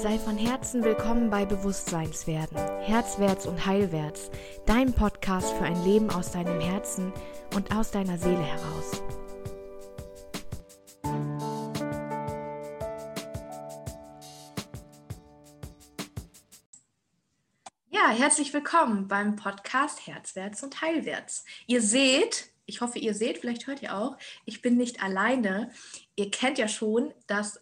Sei 0.00 0.16
von 0.16 0.38
Herzen 0.38 0.84
willkommen 0.84 1.28
bei 1.28 1.44
Bewusstseinswerden, 1.44 2.56
Herzwärts 2.82 3.48
und 3.48 3.66
Heilwärts, 3.66 4.30
dein 4.64 4.92
Podcast 4.92 5.52
für 5.54 5.64
ein 5.64 5.84
Leben 5.84 6.08
aus 6.10 6.30
deinem 6.30 6.60
Herzen 6.60 7.12
und 7.56 7.74
aus 7.74 7.90
deiner 7.90 8.16
Seele 8.16 8.44
heraus. 8.44 9.02
Ja, 17.90 18.10
herzlich 18.10 18.54
willkommen 18.54 19.08
beim 19.08 19.34
Podcast 19.34 20.06
Herzwärts 20.06 20.62
und 20.62 20.80
Heilwärts. 20.80 21.44
Ihr 21.66 21.82
seht, 21.82 22.52
ich 22.66 22.82
hoffe, 22.82 23.00
ihr 23.00 23.14
seht, 23.14 23.38
vielleicht 23.38 23.66
hört 23.66 23.82
ihr 23.82 23.96
auch, 23.96 24.16
ich 24.44 24.62
bin 24.62 24.76
nicht 24.76 25.02
alleine. 25.02 25.72
Ihr 26.14 26.30
kennt 26.30 26.58
ja 26.58 26.68
schon 26.68 27.12
das 27.26 27.60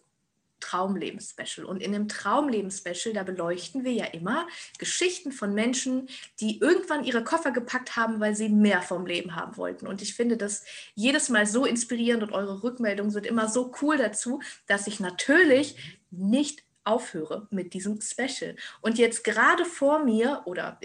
Traumleben-Special. 0.59 1.65
Und 1.65 1.81
in 1.81 1.91
dem 1.91 2.07
Traumleben-Special, 2.07 3.13
da 3.13 3.23
beleuchten 3.23 3.83
wir 3.83 3.91
ja 3.93 4.05
immer 4.05 4.47
Geschichten 4.77 5.31
von 5.31 5.53
Menschen, 5.53 6.09
die 6.39 6.59
irgendwann 6.59 7.03
ihre 7.03 7.23
Koffer 7.23 7.51
gepackt 7.51 7.95
haben, 7.95 8.19
weil 8.19 8.35
sie 8.35 8.49
mehr 8.49 8.81
vom 8.81 9.05
Leben 9.05 9.35
haben 9.35 9.57
wollten. 9.57 9.87
Und 9.87 10.01
ich 10.01 10.15
finde 10.15 10.37
das 10.37 10.63
jedes 10.95 11.29
Mal 11.29 11.45
so 11.45 11.65
inspirierend 11.65 12.23
und 12.23 12.31
eure 12.31 12.63
Rückmeldungen 12.63 13.11
sind 13.11 13.25
immer 13.25 13.47
so 13.49 13.73
cool 13.81 13.97
dazu, 13.97 14.41
dass 14.67 14.87
ich 14.87 14.99
natürlich 14.99 15.97
nicht 16.11 16.63
aufhöre 16.83 17.47
mit 17.51 17.73
diesem 17.73 17.99
Special. 18.01 18.55
Und 18.81 18.97
jetzt 18.97 19.23
gerade 19.23 19.65
vor 19.65 20.03
mir 20.03 20.41
oder 20.45 20.79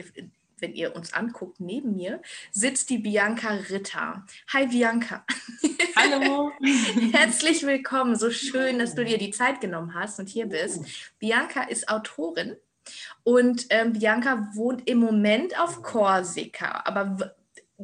wenn 0.63 0.75
ihr 0.75 0.95
uns 0.97 1.13
anguckt, 1.13 1.61
neben 1.61 1.97
mir 1.97 2.23
sitzt 2.53 2.89
die 2.89 2.99
Bianca 2.99 3.51
Ritter. 3.69 4.25
Hi 4.53 4.69
Bianca. 4.69 5.27
Hallo. 5.97 6.53
Herzlich 7.11 7.67
willkommen. 7.67 8.17
So 8.17 8.31
schön, 8.31 8.79
dass 8.79 8.95
du 8.95 9.05
dir 9.05 9.19
die 9.19 9.33
Zeit 9.33 9.61
genommen 9.61 9.93
hast 9.95 10.21
und 10.21 10.29
hier 10.29 10.47
bist. 10.47 10.85
Bianca 11.19 11.65
ist 11.65 11.89
Autorin 11.89 12.57
und 13.25 13.67
ähm, 13.71 13.93
Bianca 13.93 14.49
wohnt 14.55 14.89
im 14.89 14.99
Moment 14.99 15.59
auf 15.59 15.83
Korsika, 15.83 16.83
aber 16.85 17.35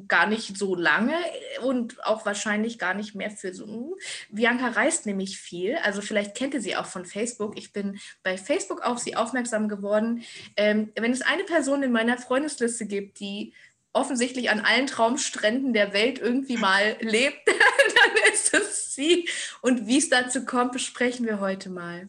gar 0.07 0.27
nicht 0.27 0.57
so 0.57 0.75
lange 0.75 1.15
und 1.63 2.05
auch 2.05 2.27
wahrscheinlich 2.27 2.79
gar 2.79 2.95
nicht 2.95 3.15
mehr 3.15 3.31
für 3.31 3.53
so. 3.53 3.97
Bianca 4.31 4.69
reist 4.69 5.07
nämlich 5.07 5.39
viel, 5.39 5.77
also 5.77 6.01
vielleicht 6.01 6.37
kennt 6.37 6.55
ihr 6.55 6.61
sie 6.61 6.77
auch 6.77 6.87
von 6.87 7.05
Facebook. 7.05 7.59
Ich 7.59 7.73
bin 7.73 7.99
bei 8.23 8.37
Facebook 8.37 8.83
auf 8.83 8.99
sie 8.99 9.17
aufmerksam 9.17 9.69
geworden. 9.69 10.23
Ähm, 10.57 10.93
wenn 10.99 11.13
es 11.13 11.23
eine 11.23 11.45
Person 11.45 11.83
in 11.83 11.93
meiner 11.93 12.19
Freundesliste 12.19 12.87
gibt, 12.87 13.21
die 13.21 13.53
offensichtlich 13.93 14.51
an 14.51 14.61
allen 14.61 14.87
Traumstränden 14.87 15.73
der 15.73 15.93
Welt 15.93 16.19
irgendwie 16.19 16.57
mal 16.57 16.97
lebt, 17.01 17.41
dann 17.47 18.33
ist 18.33 18.55
es 18.55 18.95
sie. 18.95 19.29
Und 19.61 19.87
wie 19.87 19.99
es 19.99 20.09
dazu 20.09 20.45
kommt, 20.45 20.73
besprechen 20.73 21.27
wir 21.27 21.41
heute 21.41 21.71
mal. 21.71 22.09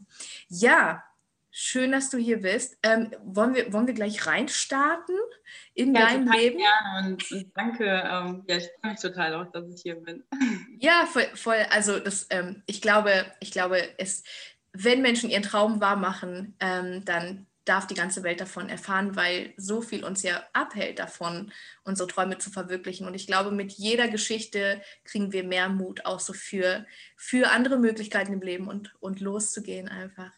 Ja, 0.50 1.04
Schön, 1.52 1.92
dass 1.92 2.10
du 2.10 2.18
hier 2.18 2.42
bist. 2.42 2.78
Ähm, 2.84 3.12
wollen, 3.24 3.56
wir, 3.56 3.74
wollen 3.74 3.88
wir 3.88 3.96
gleich 3.96 4.28
reinstarten 4.28 5.16
in 5.74 5.96
ja, 5.96 6.02
dein 6.02 6.28
Leben? 6.28 6.60
Gerne 6.60 7.08
und, 7.08 7.32
und 7.32 7.52
danke. 7.56 7.86
Ähm, 7.86 8.44
ja, 8.48 8.58
ich 8.58 8.70
freue 8.80 8.92
mich 8.92 9.02
total 9.02 9.34
auch, 9.36 9.52
dass 9.52 9.68
ich 9.74 9.82
hier 9.82 9.96
bin. 9.96 10.24
Ja, 10.82 11.06
voll. 11.06 11.28
voll 11.34 11.66
also 11.72 12.00
das, 12.00 12.28
ähm, 12.30 12.64
ich 12.66 12.82
glaube, 12.82 13.26
ich 13.42 13.52
glaube, 13.52 13.82
es, 13.98 14.24
wenn 14.72 15.02
Menschen 15.02 15.30
ihren 15.30 15.44
Traum 15.44 15.82
wahr 15.82 15.98
machen, 15.98 16.56
ähm, 16.62 17.04
dann 17.04 17.48
darf 17.66 17.86
die 17.86 17.96
ganze 17.96 18.24
Welt 18.24 18.42
davon 18.42 18.70
erfahren, 18.70 19.16
weil 19.16 19.54
so 19.58 19.82
viel 19.82 20.04
uns 20.04 20.24
ja 20.24 20.44
abhält 20.54 21.00
davon, 21.00 21.52
unsere 21.84 22.08
Träume 22.08 22.38
zu 22.38 22.50
verwirklichen. 22.50 23.06
Und 23.06 23.14
ich 23.14 23.28
glaube, 23.28 23.52
mit 23.52 23.74
jeder 23.74 24.08
Geschichte 24.08 24.82
kriegen 25.04 25.34
wir 25.34 25.44
mehr 25.44 25.70
Mut 25.70 26.06
auch 26.06 26.20
so 26.20 26.34
für, 26.34 26.86
für 27.16 27.52
andere 27.52 27.78
Möglichkeiten 27.78 28.34
im 28.34 28.42
Leben 28.42 28.68
und, 28.68 28.96
und 29.00 29.20
loszugehen 29.20 29.88
einfach. 29.88 30.32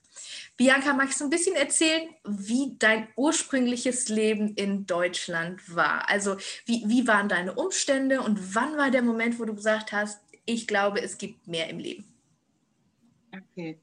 Bianca, 0.57 0.93
magst 0.93 1.19
du 1.19 1.25
ein 1.25 1.29
bisschen 1.29 1.55
erzählen, 1.55 2.09
wie 2.23 2.75
dein 2.77 3.07
ursprüngliches 3.15 4.09
Leben 4.09 4.53
in 4.55 4.85
Deutschland 4.85 5.75
war? 5.75 6.09
Also 6.09 6.37
wie, 6.65 6.83
wie 6.87 7.07
waren 7.07 7.29
deine 7.29 7.53
Umstände 7.55 8.21
und 8.21 8.55
wann 8.55 8.77
war 8.77 8.91
der 8.91 9.01
Moment, 9.01 9.39
wo 9.39 9.45
du 9.45 9.55
gesagt 9.55 9.91
hast, 9.91 10.21
ich 10.45 10.67
glaube, 10.67 11.01
es 11.01 11.17
gibt 11.17 11.47
mehr 11.47 11.69
im 11.69 11.79
Leben? 11.79 12.05
Okay. 13.33 13.79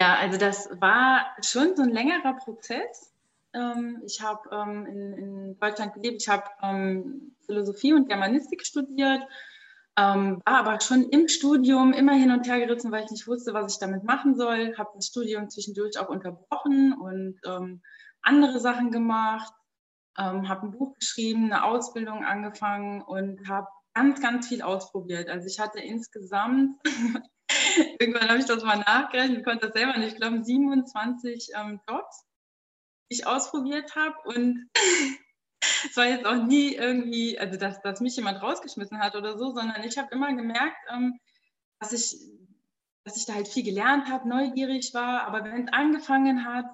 Ja, 0.00 0.16
also 0.16 0.38
das 0.38 0.68
war 0.80 1.26
schon 1.42 1.76
so 1.76 1.82
ein 1.82 1.90
längerer 1.90 2.34
Prozess. 2.34 3.12
Ähm, 3.54 4.02
ich 4.04 4.20
habe 4.20 4.48
ähm, 4.52 4.86
in, 4.86 5.58
Deutschland 5.58 5.94
gelebt, 5.94 6.22
ich 6.22 6.28
habe 6.28 6.44
ähm, 6.62 7.34
Philosophie 7.46 7.94
und 7.94 8.08
Germanistik 8.08 8.66
studiert, 8.66 9.22
war 9.96 10.42
aber 10.46 10.80
schon 10.80 11.08
im 11.10 11.28
Studium 11.28 11.92
immer 11.92 12.14
hin 12.14 12.30
und 12.30 12.46
her 12.48 12.58
gerissen, 12.58 12.90
weil 12.90 13.04
ich 13.04 13.10
nicht 13.10 13.26
wusste, 13.26 13.54
was 13.54 13.74
ich 13.74 13.78
damit 13.78 14.04
machen 14.04 14.36
soll. 14.36 14.76
Habe 14.76 14.90
das 14.94 15.06
Studium 15.06 15.50
zwischendurch 15.50 15.98
auch 15.98 16.08
unterbrochen 16.08 16.92
und 16.92 17.40
andere 18.22 18.58
Sachen 18.60 18.90
gemacht, 18.90 19.52
habe 20.16 20.66
ein 20.66 20.72
Buch 20.72 20.94
geschrieben, 20.96 21.44
eine 21.44 21.64
Ausbildung 21.64 22.24
angefangen 22.24 23.02
und 23.02 23.48
habe 23.48 23.68
ganz, 23.94 24.20
ganz 24.20 24.48
viel 24.48 24.62
ausprobiert. 24.62 25.28
Also 25.28 25.46
ich 25.46 25.60
hatte 25.60 25.78
insgesamt 25.78 26.76
Irgendwann 27.98 28.28
habe 28.28 28.38
ich 28.38 28.46
das 28.46 28.62
mal 28.62 28.78
nachgerechnet, 28.78 29.44
konnte 29.44 29.66
das 29.66 29.74
selber 29.74 29.98
nicht 29.98 30.12
ich 30.12 30.16
glaube 30.16 30.42
27 30.42 31.50
ähm, 31.54 31.80
Jobs, 31.88 32.24
die 33.10 33.16
ich 33.16 33.26
ausprobiert 33.26 33.94
habe 33.96 34.16
und 34.24 34.70
es 35.90 35.96
war 35.96 36.06
jetzt 36.06 36.26
auch 36.26 36.42
nie 36.42 36.74
irgendwie, 36.74 37.38
also 37.38 37.58
dass, 37.58 37.80
dass 37.82 38.00
mich 38.00 38.16
jemand 38.16 38.42
rausgeschmissen 38.42 38.98
hat 38.98 39.16
oder 39.16 39.38
so, 39.38 39.52
sondern 39.52 39.82
ich 39.84 39.98
habe 39.98 40.12
immer 40.12 40.34
gemerkt, 40.34 40.76
ähm, 40.92 41.18
dass, 41.80 41.92
ich, 41.92 42.16
dass 43.04 43.16
ich 43.16 43.26
da 43.26 43.34
halt 43.34 43.48
viel 43.48 43.64
gelernt 43.64 44.08
habe, 44.08 44.28
neugierig 44.28 44.94
war, 44.94 45.26
aber 45.26 45.44
wenn 45.44 45.68
es 45.68 45.72
angefangen 45.72 46.44
hat, 46.44 46.66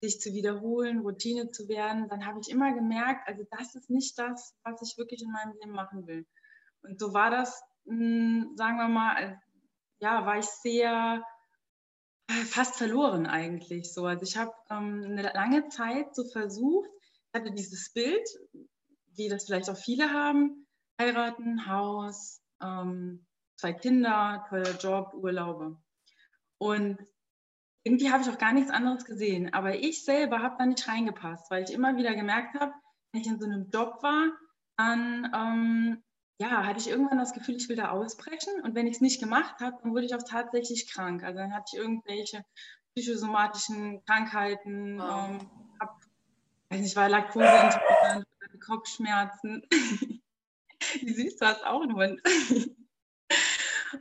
sich 0.00 0.20
zu 0.20 0.32
wiederholen, 0.32 1.00
Routine 1.00 1.50
zu 1.50 1.68
werden, 1.68 2.08
dann 2.08 2.26
habe 2.26 2.40
ich 2.40 2.50
immer 2.50 2.72
gemerkt, 2.74 3.26
also 3.26 3.44
das 3.50 3.74
ist 3.74 3.90
nicht 3.90 4.18
das, 4.18 4.54
was 4.62 4.82
ich 4.82 4.98
wirklich 4.98 5.22
in 5.22 5.32
meinem 5.32 5.54
Leben 5.60 5.72
machen 5.72 6.06
will. 6.06 6.26
Und 6.82 7.00
so 7.00 7.14
war 7.14 7.30
das, 7.30 7.62
mh, 7.84 7.94
hm, 7.94 8.52
sagen 8.56 8.76
wir 8.76 8.88
mal, 8.88 9.40
ja, 9.98 10.26
war 10.26 10.38
ich 10.38 10.46
sehr 10.46 11.24
äh, 12.28 12.44
fast 12.44 12.76
verloren 12.76 13.26
eigentlich 13.26 13.92
so. 13.92 14.04
Also 14.04 14.22
ich 14.24 14.36
habe 14.36 14.52
ähm, 14.70 15.04
eine 15.06 15.22
lange 15.22 15.68
Zeit 15.68 16.14
so 16.14 16.24
versucht, 16.24 16.90
hatte 17.36 17.52
dieses 17.52 17.92
Bild, 17.92 18.26
wie 19.14 19.28
das 19.28 19.44
vielleicht 19.44 19.70
auch 19.70 19.76
viele 19.76 20.10
haben, 20.12 20.66
heiraten, 21.00 21.66
Haus, 21.66 22.42
ähm, 22.62 23.26
zwei 23.56 23.72
Kinder, 23.72 24.44
toller 24.48 24.76
Job, 24.78 25.14
Urlaube. 25.14 25.76
Und 26.58 26.98
irgendwie 27.84 28.10
habe 28.10 28.22
ich 28.22 28.30
auch 28.30 28.38
gar 28.38 28.52
nichts 28.52 28.70
anderes 28.70 29.04
gesehen. 29.04 29.54
Aber 29.54 29.76
ich 29.76 30.04
selber 30.04 30.40
habe 30.42 30.56
da 30.58 30.66
nicht 30.66 30.88
reingepasst, 30.88 31.50
weil 31.50 31.64
ich 31.64 31.72
immer 31.72 31.96
wieder 31.96 32.14
gemerkt 32.14 32.58
habe, 32.58 32.72
wenn 33.12 33.20
ich 33.20 33.28
in 33.28 33.38
so 33.38 33.46
einem 33.46 33.70
Job 33.70 34.02
war, 34.02 34.32
dann 34.76 35.30
ähm, 35.34 36.02
ja, 36.38 36.66
hatte 36.66 36.80
ich 36.80 36.88
irgendwann 36.88 37.18
das 37.18 37.32
Gefühl, 37.32 37.56
ich 37.56 37.68
will 37.68 37.76
da 37.76 37.90
ausbrechen. 37.90 38.60
Und 38.62 38.74
wenn 38.74 38.86
ich 38.86 38.96
es 38.96 39.00
nicht 39.00 39.20
gemacht 39.20 39.60
habe, 39.60 39.78
dann 39.82 39.92
wurde 39.92 40.06
ich 40.06 40.14
auch 40.14 40.22
tatsächlich 40.22 40.90
krank. 40.90 41.22
Also 41.22 41.38
dann 41.38 41.54
hatte 41.54 41.70
ich 41.72 41.78
irgendwelche 41.78 42.44
psychosomatischen 42.94 44.02
Krankheiten, 44.04 44.98
wow. 44.98 45.28
ähm, 45.28 45.50
hab, 45.80 45.96
weiß 46.70 46.80
nicht, 46.80 46.96
war 46.96 47.08
Laktoseintolerant, 47.08 48.26
Kopfschmerzen. 48.64 49.62
Wie 51.00 51.12
süß, 51.12 51.36
du 51.36 51.46
hast 51.46 51.64
auch 51.64 51.82
einen 51.82 51.94
Hund. 51.94 52.20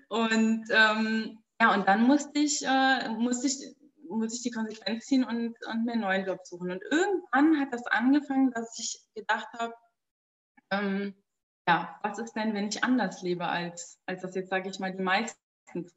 und 0.10 0.66
ähm, 0.70 1.40
ja, 1.62 1.74
und 1.74 1.88
dann 1.88 2.04
musste 2.04 2.40
ich, 2.40 2.66
äh, 2.66 3.10
musste 3.10 3.48
ich, 3.48 3.76
musste 4.10 4.38
ich 4.38 4.44
die 4.44 4.52
Konsequenz 4.52 5.06
ziehen 5.06 5.24
und, 5.24 5.56
und 5.68 5.86
mir 5.86 5.94
einen 5.94 6.02
neuen 6.02 6.26
Job 6.26 6.40
suchen. 6.44 6.72
Und 6.72 6.82
irgendwann 6.92 7.60
hat 7.60 7.74
das 7.74 7.86
angefangen, 7.88 8.52
dass 8.52 8.78
ich 8.78 9.00
gedacht 9.16 9.48
habe, 9.58 9.74
ähm, 10.72 11.16
ja, 11.68 12.00
was 12.04 12.20
ist 12.20 12.34
denn, 12.34 12.54
wenn 12.54 12.68
ich 12.68 12.84
anders 12.84 13.22
lebe, 13.22 13.48
als, 13.48 14.00
als 14.06 14.22
das 14.22 14.36
jetzt, 14.36 14.50
sage 14.50 14.70
ich 14.70 14.80
mal, 14.80 14.92
die 14.92 15.02
meisten 15.02 15.40
tun? 15.72 15.90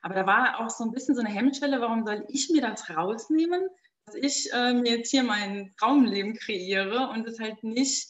Aber 0.00 0.14
da 0.14 0.26
war 0.26 0.60
auch 0.60 0.70
so 0.70 0.84
ein 0.84 0.92
bisschen 0.92 1.14
so 1.14 1.20
eine 1.20 1.30
Hemmschwelle, 1.30 1.80
warum 1.80 2.06
soll 2.06 2.24
ich 2.28 2.48
mir 2.50 2.62
das 2.62 2.88
rausnehmen, 2.88 3.68
dass 4.06 4.14
ich 4.14 4.52
äh, 4.52 4.72
mir 4.74 4.98
jetzt 4.98 5.10
hier 5.10 5.22
mein 5.22 5.74
Traumleben 5.78 6.34
kreiere 6.34 7.08
und 7.10 7.26
es 7.26 7.38
halt 7.38 7.62
nicht 7.62 8.08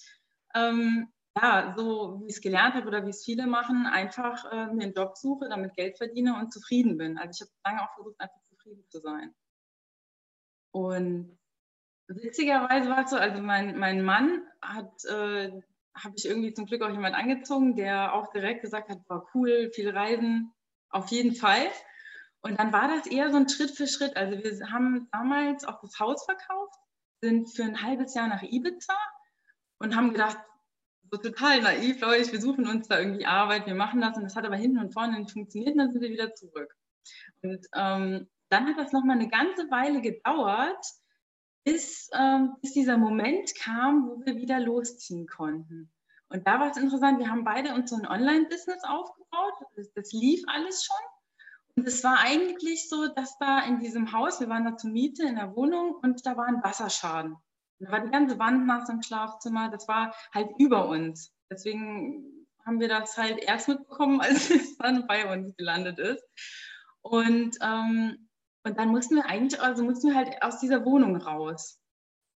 ähm, 0.55 1.13
ja, 1.41 1.75
so 1.77 2.21
wie 2.21 2.27
ich 2.27 2.37
es 2.37 2.41
gelernt 2.41 2.75
habe 2.75 2.87
oder 2.87 3.07
wie 3.07 3.11
es 3.11 3.25
viele 3.25 3.47
machen, 3.47 3.87
einfach 3.87 4.45
äh, 4.53 4.67
mir 4.67 4.85
einen 4.85 4.95
Job 4.95 5.17
suche, 5.17 5.49
damit 5.49 5.75
Geld 5.75 5.97
verdiene 5.97 6.39
und 6.39 6.53
zufrieden 6.53 6.99
bin. 6.99 7.17
Also 7.19 7.31
ich 7.33 7.41
habe 7.41 7.59
lange 7.65 7.89
auch 7.89 7.95
versucht, 7.95 8.21
einfach 8.21 8.41
zufrieden 8.49 8.85
zu 8.91 9.01
sein. 9.01 9.35
Und 10.73 11.39
witzigerweise 12.09 12.89
war 12.91 13.05
es 13.05 13.11
so, 13.11 13.17
also 13.17 13.41
mein, 13.41 13.79
mein 13.79 14.03
Mann 14.03 14.47
hat, 14.61 15.05
äh, 15.05 15.63
habe 15.95 16.15
ich 16.17 16.27
irgendwie 16.27 16.53
zum 16.53 16.67
Glück 16.67 16.83
auch 16.83 16.91
jemand 16.91 17.15
angezogen, 17.15 17.77
der 17.77 18.15
auch 18.15 18.31
direkt 18.33 18.63
gesagt 18.63 18.91
hat, 18.91 18.99
war 19.09 19.27
cool, 19.35 19.71
viel 19.75 19.91
Reisen, 19.91 20.53
auf 20.91 21.09
jeden 21.09 21.35
Fall. 21.35 21.67
Und 22.43 22.59
dann 22.59 22.73
war 22.73 22.89
das 22.89 23.07
eher 23.07 23.31
so 23.31 23.37
ein 23.37 23.49
Schritt 23.49 23.71
für 23.71 23.87
Schritt. 23.87 24.17
Also 24.17 24.43
wir 24.43 24.71
haben 24.71 25.09
damals 25.13 25.65
auch 25.65 25.81
das 25.81 25.99
Haus 25.99 26.25
verkauft, 26.25 26.75
sind 27.21 27.49
für 27.49 27.63
ein 27.63 27.83
halbes 27.83 28.15
Jahr 28.15 28.29
nach 28.29 28.43
Ibiza 28.43 28.97
und 29.79 29.95
haben 29.95 30.13
gedacht, 30.13 30.39
so 31.11 31.19
total 31.19 31.61
naiv, 31.61 32.01
Leute, 32.01 32.33
wir 32.33 32.41
suchen 32.41 32.67
uns 32.67 32.89
da 32.89 32.99
irgendwie 32.99 33.27
Arbeit, 33.27 33.67
wir 33.67 33.75
machen 33.75 34.01
das 34.01 34.17
und 34.17 34.25
das 34.25 34.35
hat 34.35 34.45
aber 34.45 34.57
hinten 34.57 34.79
und 34.79 34.93
vorne 34.93 35.19
nicht 35.19 35.31
funktioniert 35.31 35.73
und 35.73 35.79
dann 35.79 35.93
sind 35.93 36.01
wir 36.01 36.11
wieder 36.11 36.35
zurück. 36.35 36.75
Und 37.43 37.67
ähm, 37.75 38.29
dann 38.49 38.67
hat 38.67 38.79
das 38.79 38.93
nochmal 38.93 39.17
eine 39.17 39.29
ganze 39.29 39.71
Weile 39.71 40.01
gedauert, 40.01 40.85
bis, 41.65 42.11
ähm, 42.15 42.57
bis 42.61 42.73
dieser 42.73 42.97
Moment 42.97 43.55
kam, 43.57 44.09
wo 44.09 44.25
wir 44.25 44.37
wieder 44.37 44.59
losziehen 44.59 45.27
konnten. 45.27 45.93
Und 46.29 46.47
da 46.47 46.59
war 46.59 46.71
es 46.71 46.77
interessant, 46.77 47.19
wir 47.19 47.31
haben 47.31 47.45
beide 47.45 47.75
uns 47.75 47.91
so 47.91 47.97
ein 47.97 48.07
Online-Business 48.07 48.83
aufgebaut, 48.85 49.53
das, 49.77 49.93
das 49.93 50.13
lief 50.13 50.43
alles 50.47 50.85
schon. 50.85 50.97
Und 51.77 51.87
es 51.87 52.05
war 52.05 52.19
eigentlich 52.19 52.89
so, 52.89 53.09
dass 53.09 53.39
da 53.39 53.61
in 53.65 53.81
diesem 53.81 54.13
Haus, 54.13 54.41
wir 54.41 54.49
waren 54.49 54.65
da 54.65 54.77
zur 54.77 54.91
Miete 54.91 55.23
in 55.23 55.37
der 55.37 55.57
Wohnung 55.57 55.95
und 56.03 56.25
da 56.27 56.37
war 56.37 56.47
ein 56.47 56.63
Wasserschaden. 56.63 57.37
Da 57.79 57.91
war 57.91 58.01
die 58.01 58.11
ganze 58.11 58.39
Wand 58.39 58.67
nass 58.67 58.89
im 58.89 59.03
Schlafzimmer. 59.03 59.71
Das 59.71 59.89
war 59.89 60.15
halt 60.33 60.51
über 60.59 60.89
uns. 60.89 61.35
Deswegen 61.51 62.47
haben 62.65 62.79
wir 62.79 62.89
das 62.89 63.17
halt 63.17 63.39
erst 63.39 63.69
mitbekommen, 63.69 64.21
als 64.21 64.51
es 64.51 64.77
dann 64.79 65.07
bei 65.07 65.33
uns 65.33 65.57
gelandet 65.57 65.99
ist. 65.99 66.25
Und, 67.01 67.57
ähm, 67.61 68.29
und 68.65 68.79
dann 68.79 68.91
mussten 68.91 69.17
wir 69.17 69.27
eigentlich, 69.27 69.61
also 69.61 69.83
mussten 69.83 70.09
wir 70.09 70.15
halt 70.15 70.43
aus 70.43 70.61
dieser 70.61 70.85
Wohnung 70.85 71.17
raus. 71.17 71.81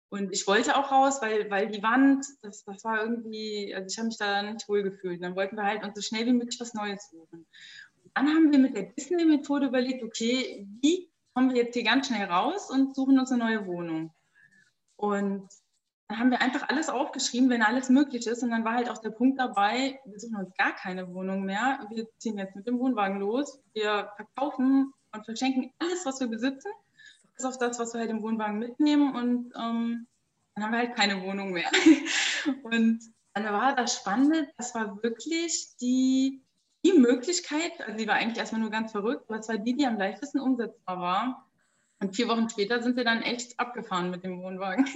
Und 0.08 0.32
ich 0.32 0.46
wollte 0.46 0.76
auch 0.76 0.90
raus, 0.90 1.20
weil, 1.20 1.50
weil 1.50 1.68
die 1.68 1.82
Wand, 1.82 2.24
das, 2.42 2.64
das 2.64 2.84
war 2.84 3.02
irgendwie, 3.02 3.74
also 3.74 3.86
ich 3.86 3.98
habe 3.98 4.06
mich 4.06 4.18
da 4.18 4.42
nicht 4.42 4.68
wohl 4.68 4.82
gefühlt. 4.82 5.22
Dann 5.22 5.36
wollten 5.36 5.56
wir 5.56 5.64
halt 5.64 5.84
uns 5.84 5.94
so 5.94 6.02
schnell 6.02 6.26
wie 6.26 6.32
möglich 6.32 6.58
was 6.60 6.74
Neues 6.74 7.10
suchen. 7.10 7.46
Dann 8.14 8.28
haben 8.28 8.52
wir 8.52 8.58
mit 8.58 8.76
der 8.76 8.84
Disney-Methode 8.84 9.66
überlegt, 9.66 10.02
okay, 10.02 10.66
wie 10.80 11.10
kommen 11.34 11.50
wir 11.50 11.64
jetzt 11.64 11.74
hier 11.74 11.84
ganz 11.84 12.06
schnell 12.06 12.26
raus 12.26 12.70
und 12.70 12.94
suchen 12.94 13.18
uns 13.18 13.30
eine 13.30 13.44
neue 13.44 13.66
Wohnung. 13.66 14.12
Und 14.96 15.48
dann 16.08 16.18
haben 16.18 16.30
wir 16.30 16.40
einfach 16.40 16.68
alles 16.68 16.88
aufgeschrieben, 16.88 17.50
wenn 17.50 17.62
alles 17.62 17.88
möglich 17.88 18.26
ist. 18.26 18.42
Und 18.42 18.50
dann 18.50 18.64
war 18.64 18.74
halt 18.74 18.88
auch 18.88 18.98
der 18.98 19.10
Punkt 19.10 19.38
dabei, 19.38 20.00
wir 20.04 20.20
suchen 20.20 20.36
uns 20.36 20.54
gar 20.56 20.74
keine 20.74 21.12
Wohnung 21.12 21.44
mehr. 21.44 21.86
Wir 21.90 22.06
ziehen 22.18 22.38
jetzt 22.38 22.54
mit 22.54 22.66
dem 22.66 22.78
Wohnwagen 22.78 23.18
los. 23.18 23.60
Wir 23.74 24.10
verkaufen 24.16 24.92
und 25.12 25.24
verschenken 25.24 25.72
alles, 25.78 26.06
was 26.06 26.20
wir 26.20 26.28
besitzen, 26.28 26.70
bis 27.34 27.44
auf 27.44 27.58
das, 27.58 27.78
was 27.78 27.92
wir 27.92 28.00
halt 28.00 28.10
im 28.10 28.22
Wohnwagen 28.22 28.58
mitnehmen. 28.58 29.14
Und 29.14 29.52
ähm, 29.56 30.06
dann 30.54 30.64
haben 30.64 30.72
wir 30.72 30.78
halt 30.78 30.96
keine 30.96 31.22
Wohnung 31.22 31.52
mehr. 31.52 31.70
und 32.62 33.00
dann 33.34 33.44
war 33.44 33.74
das 33.74 33.96
Spannende, 33.96 34.48
das 34.56 34.74
war 34.74 35.02
wirklich 35.02 35.76
die, 35.80 36.40
die 36.86 36.98
Möglichkeit, 36.98 37.72
also 37.84 37.96
die 37.96 38.06
war 38.06 38.14
eigentlich 38.14 38.38
erstmal 38.38 38.60
nur 38.60 38.70
ganz 38.70 38.92
verrückt, 38.92 39.24
aber 39.28 39.38
es 39.38 39.48
war 39.48 39.58
die, 39.58 39.76
die 39.76 39.86
am 39.86 39.98
leichtesten 39.98 40.40
umsetzbar 40.40 41.00
war. 41.00 41.46
Und 41.98 42.14
vier 42.14 42.28
Wochen 42.28 42.48
später 42.48 42.82
sind 42.82 42.96
wir 42.96 43.04
dann 43.04 43.22
echt 43.22 43.58
abgefahren 43.58 44.10
mit 44.10 44.22
dem 44.22 44.40
Wohnwagen. 44.42 44.86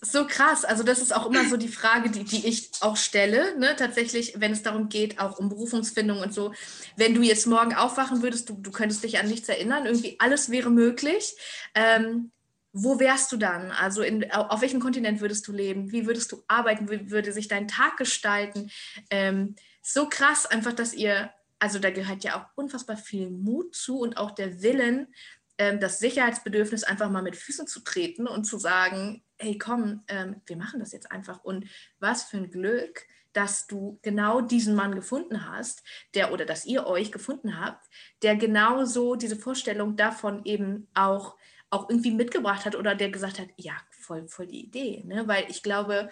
So 0.00 0.26
krass. 0.26 0.64
Also 0.64 0.82
das 0.82 1.00
ist 1.00 1.14
auch 1.14 1.26
immer 1.26 1.44
so 1.46 1.56
die 1.56 1.68
Frage, 1.68 2.10
die, 2.10 2.24
die 2.24 2.46
ich 2.46 2.70
auch 2.80 2.96
stelle. 2.96 3.58
Ne? 3.58 3.74
Tatsächlich, 3.76 4.34
wenn 4.36 4.52
es 4.52 4.62
darum 4.62 4.88
geht, 4.88 5.18
auch 5.18 5.38
um 5.38 5.48
Berufungsfindung 5.48 6.20
und 6.20 6.32
so. 6.32 6.52
Wenn 6.96 7.14
du 7.14 7.22
jetzt 7.22 7.46
morgen 7.46 7.74
aufwachen 7.74 8.22
würdest, 8.22 8.48
du, 8.48 8.54
du 8.54 8.70
könntest 8.70 9.02
dich 9.02 9.18
an 9.18 9.28
nichts 9.28 9.48
erinnern, 9.48 9.86
irgendwie 9.86 10.16
alles 10.20 10.50
wäre 10.50 10.70
möglich. 10.70 11.34
Ähm, 11.74 12.30
wo 12.72 13.00
wärst 13.00 13.32
du 13.32 13.38
dann? 13.38 13.72
Also 13.72 14.02
in, 14.02 14.30
auf 14.30 14.60
welchem 14.60 14.80
Kontinent 14.80 15.20
würdest 15.20 15.48
du 15.48 15.52
leben? 15.52 15.90
Wie 15.90 16.06
würdest 16.06 16.30
du 16.32 16.44
arbeiten? 16.46 16.90
Wie 16.90 17.10
würde 17.10 17.32
sich 17.32 17.48
dein 17.48 17.66
Tag 17.66 17.96
gestalten? 17.96 18.70
Ähm, 19.10 19.56
so 19.88 20.08
krass 20.08 20.44
einfach, 20.44 20.72
dass 20.72 20.92
ihr, 20.92 21.30
also 21.58 21.78
da 21.78 21.90
gehört 21.90 22.22
ja 22.22 22.38
auch 22.38 22.46
unfassbar 22.56 22.96
viel 22.96 23.30
Mut 23.30 23.74
zu 23.74 24.00
und 24.00 24.18
auch 24.18 24.32
der 24.32 24.62
Willen, 24.62 25.08
ähm, 25.56 25.80
das 25.80 25.98
Sicherheitsbedürfnis 25.98 26.84
einfach 26.84 27.10
mal 27.10 27.22
mit 27.22 27.36
Füßen 27.36 27.66
zu 27.66 27.80
treten 27.80 28.26
und 28.26 28.44
zu 28.44 28.58
sagen, 28.58 29.22
hey 29.38 29.56
komm, 29.56 30.04
ähm, 30.08 30.42
wir 30.46 30.56
machen 30.56 30.80
das 30.80 30.92
jetzt 30.92 31.10
einfach. 31.10 31.42
Und 31.42 31.66
was 32.00 32.24
für 32.24 32.36
ein 32.36 32.50
Glück, 32.50 33.06
dass 33.32 33.66
du 33.66 33.98
genau 34.02 34.40
diesen 34.42 34.74
Mann 34.74 34.94
gefunden 34.94 35.48
hast, 35.48 35.82
der 36.14 36.32
oder 36.32 36.44
dass 36.44 36.66
ihr 36.66 36.86
euch 36.86 37.10
gefunden 37.10 37.58
habt, 37.58 37.86
der 38.22 38.36
genauso 38.36 39.16
diese 39.16 39.36
Vorstellung 39.36 39.96
davon 39.96 40.44
eben 40.44 40.88
auch, 40.94 41.36
auch 41.70 41.88
irgendwie 41.88 42.12
mitgebracht 42.12 42.66
hat 42.66 42.76
oder 42.76 42.94
der 42.94 43.10
gesagt 43.10 43.38
hat, 43.38 43.48
ja, 43.56 43.74
voll, 43.90 44.28
voll 44.28 44.46
die 44.46 44.64
Idee. 44.64 45.02
Ne? 45.04 45.28
Weil 45.28 45.44
ich 45.48 45.62
glaube, 45.62 46.10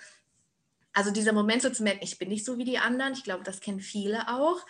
also 0.96 1.10
dieser 1.10 1.34
Moment 1.34 1.60
so 1.60 1.68
zu 1.68 1.82
merken, 1.82 2.00
ich 2.02 2.18
bin 2.18 2.30
nicht 2.30 2.46
so 2.46 2.56
wie 2.56 2.64
die 2.64 2.78
anderen, 2.78 3.12
ich 3.12 3.22
glaube, 3.22 3.44
das 3.44 3.60
kennen 3.60 3.80
viele 3.80 4.28
auch. 4.28 4.64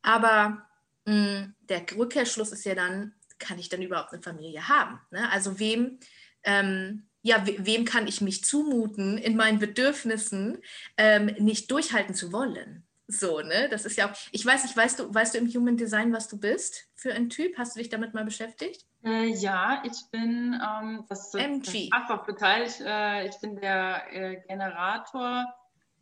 Aber 0.00 0.66
mh, 1.04 1.14
mm, 1.14 1.54
der 1.68 1.82
Rückkehrschluss 1.94 2.50
ist 2.50 2.64
ja 2.64 2.74
dann, 2.74 3.14
kann 3.38 3.58
ich 3.58 3.68
dann 3.68 3.82
überhaupt 3.82 4.14
eine 4.14 4.22
Familie 4.22 4.68
haben? 4.68 4.98
Ne? 5.10 5.30
Also 5.30 5.58
wem, 5.58 5.98
ähm, 6.44 7.08
ja, 7.20 7.44
wem 7.44 7.84
kann 7.84 8.06
ich 8.06 8.22
mich 8.22 8.42
zumuten, 8.42 9.18
in 9.18 9.36
meinen 9.36 9.58
Bedürfnissen 9.58 10.62
ähm, 10.96 11.26
nicht 11.38 11.70
durchhalten 11.70 12.14
zu 12.14 12.32
wollen? 12.32 12.86
So, 13.06 13.42
ne? 13.42 13.68
Das 13.70 13.84
ist 13.84 13.98
ja 13.98 14.10
auch, 14.10 14.16
ich 14.32 14.46
weiß 14.46 14.62
nicht, 14.62 14.76
weißt 14.78 14.98
du, 14.98 15.14
weißt 15.14 15.34
du 15.34 15.38
im 15.38 15.46
Human 15.46 15.76
Design, 15.76 16.10
was 16.10 16.26
du 16.28 16.38
bist 16.38 16.88
für 16.94 17.12
ein 17.12 17.28
Typ? 17.28 17.58
Hast 17.58 17.76
du 17.76 17.80
dich 17.80 17.90
damit 17.90 18.14
mal 18.14 18.24
beschäftigt? 18.24 18.86
Äh, 19.04 19.26
ja, 19.26 19.82
ich 19.84 20.10
bin, 20.10 20.58
ähm, 20.58 21.04
das, 21.06 21.34
MG. 21.34 21.90
Das 21.90 22.10
auch 22.10 22.24
beteiligt. 22.24 22.80
Äh, 22.80 23.28
ich 23.28 23.36
bin 23.42 23.60
der 23.60 24.04
äh, 24.10 24.40
Generator, 24.48 25.44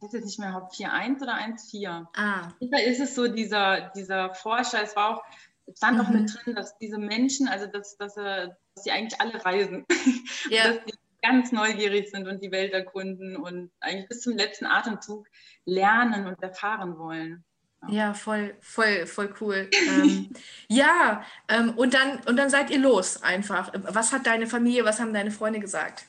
weiß 0.05 0.12
jetzt 0.12 0.27
nicht 0.27 0.39
mehr, 0.39 0.56
ob 0.56 0.73
4.1 0.73 1.23
oder 1.23 1.35
1.4. 1.35 2.06
Ah. 2.15 2.53
Ist 2.61 3.01
es 3.01 3.15
so 3.15 3.29
dieser, 3.29 3.93
dieser 3.97 4.35
Forscher, 4.35 4.83
es 4.83 4.95
war 4.97 5.17
auch, 5.17 5.23
stand 5.77 6.01
auch 6.01 6.09
mhm. 6.09 6.23
mit 6.23 6.35
drin, 6.35 6.55
dass 6.55 6.77
diese 6.79 6.99
Menschen, 6.99 7.49
also 7.49 7.67
dass, 7.67 7.97
dass, 7.97 8.17
äh, 8.17 8.49
dass 8.75 8.85
sie 8.85 8.91
eigentlich 8.91 9.21
alle 9.21 9.45
reisen. 9.45 9.85
Ja. 10.51 10.69
dass 10.69 10.85
die 10.85 10.93
ganz 11.23 11.53
neugierig 11.53 12.11
sind 12.11 12.29
und 12.29 12.43
die 12.43 12.51
Welt 12.51 12.75
erkunden 12.75 13.37
und 13.37 13.71
eigentlich 13.81 14.09
bis 14.09 14.21
zum 14.21 14.37
letzten 14.37 14.67
Atemzug 14.67 15.27
lernen 15.65 16.27
und 16.27 16.43
erfahren 16.43 16.99
wollen. 16.99 17.43
Ja, 17.89 18.12
voll, 18.12 18.55
voll, 18.61 19.06
voll 19.06 19.34
cool. 19.41 19.70
ähm, 19.89 20.31
ja, 20.69 21.23
ähm, 21.49 21.70
und, 21.77 21.94
dann, 21.94 22.20
und 22.27 22.37
dann 22.37 22.51
seid 22.51 22.70
ihr 22.70 22.79
los 22.79 23.23
einfach. 23.23 23.73
Was 23.75 24.13
hat 24.13 24.27
deine 24.27 24.46
Familie, 24.46 24.84
was 24.84 25.01
haben 25.01 25.15
deine 25.15 25.31
Freunde 25.31 25.61
gesagt? 25.61 26.06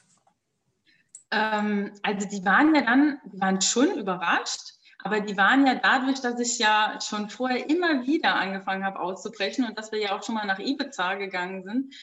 Ähm, 1.36 1.92
also 2.02 2.28
die 2.28 2.46
waren 2.46 2.74
ja 2.74 2.82
dann, 2.82 3.20
die 3.26 3.42
waren 3.42 3.62
schon 3.62 3.92
überrascht, 3.92 4.62
aber 5.00 5.20
die 5.20 5.38
waren 5.38 5.68
ja 5.68 5.76
dadurch, 5.76 6.22
dass 6.22 6.40
ich 6.40 6.58
ja 6.58 6.98
schon 7.02 7.30
vorher 7.30 7.70
immer 7.70 8.06
wieder 8.08 8.36
angefangen 8.36 8.86
habe 8.86 9.00
auszubrechen 9.00 9.66
und 9.66 9.78
dass 9.78 9.92
wir 9.92 10.00
ja 10.00 10.18
auch 10.18 10.24
schon 10.24 10.36
mal 10.36 10.48
nach 10.48 10.60
Ibiza 10.60 11.16
gegangen 11.16 11.64
sind, 11.64 11.94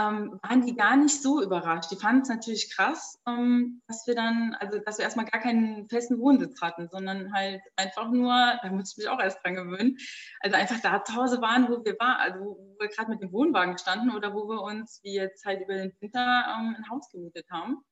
ähm, 0.00 0.38
waren 0.42 0.64
die 0.64 0.76
gar 0.76 0.96
nicht 0.96 1.20
so 1.20 1.42
überrascht. 1.42 1.90
Die 1.90 1.96
fanden 1.96 2.22
es 2.22 2.28
natürlich 2.28 2.70
krass, 2.72 3.18
ähm, 3.26 3.82
dass 3.88 4.06
wir 4.06 4.14
dann, 4.14 4.54
also 4.60 4.78
dass 4.78 4.98
wir 4.98 5.04
erstmal 5.04 5.26
gar 5.26 5.40
keinen 5.40 5.88
festen 5.88 6.20
Wohnsitz 6.20 6.60
hatten, 6.60 6.88
sondern 6.88 7.32
halt 7.32 7.60
einfach 7.74 8.08
nur, 8.08 8.32
da 8.62 8.70
muss 8.70 8.92
ich 8.92 8.98
mich 8.98 9.08
auch 9.08 9.18
erst 9.18 9.44
dran 9.44 9.56
gewöhnen, 9.56 9.98
also 10.38 10.56
einfach 10.56 10.80
da 10.80 11.02
zu 11.02 11.16
Hause 11.16 11.42
waren, 11.42 11.68
wo 11.68 11.84
wir 11.84 11.98
waren, 11.98 12.20
also 12.20 12.38
wo 12.38 12.76
wir 12.78 12.88
gerade 12.88 13.10
mit 13.10 13.22
dem 13.22 13.32
Wohnwagen 13.32 13.76
standen 13.76 14.14
oder 14.14 14.32
wo 14.34 14.48
wir 14.48 14.62
uns, 14.62 15.00
wie 15.02 15.14
jetzt 15.14 15.44
halt 15.44 15.62
über 15.62 15.74
den 15.74 15.92
Winter, 15.98 16.44
ähm, 16.56 16.76
ein 16.78 16.88
Haus 16.88 17.10
gemietet 17.10 17.46
haben. 17.50 17.82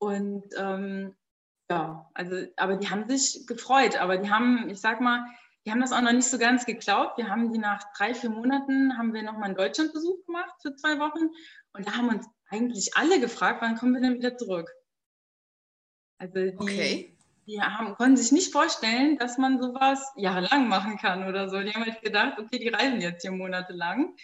Und 0.00 0.44
ähm, 0.56 1.14
ja, 1.68 2.10
also, 2.14 2.46
aber 2.56 2.76
die 2.76 2.90
haben 2.90 3.08
sich 3.08 3.46
gefreut, 3.46 3.96
aber 3.96 4.16
die 4.16 4.30
haben, 4.30 4.68
ich 4.70 4.80
sag 4.80 5.00
mal, 5.00 5.24
die 5.64 5.70
haben 5.70 5.80
das 5.80 5.92
auch 5.92 6.00
noch 6.00 6.12
nicht 6.12 6.28
so 6.28 6.38
ganz 6.38 6.64
geglaubt. 6.64 7.18
Wir 7.18 7.28
haben 7.28 7.52
die 7.52 7.58
nach 7.58 7.84
drei, 7.96 8.14
vier 8.14 8.30
Monaten, 8.30 8.96
haben 8.96 9.12
wir 9.12 9.22
nochmal 9.22 9.44
einen 9.44 9.56
Deutschlandbesuch 9.56 10.24
gemacht 10.24 10.54
für 10.62 10.74
zwei 10.74 10.98
Wochen 10.98 11.28
und 11.74 11.86
da 11.86 11.96
haben 11.96 12.08
uns 12.08 12.26
eigentlich 12.48 12.96
alle 12.96 13.20
gefragt, 13.20 13.60
wann 13.60 13.76
kommen 13.76 13.94
wir 13.94 14.00
denn 14.00 14.14
wieder 14.14 14.36
zurück? 14.36 14.70
Also 16.18 16.34
die, 16.34 16.56
okay. 16.58 17.16
die 17.46 17.60
haben, 17.60 17.94
konnten 17.94 18.16
sich 18.16 18.32
nicht 18.32 18.52
vorstellen, 18.52 19.18
dass 19.18 19.36
man 19.36 19.60
sowas 19.60 20.12
jahrelang 20.16 20.66
machen 20.66 20.96
kann 20.96 21.28
oder 21.28 21.50
so. 21.50 21.60
Die 21.60 21.72
haben 21.72 21.84
halt 21.84 22.02
gedacht, 22.02 22.38
okay, 22.38 22.58
die 22.58 22.68
reisen 22.68 23.00
jetzt 23.00 23.22
hier 23.22 23.32
monatelang. 23.32 24.16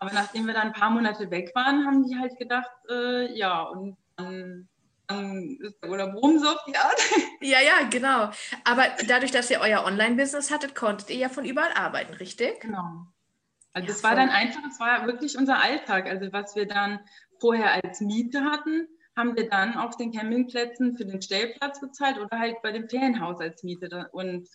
Aber 0.00 0.12
nachdem 0.12 0.46
wir 0.46 0.54
dann 0.54 0.68
ein 0.68 0.72
paar 0.72 0.90
Monate 0.90 1.30
weg 1.30 1.52
waren, 1.54 1.84
haben 1.84 2.04
die 2.04 2.18
halt 2.18 2.36
gedacht, 2.38 2.70
äh, 2.90 3.36
ja, 3.36 3.62
und 3.62 3.96
dann 4.16 4.68
oder 5.10 6.12
worum 6.12 6.38
so 6.38 6.48
auf 6.48 6.64
die 6.66 6.76
Art. 6.76 7.00
Ja, 7.40 7.60
ja, 7.60 7.88
genau. 7.88 8.30
Aber 8.64 8.84
dadurch, 9.06 9.30
dass 9.30 9.48
ihr 9.48 9.60
euer 9.60 9.84
Online-Business 9.84 10.50
hattet, 10.50 10.74
konntet 10.74 11.08
ihr 11.10 11.16
ja 11.16 11.28
von 11.28 11.44
überall 11.44 11.70
arbeiten, 11.72 12.14
richtig? 12.14 12.60
Genau. 12.60 13.06
Also 13.72 13.92
es 13.92 14.02
ja, 14.02 14.08
war 14.08 14.16
dann 14.16 14.28
einfach, 14.28 14.60
es 14.68 14.80
war 14.80 15.06
wirklich 15.06 15.38
unser 15.38 15.62
Alltag. 15.62 16.06
Also 16.08 16.32
was 16.32 16.56
wir 16.56 16.66
dann 16.66 16.98
vorher 17.38 17.72
als 17.72 18.00
Miete 18.00 18.42
hatten, 18.42 18.88
haben 19.16 19.36
wir 19.36 19.48
dann 19.48 19.76
auf 19.76 19.96
den 19.96 20.12
Campingplätzen 20.12 20.96
für 20.96 21.04
den 21.04 21.22
Stellplatz 21.22 21.80
bezahlt 21.80 22.18
oder 22.18 22.38
halt 22.38 22.60
bei 22.62 22.72
dem 22.72 22.88
Ferienhaus 22.88 23.40
als 23.40 23.62
Miete. 23.62 24.08
Und, 24.12 24.48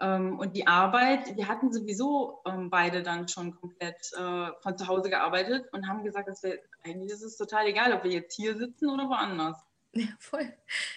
ähm, 0.00 0.38
und 0.38 0.56
die 0.56 0.66
Arbeit, 0.66 1.36
wir 1.36 1.48
hatten 1.48 1.72
sowieso 1.72 2.40
ähm, 2.46 2.70
beide 2.70 3.02
dann 3.02 3.28
schon 3.28 3.54
komplett 3.54 4.10
äh, 4.16 4.48
von 4.62 4.78
zu 4.78 4.88
Hause 4.88 5.10
gearbeitet 5.10 5.66
und 5.72 5.86
haben 5.86 6.02
gesagt, 6.02 6.28
dass 6.28 6.42
wir, 6.42 6.58
eigentlich 6.82 7.12
ist 7.12 7.22
es 7.22 7.36
total 7.36 7.66
egal, 7.66 7.92
ob 7.92 8.04
wir 8.04 8.10
jetzt 8.10 8.34
hier 8.34 8.56
sitzen 8.56 8.88
oder 8.88 9.08
woanders. 9.08 9.58
Ja, 9.94 10.06
voll. 10.18 10.52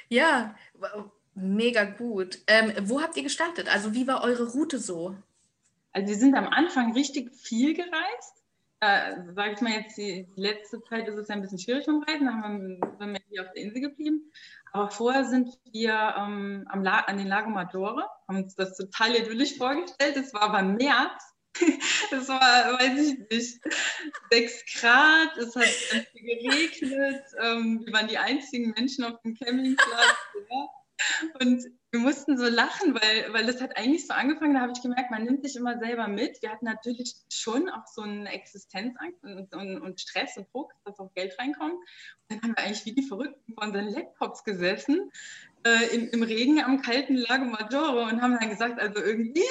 Ja, 0.07 0.55
mega 1.33 1.83
gut. 1.83 2.39
Ähm, 2.47 2.73
wo 2.83 3.01
habt 3.01 3.17
ihr 3.17 3.23
gestartet? 3.23 3.67
Also 3.67 3.93
wie 3.93 4.07
war 4.07 4.23
eure 4.23 4.51
Route 4.51 4.79
so? 4.79 5.15
Also 5.91 6.07
wir 6.07 6.15
sind 6.15 6.35
am 6.35 6.47
Anfang 6.47 6.93
richtig 6.93 7.33
viel 7.35 7.73
gereist 7.73 8.45
äh, 8.85 9.33
sage 9.33 9.53
ich 9.53 9.61
mal 9.61 9.71
jetzt, 9.71 9.97
die, 9.97 10.27
die, 10.35 10.41
letzte 10.41 10.81
Zeit 10.83 11.07
ist 11.07 11.17
es 11.17 11.27
ja 11.27 11.35
ein 11.35 11.41
bisschen 11.41 11.59
schwierig 11.59 11.85
vom 11.85 12.03
Reisen, 12.03 12.25
da 12.25 12.33
haben 12.33 12.67
wir, 12.67 12.97
sind 12.99 13.13
wir 13.13 13.21
hier 13.29 13.41
auf 13.43 13.51
der 13.53 13.63
Insel 13.63 13.81
geblieben. 13.81 14.31
Aber 14.71 14.89
vorher 14.89 15.25
sind 15.25 15.49
wir 15.71 16.15
ähm, 16.17 16.65
am 16.69 16.83
La 16.83 16.99
an 16.99 17.17
den 17.17 17.27
Lago 17.27 17.49
Maggiore, 17.49 18.05
haben 18.27 18.43
uns 18.43 18.55
das 18.55 18.75
total 18.75 19.15
idyllisch 19.15 19.57
vorgestellt. 19.57 20.17
Es 20.17 20.33
war 20.33 20.43
aber 20.43 20.61
März. 20.61 21.34
Es 22.11 22.27
war, 22.29 22.79
weiß 22.79 22.99
ich 22.99 23.19
nicht, 23.29 23.59
sechs 24.31 24.63
Grad, 24.79 25.37
es 25.37 25.55
hat 25.55 26.13
geregnet. 26.13 27.23
Ähm, 27.41 27.81
wir 27.85 27.93
waren 27.93 28.07
die 28.07 28.17
einzigen 28.17 28.71
Menschen 28.71 29.03
auf 29.05 29.21
dem 29.21 29.35
Campingplatz. 29.35 30.15
Ja. 30.49 30.69
Und 31.41 31.63
wir 31.91 31.99
mussten 31.99 32.37
so 32.37 32.45
lachen, 32.45 32.93
weil, 32.93 33.33
weil 33.33 33.45
das 33.45 33.61
hat 33.61 33.77
eigentlich 33.77 34.07
so 34.07 34.13
angefangen, 34.13 34.53
da 34.53 34.61
habe 34.61 34.73
ich 34.75 34.81
gemerkt, 34.81 35.11
man 35.11 35.23
nimmt 35.23 35.43
sich 35.43 35.55
immer 35.55 35.77
selber 35.79 36.07
mit. 36.07 36.41
Wir 36.41 36.51
hatten 36.51 36.65
natürlich 36.65 37.15
schon 37.31 37.69
auch 37.69 37.85
so 37.87 38.01
eine 38.01 38.29
Existenzangst 38.31 39.23
und, 39.23 39.53
und, 39.53 39.79
und 39.79 39.99
Stress 39.99 40.37
und 40.37 40.51
Druck, 40.53 40.73
dass 40.83 40.99
auch 40.99 41.13
Geld 41.13 41.37
reinkommt. 41.39 41.73
Und 41.73 41.83
dann 42.29 42.41
haben 42.41 42.55
wir 42.55 42.63
eigentlich 42.63 42.85
wie 42.85 42.95
die 42.95 43.07
Verrückten 43.07 43.53
vor 43.53 43.63
unseren 43.63 43.89
Laptops 43.89 44.43
gesessen, 44.43 45.11
äh, 45.65 45.95
im, 45.95 46.09
im 46.09 46.23
Regen 46.23 46.61
am 46.61 46.81
kalten 46.81 47.15
Lago 47.15 47.45
Maggiore 47.45 48.03
und 48.03 48.21
haben 48.21 48.37
dann 48.39 48.49
gesagt, 48.49 48.79
also 48.79 49.01
irgendwie 49.01 49.43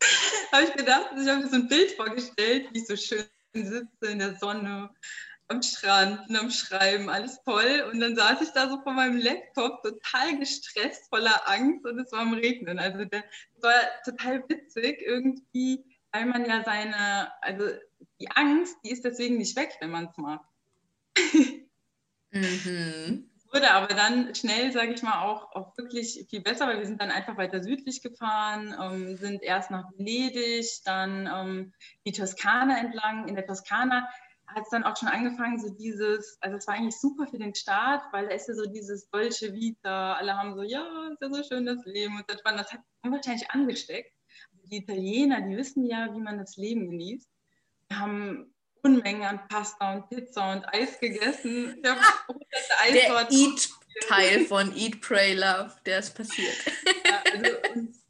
habe 0.52 0.64
ich 0.64 0.72
gedacht, 0.74 1.10
ich 1.16 1.28
habe 1.28 1.42
mir 1.42 1.48
so 1.48 1.56
ein 1.56 1.68
Bild 1.68 1.92
vorgestellt, 1.92 2.68
wie 2.72 2.78
ich 2.78 2.86
so 2.86 2.96
schön 2.96 3.24
sitze 3.54 4.06
in 4.06 4.18
der 4.18 4.36
Sonne 4.36 4.90
am 5.48 5.62
Strand 5.62 6.28
und 6.28 6.36
am 6.36 6.50
Schreiben, 6.50 7.08
alles 7.08 7.42
toll. 7.44 7.88
Und 7.90 8.00
dann 8.00 8.14
saß 8.14 8.42
ich 8.42 8.50
da 8.50 8.68
so 8.68 8.80
vor 8.82 8.92
meinem 8.92 9.18
Laptop, 9.18 9.82
total 9.82 10.38
gestresst, 10.38 11.08
voller 11.08 11.48
Angst 11.48 11.84
und 11.86 11.98
es 11.98 12.12
war 12.12 12.20
am 12.20 12.34
Regnen. 12.34 12.78
Also 12.78 13.04
das 13.06 13.22
war 13.62 13.80
total 14.04 14.44
witzig 14.48 15.00
irgendwie, 15.00 15.84
weil 16.12 16.26
man 16.26 16.44
ja 16.44 16.62
seine, 16.64 17.32
also 17.40 17.66
die 18.20 18.30
Angst, 18.30 18.76
die 18.84 18.90
ist 18.90 19.04
deswegen 19.04 19.38
nicht 19.38 19.56
weg, 19.56 19.76
wenn 19.80 19.90
man 19.90 20.06
es 20.06 20.16
macht. 20.18 20.46
mhm. 22.30 23.30
Wurde 23.50 23.70
aber 23.70 23.86
dann 23.94 24.34
schnell, 24.34 24.72
sage 24.72 24.92
ich 24.92 25.02
mal, 25.02 25.22
auch, 25.24 25.52
auch 25.52 25.76
wirklich 25.78 26.26
viel 26.28 26.42
besser, 26.42 26.66
weil 26.66 26.78
wir 26.78 26.86
sind 26.86 27.00
dann 27.00 27.10
einfach 27.10 27.38
weiter 27.38 27.62
südlich 27.62 28.02
gefahren, 28.02 28.74
ähm, 28.78 29.16
sind 29.16 29.42
erst 29.42 29.70
nach 29.70 29.90
Venedig, 29.96 30.66
dann 30.84 31.26
ähm, 31.32 31.72
die 32.06 32.12
Toskana 32.12 32.78
entlang. 32.78 33.26
In 33.26 33.36
der 33.36 33.46
Toskana 33.46 34.06
hat 34.48 34.64
es 34.64 34.70
dann 34.70 34.84
auch 34.84 34.96
schon 34.96 35.08
angefangen, 35.08 35.58
so 35.58 35.70
dieses, 35.70 36.36
also 36.40 36.56
es 36.56 36.66
war 36.66 36.74
eigentlich 36.74 36.98
super 37.00 37.26
für 37.26 37.38
den 37.38 37.54
Start, 37.54 38.02
weil 38.12 38.28
da 38.28 38.34
ist 38.34 38.48
ja 38.48 38.54
so 38.54 38.66
dieses 38.66 39.08
Dolce 39.10 39.54
Vita, 39.54 40.14
alle 40.14 40.36
haben 40.36 40.54
so, 40.54 40.62
ja, 40.62 41.08
ist 41.12 41.22
ja 41.22 41.30
so 41.30 41.42
schön 41.42 41.66
das 41.66 41.84
Leben 41.84 42.16
und 42.16 42.24
das, 42.28 42.42
das 42.42 42.72
hat 42.72 42.80
wahrscheinlich 43.02 43.50
angesteckt. 43.50 44.12
Die 44.64 44.78
Italiener, 44.78 45.40
die 45.40 45.56
wissen 45.56 45.86
ja, 45.86 46.14
wie 46.14 46.20
man 46.20 46.38
das 46.38 46.56
Leben 46.56 46.90
genießt. 46.90 47.28
Wir 47.88 47.98
haben 47.98 48.54
Unmengen 48.82 49.22
an 49.22 49.40
Pasta 49.48 49.94
und 49.94 50.08
Pizza 50.08 50.52
und 50.52 50.64
Eis 50.72 50.98
gegessen. 51.00 51.78
Ich 51.82 51.90
habe 51.90 52.00
Der 52.92 53.28
Eat-Teil 53.30 54.44
von 54.46 54.74
Eat, 54.76 55.00
Pray, 55.00 55.34
Love, 55.34 55.72
der 55.86 56.00
ist 56.00 56.16
passiert. 56.16 56.56
Ja, 57.04 57.22
also, 57.32 57.48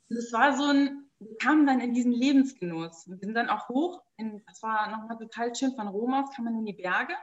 das 0.08 0.32
war 0.32 0.56
so 0.56 0.64
ein, 0.64 1.04
wir 1.18 1.36
kamen 1.38 1.66
dann 1.66 1.80
in 1.80 1.94
diesen 1.94 2.12
Lebensgenuss. 2.12 3.08
Wir 3.08 3.18
sind 3.18 3.34
dann 3.34 3.48
auch 3.48 3.68
hoch, 3.68 4.02
in, 4.16 4.42
das 4.46 4.62
war 4.62 4.90
nochmal 4.90 5.18
total 5.18 5.54
schön, 5.54 5.74
von 5.74 5.88
Rom 5.88 6.14
aus 6.14 6.34
kam 6.34 6.44
man 6.44 6.58
in 6.58 6.66
die 6.66 6.72
Berge. 6.72 7.14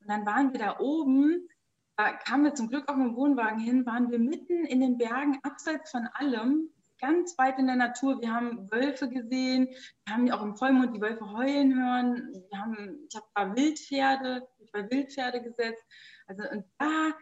Und 0.00 0.08
dann 0.08 0.26
waren 0.26 0.52
wir 0.52 0.60
da 0.60 0.78
oben, 0.78 1.48
da 1.96 2.12
kamen 2.12 2.44
wir 2.44 2.54
zum 2.54 2.68
Glück 2.68 2.88
auch 2.88 2.96
mit 2.96 3.08
dem 3.08 3.16
Wohnwagen 3.16 3.58
hin, 3.58 3.86
waren 3.86 4.10
wir 4.10 4.18
mitten 4.18 4.64
in 4.66 4.80
den 4.80 4.98
Bergen, 4.98 5.38
abseits 5.42 5.90
von 5.90 6.06
allem, 6.14 6.70
ganz 7.00 7.36
weit 7.38 7.58
in 7.58 7.66
der 7.66 7.76
Natur. 7.76 8.20
Wir 8.20 8.32
haben 8.32 8.70
Wölfe 8.70 9.08
gesehen, 9.08 9.68
wir 10.04 10.14
haben 10.14 10.30
auch 10.30 10.42
im 10.42 10.56
Vollmond 10.56 10.94
die 10.96 11.00
Wölfe 11.00 11.30
heulen 11.32 11.74
hören. 11.74 12.32
Wir 12.50 12.58
haben, 12.58 12.98
ich 13.08 13.16
habe 13.16 13.26
da 13.34 13.56
Wildpferde, 13.56 14.48
ich 14.58 14.72
war 14.72 14.90
Wildpferde 14.90 15.42
gesetzt. 15.42 15.84
Also 16.26 16.42
und 16.50 16.64
da, 16.78 17.12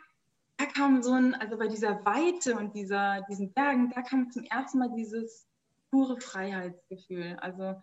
da 0.56 0.66
kam 0.66 1.02
so 1.02 1.12
ein, 1.12 1.34
also 1.34 1.58
bei 1.58 1.68
dieser 1.68 2.04
Weite 2.04 2.56
und 2.56 2.74
dieser, 2.74 3.22
diesen 3.28 3.52
Bergen, 3.52 3.90
da 3.94 4.02
kam 4.02 4.30
zum 4.30 4.44
ersten 4.44 4.78
Mal 4.78 4.92
dieses 4.96 5.46
pure 5.90 6.20
Freiheitsgefühl. 6.20 7.36
Also 7.40 7.80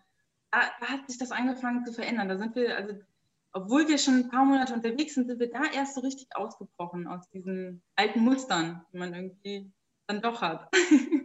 da, 0.50 0.60
da, 0.80 0.86
hat 0.86 1.08
sich 1.08 1.18
das 1.18 1.32
angefangen 1.32 1.84
zu 1.86 1.92
verändern. 1.92 2.28
Da 2.28 2.38
sind 2.38 2.54
wir, 2.54 2.76
also 2.76 2.94
obwohl 3.54 3.88
wir 3.88 3.98
schon 3.98 4.14
ein 4.14 4.28
paar 4.28 4.44
Monate 4.44 4.74
unterwegs 4.74 5.14
sind, 5.14 5.28
sind 5.28 5.40
wir 5.40 5.50
da 5.50 5.64
erst 5.64 5.94
so 5.94 6.00
richtig 6.00 6.28
ausgebrochen 6.34 7.06
aus 7.06 7.28
diesen 7.30 7.82
alten 7.96 8.20
Mustern, 8.20 8.84
die 8.92 8.98
man 8.98 9.14
irgendwie 9.14 9.70
dann 10.06 10.22
doch 10.22 10.40
hat. 10.42 10.68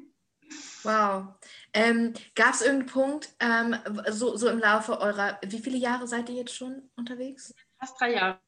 Wow. 0.83 1.35
Ähm, 1.73 2.13
Gab 2.35 2.53
es 2.53 2.61
irgendeinen 2.61 2.89
Punkt, 2.89 3.29
ähm, 3.39 3.75
so, 4.09 4.35
so 4.37 4.49
im 4.49 4.59
Laufe 4.59 4.99
eurer, 4.99 5.39
wie 5.45 5.59
viele 5.59 5.77
Jahre 5.77 6.07
seid 6.07 6.29
ihr 6.29 6.35
jetzt 6.35 6.55
schon 6.55 6.89
unterwegs? 6.95 7.53
Fast 7.79 7.99
drei 7.99 8.13
Jahre. 8.13 8.39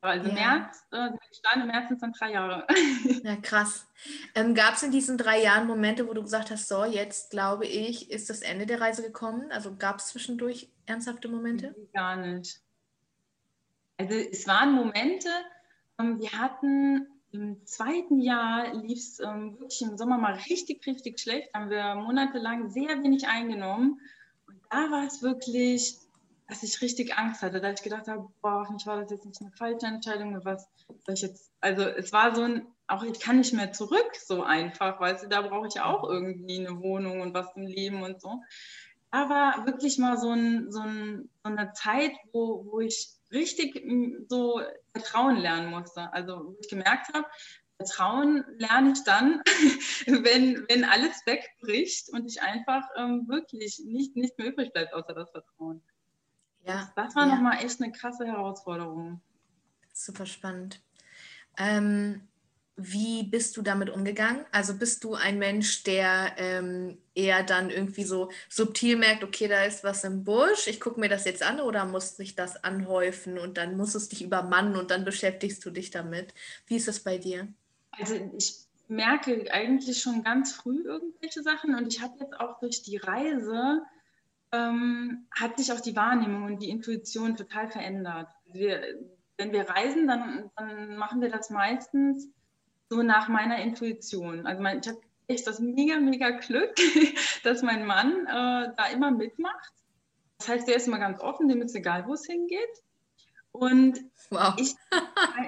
Also 0.00 0.28
ja. 0.28 0.34
März, 0.34 0.84
äh, 0.92 1.08
Start 1.32 1.56
im 1.56 1.66
März 1.66 1.88
sind 1.88 2.02
dann 2.02 2.12
drei 2.12 2.32
Jahre. 2.32 2.66
Ja, 3.24 3.36
krass. 3.36 3.86
Ähm, 4.34 4.54
Gab 4.54 4.74
es 4.74 4.82
in 4.82 4.92
diesen 4.92 5.18
drei 5.18 5.42
Jahren 5.42 5.66
Momente, 5.66 6.06
wo 6.06 6.12
du 6.12 6.22
gesagt 6.22 6.50
hast, 6.50 6.68
so, 6.68 6.84
jetzt 6.84 7.30
glaube 7.30 7.66
ich, 7.66 8.10
ist 8.10 8.30
das 8.30 8.42
Ende 8.42 8.66
der 8.66 8.80
Reise 8.80 9.02
gekommen? 9.02 9.50
Also 9.50 9.74
gab 9.76 9.98
es 9.98 10.08
zwischendurch 10.08 10.70
ernsthafte 10.86 11.28
Momente? 11.28 11.74
Gar 11.92 12.16
nicht. 12.16 12.60
Also 13.98 14.14
es 14.14 14.46
waren 14.46 14.72
Momente, 14.72 15.28
ähm, 15.98 16.20
wir 16.20 16.32
hatten 16.32 17.08
im 17.36 17.66
zweiten 17.66 18.20
Jahr 18.20 18.74
lief 18.74 18.98
es 18.98 19.20
ähm, 19.20 19.58
wirklich 19.58 19.82
im 19.82 19.96
Sommer 19.96 20.18
mal 20.18 20.34
richtig, 20.48 20.86
richtig 20.86 21.20
schlecht. 21.20 21.52
Haben 21.54 21.70
wir 21.70 21.94
monatelang 21.94 22.70
sehr 22.70 23.02
wenig 23.02 23.28
eingenommen. 23.28 24.00
Und 24.46 24.60
da 24.70 24.90
war 24.90 25.06
es 25.06 25.22
wirklich 25.22 25.98
dass 26.48 26.62
ich 26.62 26.80
richtig 26.80 27.16
Angst 27.16 27.42
hatte, 27.42 27.60
dass 27.60 27.80
ich 27.80 27.84
gedacht 27.84 28.06
habe, 28.08 28.28
boah, 28.40 28.66
nicht 28.72 28.86
war 28.86 29.00
das 29.00 29.10
jetzt 29.10 29.26
nicht 29.26 29.40
eine 29.40 29.50
falsche 29.50 29.86
Entscheidung, 29.86 30.38
was 30.44 30.68
soll 31.04 31.14
ich 31.14 31.22
jetzt, 31.22 31.50
also 31.60 31.82
es 31.82 32.12
war 32.12 32.34
so 32.34 32.42
ein, 32.42 32.66
auch 32.86 33.02
ich 33.02 33.18
kann 33.18 33.38
nicht 33.38 33.52
mehr 33.52 33.72
zurück 33.72 34.14
so 34.14 34.42
einfach, 34.42 35.00
weißt 35.00 35.24
du, 35.24 35.28
da 35.28 35.42
brauche 35.42 35.66
ich 35.66 35.80
auch 35.80 36.08
irgendwie 36.08 36.64
eine 36.64 36.80
Wohnung 36.80 37.20
und 37.20 37.34
was 37.34 37.52
zum 37.52 37.66
Leben 37.66 38.02
und 38.02 38.20
so. 38.20 38.42
Da 39.10 39.28
war 39.28 39.66
wirklich 39.66 39.98
mal 39.98 40.18
so, 40.18 40.30
ein, 40.30 40.70
so, 40.70 40.80
ein, 40.80 41.28
so 41.42 41.50
eine 41.50 41.72
Zeit, 41.72 42.12
wo, 42.32 42.64
wo 42.70 42.80
ich 42.80 43.08
richtig 43.30 43.82
so 44.28 44.60
Vertrauen 44.92 45.36
lernen 45.36 45.70
musste. 45.70 46.12
Also 46.12 46.46
wo 46.46 46.56
ich 46.60 46.68
gemerkt 46.68 47.12
habe, 47.12 47.26
Vertrauen 47.76 48.44
lerne 48.56 48.92
ich 48.92 49.04
dann, 49.04 49.42
wenn, 50.06 50.64
wenn 50.68 50.84
alles 50.84 51.26
wegbricht 51.26 52.08
und 52.10 52.26
ich 52.26 52.40
einfach 52.42 52.82
ähm, 52.96 53.28
wirklich 53.28 53.82
nicht, 53.84 54.16
nicht 54.16 54.38
mehr 54.38 54.48
übrig 54.48 54.72
bleibt 54.72 54.94
außer 54.94 55.12
das 55.12 55.30
Vertrauen. 55.30 55.82
Ja. 56.64 56.90
Das 56.96 57.14
war 57.14 57.26
ja. 57.26 57.34
nochmal 57.34 57.64
echt 57.64 57.80
eine 57.80 57.92
krasse 57.92 58.26
Herausforderung. 58.26 59.20
Super 59.92 60.26
spannend. 60.26 60.80
Ähm, 61.58 62.26
wie 62.76 63.22
bist 63.22 63.56
du 63.56 63.62
damit 63.62 63.88
umgegangen? 63.88 64.44
Also 64.52 64.74
bist 64.74 65.02
du 65.02 65.14
ein 65.14 65.38
Mensch, 65.38 65.82
der 65.82 66.34
ähm, 66.36 66.98
eher 67.14 67.42
dann 67.42 67.70
irgendwie 67.70 68.04
so 68.04 68.30
subtil 68.50 68.96
merkt, 68.96 69.24
okay, 69.24 69.48
da 69.48 69.64
ist 69.64 69.82
was 69.82 70.04
im 70.04 70.24
Busch, 70.24 70.66
ich 70.66 70.80
gucke 70.80 71.00
mir 71.00 71.08
das 71.08 71.24
jetzt 71.24 71.42
an 71.42 71.60
oder 71.60 71.86
muss 71.86 72.16
sich 72.16 72.34
das 72.34 72.62
anhäufen 72.62 73.38
und 73.38 73.56
dann 73.56 73.76
muss 73.76 73.94
es 73.94 74.10
dich 74.10 74.22
übermannen 74.22 74.76
und 74.76 74.90
dann 74.90 75.04
beschäftigst 75.04 75.64
du 75.64 75.70
dich 75.70 75.90
damit? 75.90 76.34
Wie 76.66 76.76
ist 76.76 76.88
das 76.88 77.00
bei 77.00 77.16
dir? 77.16 77.48
Also 77.92 78.14
ich 78.36 78.66
merke 78.88 79.50
eigentlich 79.50 80.00
schon 80.00 80.22
ganz 80.22 80.52
früh 80.52 80.82
irgendwelche 80.84 81.42
Sachen 81.42 81.74
und 81.74 81.86
ich 81.86 82.02
habe 82.02 82.18
jetzt 82.20 82.38
auch 82.38 82.60
durch 82.60 82.82
die 82.82 82.98
Reise 82.98 83.82
ähm, 84.52 85.26
hat 85.30 85.58
sich 85.58 85.72
auch 85.72 85.80
die 85.80 85.96
Wahrnehmung 85.96 86.44
und 86.44 86.62
die 86.62 86.70
Intuition 86.70 87.36
total 87.36 87.68
verändert. 87.68 88.28
Wir, 88.44 88.82
wenn 89.38 89.52
wir 89.52 89.68
reisen, 89.68 90.06
dann, 90.06 90.50
dann, 90.56 90.96
machen 90.96 91.20
wir 91.20 91.30
das 91.30 91.50
meistens 91.50 92.28
so 92.88 93.02
nach 93.02 93.28
meiner 93.28 93.58
Intuition. 93.60 94.46
Also 94.46 94.62
mein, 94.62 94.80
ich 94.80 94.88
habe 94.88 95.00
echt 95.28 95.46
das 95.46 95.60
mega, 95.60 95.98
mega 95.98 96.30
Glück, 96.30 96.74
dass 97.42 97.62
mein 97.62 97.86
Mann 97.86 98.26
äh, 98.26 98.72
da 98.76 98.86
immer 98.92 99.10
mitmacht. 99.10 99.72
Das 100.38 100.48
heißt, 100.48 100.68
der 100.68 100.76
ist 100.76 100.86
immer 100.86 100.98
ganz 100.98 101.20
offen, 101.20 101.48
dem 101.48 101.62
ist 101.62 101.74
egal, 101.74 102.06
wo 102.06 102.14
es 102.14 102.26
hingeht. 102.26 102.82
Und 103.52 104.00
wow. 104.30 104.54
ich, 104.58 104.74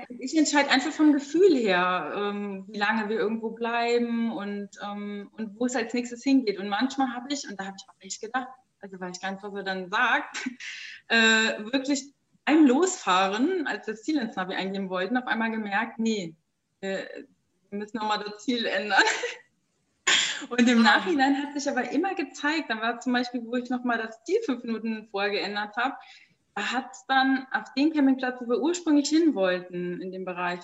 ich 0.09 0.37
entscheide 0.37 0.71
einfach 0.71 0.92
vom 0.92 1.12
Gefühl 1.12 1.54
her, 1.54 2.12
ähm, 2.16 2.64
wie 2.68 2.78
lange 2.78 3.11
wir 3.11 3.18
irgendwo 3.18 3.50
bleiben 3.50 4.33
und, 4.33 4.71
ähm, 4.83 5.30
und 5.37 5.61
wo 5.61 5.66
es 5.66 5.76
als 5.76 5.92
nächstes 5.92 6.23
hingeht. 6.23 6.59
Und 6.59 6.68
manchmal 6.68 7.12
habe 7.12 7.28
ich, 7.30 7.47
und 7.49 7.61
da 7.61 7.66
habe 7.66 7.76
ich 7.78 7.87
auch 7.88 8.00
echt 8.00 8.23
gedacht, 8.23 8.49
also 8.80 8.99
weil 8.99 9.11
ich 9.11 9.21
ganz, 9.21 9.42
was 9.42 9.54
er 9.54 9.62
dann 9.62 9.90
sagt, 9.90 10.49
äh, 11.09 11.64
wirklich 11.71 12.14
beim 12.47 12.64
Losfahren, 12.64 13.66
als 13.66 13.87
wir 13.87 13.92
das 13.92 14.02
Ziel 14.02 14.16
ins 14.16 14.37
Navi 14.37 14.54
eingeben 14.54 14.88
wollten, 14.88 15.18
auf 15.18 15.26
einmal 15.26 15.50
gemerkt, 15.50 15.99
nee, 15.99 16.35
wir 16.81 17.09
müssen 17.71 17.99
nochmal 17.99 18.25
das 18.25 18.45
Ziel 18.45 18.67
ändern. 18.67 19.03
Und 20.51 20.69
im 20.69 20.83
Nachhinein 20.83 21.43
hat 21.43 21.53
sich 21.53 21.69
aber 21.69 21.91
immer 21.91 22.15
gezeigt, 22.15 22.71
dann 22.71 22.81
war 22.81 23.01
zum 23.01 23.13
Beispiel, 23.13 23.45
wo 23.45 23.57
ich 23.57 23.71
nochmal 23.71 23.99
das 23.99 24.23
Ziel 24.25 24.39
fünf 24.45 24.63
Minuten 24.63 25.09
vorher 25.11 25.31
geändert 25.31 25.77
habe, 25.77 25.97
da 26.55 26.73
hat 26.73 26.93
es 26.93 27.05
dann 27.07 27.47
auf 27.53 27.73
den 27.77 27.93
Campingplatz, 27.93 28.41
wo 28.41 28.49
wir 28.49 28.61
ursprünglich 28.61 29.09
hin 29.09 29.35
wollten, 29.35 30.01
in 30.01 30.13
dem 30.13 30.25
Bereich, 30.25 30.61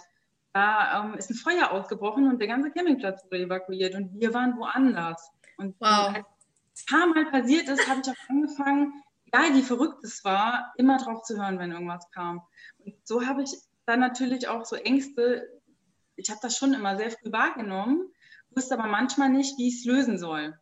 da 0.52 1.04
ähm, 1.04 1.14
ist 1.14 1.30
ein 1.30 1.34
Feuer 1.34 1.72
ausgebrochen 1.72 2.28
und 2.28 2.38
der 2.38 2.48
ganze 2.48 2.70
Campingplatz 2.70 3.24
wurde 3.24 3.42
evakuiert 3.42 3.94
und 3.94 4.18
wir 4.18 4.32
waren 4.32 4.56
woanders. 4.56 5.30
Und 5.56 5.74
wow. 5.80 6.14
als 6.14 6.16
ein 6.16 6.86
paar 6.88 7.06
Mal 7.08 7.26
passiert 7.30 7.68
ist, 7.68 7.88
habe 7.88 8.00
ich 8.04 8.10
auch 8.10 8.28
angefangen, 8.28 9.02
egal 9.26 9.54
wie 9.54 9.62
verrückt 9.62 10.04
es 10.04 10.24
war, 10.24 10.72
immer 10.76 10.98
drauf 10.98 11.22
zu 11.22 11.36
hören, 11.36 11.58
wenn 11.58 11.72
irgendwas 11.72 12.08
kam. 12.10 12.42
Und 12.84 12.94
so 13.04 13.26
habe 13.26 13.42
ich 13.42 13.50
dann 13.86 14.00
natürlich 14.00 14.48
auch 14.48 14.64
so 14.64 14.76
Ängste, 14.76 15.53
ich 16.16 16.30
habe 16.30 16.40
das 16.42 16.56
schon 16.56 16.74
immer 16.74 16.96
sehr 16.96 17.10
früh 17.10 17.32
wahrgenommen, 17.32 18.10
wusste 18.50 18.74
aber 18.74 18.88
manchmal 18.88 19.30
nicht, 19.30 19.58
wie 19.58 19.68
ich 19.68 19.80
es 19.80 19.84
lösen 19.84 20.18
soll. 20.18 20.58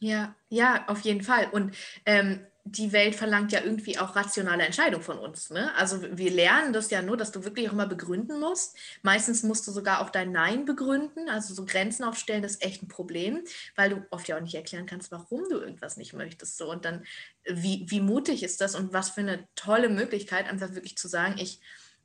Ja, 0.00 0.34
ja, 0.48 0.84
auf 0.88 1.00
jeden 1.00 1.22
Fall. 1.22 1.48
Und 1.50 1.74
ähm, 2.04 2.46
die 2.66 2.92
Welt 2.92 3.14
verlangt 3.14 3.52
ja 3.52 3.62
irgendwie 3.62 3.98
auch 3.98 4.16
rationale 4.16 4.64
Entscheidungen 4.64 5.04
von 5.04 5.18
uns. 5.18 5.50
Ne? 5.50 5.74
Also 5.76 6.00
wir 6.16 6.30
lernen 6.30 6.72
das 6.72 6.90
ja 6.90 7.02
nur, 7.02 7.18
dass 7.18 7.30
du 7.30 7.44
wirklich 7.44 7.68
auch 7.68 7.74
immer 7.74 7.86
begründen 7.86 8.40
musst. 8.40 8.76
Meistens 9.02 9.42
musst 9.42 9.66
du 9.66 9.70
sogar 9.70 10.00
auch 10.00 10.08
dein 10.08 10.32
Nein 10.32 10.64
begründen. 10.64 11.28
Also 11.28 11.52
so 11.52 11.66
Grenzen 11.66 12.04
aufstellen, 12.04 12.42
das 12.42 12.52
ist 12.52 12.64
echt 12.64 12.82
ein 12.82 12.88
Problem, 12.88 13.44
weil 13.76 13.90
du 13.90 14.06
oft 14.10 14.26
ja 14.28 14.36
auch 14.36 14.40
nicht 14.40 14.54
erklären 14.54 14.86
kannst, 14.86 15.12
warum 15.12 15.44
du 15.50 15.58
irgendwas 15.58 15.98
nicht 15.98 16.14
möchtest. 16.14 16.56
So 16.56 16.70
und 16.70 16.86
dann, 16.86 17.04
wie, 17.44 17.84
wie 17.88 18.00
mutig 18.00 18.42
ist 18.42 18.62
das 18.62 18.74
und 18.74 18.94
was 18.94 19.10
für 19.10 19.20
eine 19.20 19.46
tolle 19.56 19.90
Möglichkeit, 19.90 20.48
einfach 20.48 20.74
wirklich 20.74 20.96
zu 20.96 21.06
sagen, 21.06 21.36
ich, 21.38 21.60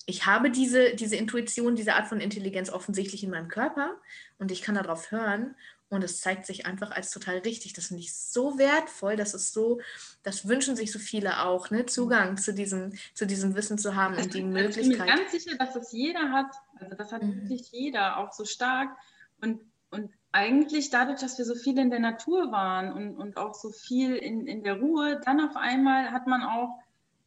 ich 0.05 0.25
habe 0.25 0.49
diese, 0.49 0.95
diese 0.95 1.15
Intuition, 1.15 1.75
diese 1.75 1.93
Art 1.93 2.07
von 2.07 2.19
Intelligenz 2.19 2.69
offensichtlich 2.69 3.23
in 3.23 3.29
meinem 3.29 3.47
Körper 3.47 3.95
und 4.37 4.51
ich 4.51 4.61
kann 4.61 4.75
darauf 4.75 5.11
hören 5.11 5.55
und 5.89 6.03
es 6.03 6.21
zeigt 6.21 6.45
sich 6.45 6.65
einfach 6.65 6.91
als 6.91 7.11
total 7.11 7.39
richtig. 7.39 7.73
Das 7.73 7.87
finde 7.87 8.03
ich 8.03 8.13
so 8.13 8.57
wertvoll. 8.59 9.15
Das 9.15 9.33
ist 9.33 9.53
so, 9.53 9.81
das 10.23 10.47
wünschen 10.47 10.75
sich 10.75 10.91
so 10.91 10.99
viele 10.99 11.43
auch, 11.43 11.71
ne? 11.71 11.87
Zugang 11.87 12.37
zu 12.37 12.53
diesem, 12.53 12.93
zu 13.15 13.25
diesem 13.25 13.55
Wissen 13.55 13.77
zu 13.79 13.95
haben 13.95 14.15
und 14.15 14.33
die 14.33 14.43
Möglichkeit. 14.43 14.83
Ich 14.83 14.97
bin 14.97 14.99
mir 14.99 15.15
ganz 15.15 15.31
sicher, 15.31 15.57
dass 15.57 15.73
das 15.73 15.91
jeder 15.91 16.31
hat. 16.31 16.55
Also 16.75 16.95
das 16.95 17.11
hat 17.11 17.23
mhm. 17.23 17.41
wirklich 17.41 17.71
jeder, 17.71 18.17
auch 18.17 18.31
so 18.31 18.45
stark. 18.45 18.95
Und, 19.41 19.61
und 19.89 20.11
eigentlich 20.31 20.91
dadurch, 20.91 21.21
dass 21.21 21.39
wir 21.39 21.45
so 21.45 21.55
viel 21.55 21.79
in 21.79 21.89
der 21.89 21.99
Natur 21.99 22.51
waren 22.51 22.93
und, 22.93 23.17
und 23.17 23.37
auch 23.37 23.55
so 23.55 23.71
viel 23.71 24.15
in, 24.15 24.45
in 24.45 24.63
der 24.63 24.79
Ruhe, 24.79 25.19
dann 25.25 25.41
auf 25.41 25.55
einmal 25.55 26.11
hat 26.11 26.27
man 26.27 26.43
auch 26.43 26.77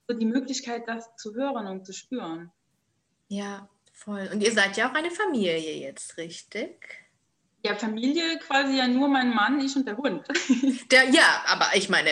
so 0.06 0.16
die 0.16 0.26
Möglichkeit, 0.26 0.86
das 0.86 1.16
zu 1.16 1.34
hören 1.34 1.66
und 1.66 1.84
zu 1.84 1.92
spüren. 1.92 2.52
Ja, 3.32 3.66
voll. 3.94 4.28
Und 4.30 4.42
ihr 4.42 4.52
seid 4.52 4.76
ja 4.76 4.90
auch 4.90 4.94
eine 4.94 5.10
Familie 5.10 5.78
jetzt, 5.78 6.18
richtig? 6.18 7.02
Ja, 7.64 7.74
Familie 7.76 8.38
quasi 8.40 8.76
ja 8.76 8.86
nur 8.86 9.08
mein 9.08 9.32
Mann, 9.32 9.58
ich 9.58 9.74
und 9.74 9.86
der 9.86 9.96
Hund. 9.96 10.22
Der, 10.90 11.08
ja, 11.08 11.42
aber 11.46 11.68
ich 11.74 11.88
meine, 11.88 12.10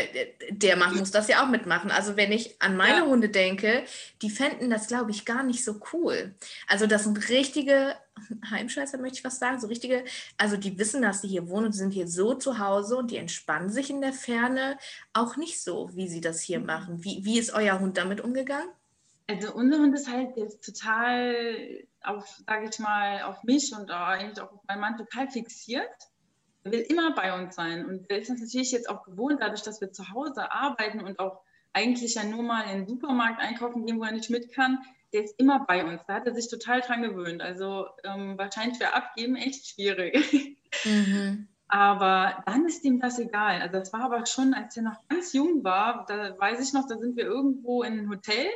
der 0.49 0.77
Mann 0.77 0.97
muss 0.97 1.11
das 1.11 1.29
ja 1.29 1.45
auch 1.45 1.49
mitmachen. 1.49 1.91
Also 1.91 2.17
wenn 2.17 2.33
ich 2.33 2.63
an 2.63 2.75
meine 2.75 3.01
ja. 3.01 3.05
Hunde 3.05 3.29
denke, 3.29 3.85
die 4.23 4.31
fänden 4.31 4.71
das, 4.71 4.87
glaube 4.87 5.11
ich, 5.11 5.27
gar 5.27 5.43
nicht 5.43 5.63
so 5.63 5.79
cool. 5.93 6.35
Also 6.67 6.87
das 6.87 7.05
sind 7.05 7.29
richtige 7.29 7.97
Heimscheißer, 8.51 8.97
möchte 8.97 9.19
ich 9.19 9.25
was 9.25 9.39
sagen. 9.39 9.61
So 9.61 9.67
richtige, 9.67 10.05
also 10.39 10.57
die 10.57 10.79
wissen, 10.79 11.03
dass 11.03 11.21
sie 11.21 11.29
hier 11.29 11.51
wohnen 11.51 11.67
und 11.67 11.73
sind 11.73 11.91
hier 11.91 12.09
so 12.09 12.33
zu 12.33 12.59
Hause 12.59 12.97
und 12.97 13.11
die 13.11 13.19
entspannen 13.19 13.69
sich 13.69 13.91
in 13.91 14.01
der 14.01 14.15
Ferne 14.15 14.79
auch 15.13 15.37
nicht 15.37 15.61
so, 15.61 15.91
wie 15.95 16.09
sie 16.09 16.23
das 16.23 16.41
hier 16.41 16.61
mhm. 16.61 16.67
machen. 16.67 17.05
Wie, 17.05 17.27
wie 17.27 17.39
ist 17.39 17.53
euer 17.53 17.79
Hund 17.79 17.99
damit 17.99 18.23
umgegangen? 18.23 18.71
Also 19.31 19.55
unser 19.55 19.79
Hund 19.79 19.95
ist 19.95 20.11
halt, 20.11 20.37
ist 20.37 20.65
total 20.65 21.85
auf, 22.03 22.27
sage 22.49 22.69
ich 22.69 22.79
mal, 22.81 23.23
auf 23.23 23.45
mich 23.45 23.73
und 23.73 23.89
eigentlich 23.89 24.41
auch 24.41 24.53
auf 24.53 24.65
meinen 24.67 24.81
Mann 24.81 24.97
total 24.97 25.31
fixiert. 25.31 25.89
Er 26.65 26.73
will 26.73 26.81
immer 26.81 27.15
bei 27.15 27.41
uns 27.41 27.55
sein. 27.55 27.87
Und 27.87 28.11
der 28.11 28.19
ist 28.19 28.29
natürlich 28.29 28.73
jetzt 28.73 28.91
auch 28.91 29.05
gewohnt, 29.05 29.41
dadurch, 29.41 29.63
dass 29.63 29.81
wir 29.81 29.93
zu 29.93 30.11
Hause 30.11 30.51
arbeiten 30.51 31.01
und 31.01 31.21
auch 31.21 31.43
eigentlich 31.73 32.17
ja 32.17 32.25
nur 32.25 32.43
mal 32.43 32.63
in 32.63 32.79
den 32.79 32.89
Supermarkt 32.89 33.41
einkaufen 33.41 33.87
gehen, 33.87 34.01
wo 34.01 34.05
er 34.05 34.11
nicht 34.11 34.31
mit 34.31 34.53
kann. 34.53 34.81
Der 35.13 35.23
ist 35.23 35.39
immer 35.39 35.65
bei 35.65 35.85
uns. 35.85 36.03
Da 36.09 36.15
hat 36.15 36.27
er 36.27 36.35
sich 36.35 36.49
total 36.49 36.81
dran 36.81 37.03
gewöhnt. 37.03 37.41
Also 37.41 37.87
ähm, 38.03 38.37
wahrscheinlich 38.37 38.79
für 38.79 38.93
Abgeben 38.95 39.37
echt 39.37 39.69
schwierig. 39.69 40.57
Mhm. 40.85 41.47
Aber 41.73 42.43
dann 42.47 42.67
ist 42.67 42.85
ihm 42.85 42.99
das 42.99 43.21
egal. 43.21 43.63
Also 43.63 43.79
das 43.79 43.93
war 43.93 44.01
aber 44.01 44.27
schon, 44.27 44.55
als 44.55 44.77
er 44.77 44.83
noch 44.83 45.07
ganz 45.09 45.33
jung 45.33 45.63
war, 45.63 46.05
da 46.09 46.37
weiß 46.37 46.67
ich 46.67 46.73
noch, 46.73 46.89
da 46.89 46.99
sind 46.99 47.17
wir 47.17 47.27
irgendwo 47.27 47.85
in 47.85 47.93
einem 47.93 48.11
Hotel 48.11 48.49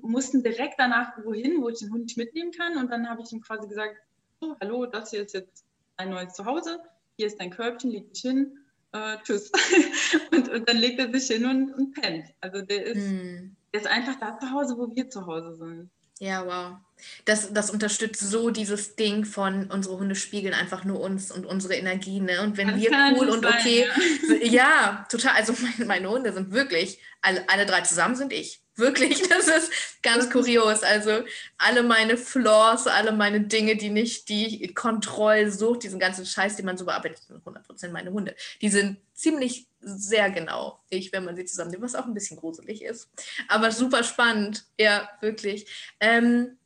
und 0.00 0.10
mussten 0.10 0.42
direkt 0.42 0.74
danach 0.78 1.12
wohin, 1.24 1.62
wo 1.62 1.68
ich 1.68 1.78
den 1.78 1.92
Hund 1.92 2.04
nicht 2.04 2.16
mitnehmen 2.16 2.52
kann. 2.52 2.76
Und 2.76 2.90
dann 2.90 3.08
habe 3.08 3.22
ich 3.22 3.32
ihm 3.32 3.40
quasi 3.40 3.68
gesagt, 3.68 3.96
so, 4.40 4.56
hallo, 4.60 4.86
das 4.86 5.10
hier 5.10 5.22
ist 5.22 5.34
jetzt 5.34 5.64
ein 5.96 6.10
neues 6.10 6.34
Zuhause, 6.34 6.80
hier 7.16 7.26
ist 7.26 7.38
dein 7.38 7.50
Körbchen, 7.50 7.90
leg 7.90 8.12
dich 8.12 8.22
hin, 8.22 8.58
äh, 8.92 9.16
tschüss. 9.22 9.50
und, 10.32 10.48
und 10.48 10.68
dann 10.68 10.76
legt 10.76 10.98
er 10.98 11.12
sich 11.12 11.28
hin 11.28 11.46
und, 11.46 11.72
und 11.74 11.94
pennt. 11.94 12.26
Also 12.40 12.62
der 12.62 12.86
ist, 12.86 12.96
hm. 12.96 13.56
der 13.72 13.80
ist 13.80 13.86
einfach 13.86 14.18
da 14.18 14.38
zu 14.38 14.50
Hause, 14.50 14.76
wo 14.76 14.94
wir 14.94 15.08
zu 15.08 15.26
Hause 15.26 15.56
sind. 15.56 15.90
Ja, 16.22 16.46
wow. 16.46 16.76
Das, 17.24 17.52
das 17.52 17.70
unterstützt 17.70 18.20
so 18.20 18.50
dieses 18.50 18.94
Ding 18.94 19.24
von 19.24 19.68
unsere 19.72 19.98
Hunde 19.98 20.14
spiegeln 20.14 20.54
einfach 20.54 20.84
nur 20.84 21.00
uns 21.00 21.32
und 21.32 21.44
unsere 21.44 21.74
Energie. 21.74 22.20
Ne? 22.20 22.42
Und 22.42 22.56
wenn 22.56 22.68
das 22.68 22.76
wir 22.80 22.90
cool 23.18 23.28
und 23.28 23.42
sein, 23.42 23.54
okay, 23.58 23.88
ja. 24.28 24.36
ja. 24.44 25.06
total. 25.10 25.32
Also 25.32 25.54
meine, 25.60 25.84
meine 25.86 26.08
Hunde 26.08 26.32
sind 26.32 26.52
wirklich, 26.52 27.00
alle, 27.22 27.48
alle 27.48 27.66
drei 27.66 27.80
zusammen 27.80 28.14
sind 28.14 28.32
ich. 28.32 28.61
Wirklich, 28.76 29.22
das 29.28 29.48
ist 29.48 30.02
ganz 30.02 30.30
kurios. 30.30 30.82
Also 30.82 31.24
alle 31.58 31.82
meine 31.82 32.16
Flaws, 32.16 32.86
alle 32.86 33.12
meine 33.12 33.42
Dinge, 33.42 33.76
die 33.76 33.90
nicht 33.90 34.28
die 34.28 34.72
Kontrollsucht, 34.74 35.82
diesen 35.82 36.00
ganzen 36.00 36.26
Scheiß, 36.26 36.56
den 36.56 36.66
man 36.66 36.78
so 36.78 36.86
bearbeitet, 36.86 37.22
sind 37.26 37.44
100% 37.44 37.90
meine 37.90 38.12
Hunde. 38.12 38.34
Die 38.60 38.68
sind 38.68 38.98
ziemlich 39.14 39.68
sehr 39.80 40.30
genau 40.30 40.80
ich, 40.90 41.12
wenn 41.12 41.24
man 41.24 41.36
sie 41.36 41.44
zusammennimmt, 41.44 41.84
was 41.84 41.94
auch 41.94 42.06
ein 42.06 42.14
bisschen 42.14 42.36
gruselig 42.36 42.82
ist. 42.82 43.10
Aber 43.48 43.72
super 43.72 44.04
spannend, 44.04 44.64
ja, 44.78 45.08
wirklich. 45.20 45.66
Ähm, 46.00 46.56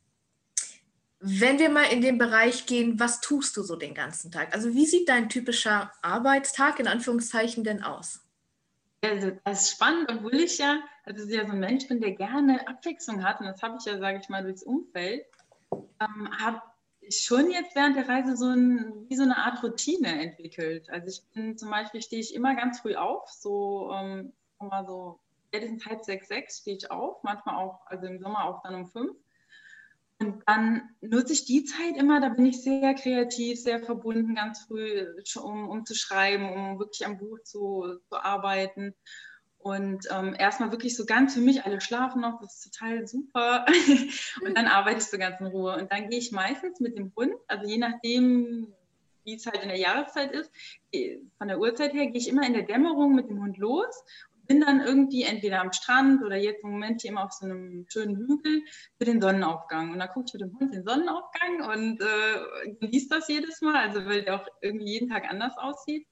wenn 1.18 1.58
wir 1.58 1.70
mal 1.70 1.84
in 1.84 2.02
den 2.02 2.18
Bereich 2.18 2.66
gehen, 2.66 3.00
was 3.00 3.20
tust 3.20 3.56
du 3.56 3.62
so 3.62 3.76
den 3.76 3.94
ganzen 3.94 4.30
Tag? 4.30 4.54
Also 4.54 4.74
wie 4.74 4.86
sieht 4.86 5.08
dein 5.08 5.28
typischer 5.28 5.90
Arbeitstag 6.02 6.78
in 6.78 6.86
Anführungszeichen 6.86 7.64
denn 7.64 7.82
aus? 7.82 8.20
Also 9.02 9.32
das 9.44 9.62
ist 9.62 9.70
spannend, 9.72 10.10
obwohl 10.10 10.34
ich 10.34 10.58
ja, 10.58 10.80
also 11.04 11.28
ja 11.28 11.46
so 11.46 11.52
ein 11.52 11.60
Mensch 11.60 11.86
bin, 11.86 12.00
der 12.00 12.12
gerne 12.12 12.66
Abwechslung 12.66 13.24
hat, 13.24 13.40
und 13.40 13.46
das 13.46 13.62
habe 13.62 13.76
ich 13.78 13.84
ja, 13.84 13.98
sage 13.98 14.18
ich 14.20 14.28
mal, 14.28 14.42
durchs 14.42 14.62
Umfeld, 14.62 15.24
ähm, 16.00 16.28
habe 16.38 16.62
ich 17.00 17.20
schon 17.20 17.50
jetzt 17.50 17.76
während 17.76 17.96
der 17.96 18.08
Reise 18.08 18.36
so 18.36 18.46
ein, 18.46 19.06
wie 19.08 19.16
so 19.16 19.22
eine 19.22 19.36
Art 19.36 19.62
Routine 19.62 20.20
entwickelt. 20.20 20.90
Also 20.90 21.08
ich 21.08 21.22
bin 21.32 21.56
zum 21.56 21.70
Beispiel, 21.70 22.02
stehe 22.02 22.20
ich 22.20 22.34
immer 22.34 22.54
ganz 22.54 22.80
früh 22.80 22.96
auf, 22.96 23.30
so 23.30 23.92
ähm, 23.92 24.32
mal 24.58 24.84
so 24.86 25.20
spätestens 25.48 25.86
halb 25.86 26.04
sechs, 26.04 26.28
sechs 26.28 26.58
stehe 26.58 26.76
ich 26.76 26.90
auf, 26.90 27.22
manchmal 27.22 27.56
auch, 27.56 27.86
also 27.86 28.06
im 28.06 28.18
Sommer 28.18 28.44
auch 28.44 28.62
dann 28.62 28.74
um 28.74 28.86
fünf. 28.86 29.16
Und 30.18 30.42
dann 30.46 30.88
nutze 31.02 31.34
ich 31.34 31.44
die 31.44 31.64
Zeit 31.64 31.96
immer, 31.96 32.20
da 32.20 32.30
bin 32.30 32.46
ich 32.46 32.62
sehr 32.62 32.94
kreativ, 32.94 33.60
sehr 33.60 33.80
verbunden, 33.80 34.34
ganz 34.34 34.60
früh, 34.62 35.06
um, 35.36 35.68
um 35.68 35.84
zu 35.84 35.94
schreiben, 35.94 36.48
um 36.48 36.78
wirklich 36.78 37.04
am 37.04 37.18
Buch 37.18 37.38
zu, 37.42 37.98
zu 38.08 38.16
arbeiten. 38.16 38.94
Und 39.58 40.06
ähm, 40.10 40.34
erstmal 40.38 40.70
wirklich 40.70 40.96
so 40.96 41.04
ganz 41.04 41.34
für 41.34 41.40
mich, 41.40 41.64
alle 41.64 41.80
schlafen 41.80 42.22
noch, 42.22 42.40
das 42.40 42.54
ist 42.54 42.72
total 42.72 43.06
super. 43.06 43.66
und 44.44 44.56
dann 44.56 44.68
arbeite 44.68 44.98
ich 44.98 45.06
so 45.06 45.18
ganz 45.18 45.40
in 45.40 45.46
Ruhe. 45.46 45.76
Und 45.76 45.92
dann 45.92 46.08
gehe 46.08 46.18
ich 46.18 46.32
meistens 46.32 46.80
mit 46.80 46.96
dem 46.96 47.12
Hund, 47.16 47.34
also 47.48 47.66
je 47.66 47.76
nachdem, 47.76 48.72
wie 49.24 49.34
es 49.34 49.44
halt 49.44 49.62
in 49.62 49.68
der 49.68 49.78
Jahreszeit 49.78 50.32
ist, 50.32 50.50
äh, 50.92 51.18
von 51.36 51.48
der 51.48 51.58
Uhrzeit 51.58 51.92
her, 51.92 52.06
gehe 52.06 52.20
ich 52.20 52.28
immer 52.28 52.46
in 52.46 52.54
der 52.54 52.62
Dämmerung 52.62 53.14
mit 53.14 53.28
dem 53.28 53.42
Hund 53.42 53.58
los 53.58 54.04
bin 54.46 54.60
dann 54.60 54.80
irgendwie 54.80 55.22
entweder 55.22 55.60
am 55.60 55.72
Strand 55.72 56.22
oder 56.22 56.36
jetzt 56.36 56.62
im 56.62 56.70
Moment 56.70 57.02
hier 57.02 57.10
immer 57.10 57.24
auf 57.24 57.32
so 57.32 57.46
einem 57.46 57.86
schönen 57.88 58.16
Hügel 58.16 58.62
für 58.98 59.04
den 59.04 59.20
Sonnenaufgang. 59.20 59.92
Und 59.92 59.98
da 59.98 60.06
gucke 60.06 60.26
ich 60.28 60.34
mit 60.34 60.42
dem 60.42 60.58
Hund 60.58 60.74
den 60.74 60.84
Sonnenaufgang 60.84 61.62
und 61.72 62.00
äh, 62.00 62.74
genieße 62.80 63.08
das 63.08 63.28
jedes 63.28 63.60
Mal, 63.60 63.76
also 63.76 64.04
weil 64.06 64.22
der 64.22 64.36
auch 64.36 64.46
irgendwie 64.60 64.92
jeden 64.92 65.08
Tag 65.08 65.28
anders 65.28 65.56
aussieht. 65.58 66.06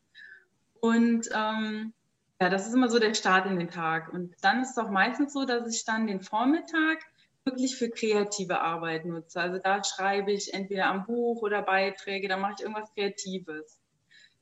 Und 0.80 1.28
ähm, 1.34 1.92
ja, 2.40 2.48
das 2.50 2.66
ist 2.66 2.74
immer 2.74 2.90
so 2.90 2.98
der 2.98 3.14
Start 3.14 3.46
in 3.46 3.58
den 3.58 3.70
Tag. 3.70 4.12
Und 4.12 4.34
dann 4.42 4.62
ist 4.62 4.72
es 4.72 4.78
auch 4.78 4.90
meistens 4.90 5.32
so, 5.32 5.44
dass 5.44 5.74
ich 5.74 5.84
dann 5.84 6.06
den 6.06 6.20
Vormittag 6.20 6.98
wirklich 7.44 7.76
für 7.76 7.90
kreative 7.90 8.60
Arbeit 8.60 9.04
nutze. 9.04 9.40
Also 9.40 9.58
da 9.58 9.84
schreibe 9.84 10.32
ich 10.32 10.54
entweder 10.54 10.86
am 10.86 11.04
Buch 11.04 11.42
oder 11.42 11.62
Beiträge, 11.62 12.28
da 12.28 12.36
mache 12.36 12.54
ich 12.58 12.62
irgendwas 12.62 12.92
Kreatives. 12.94 13.78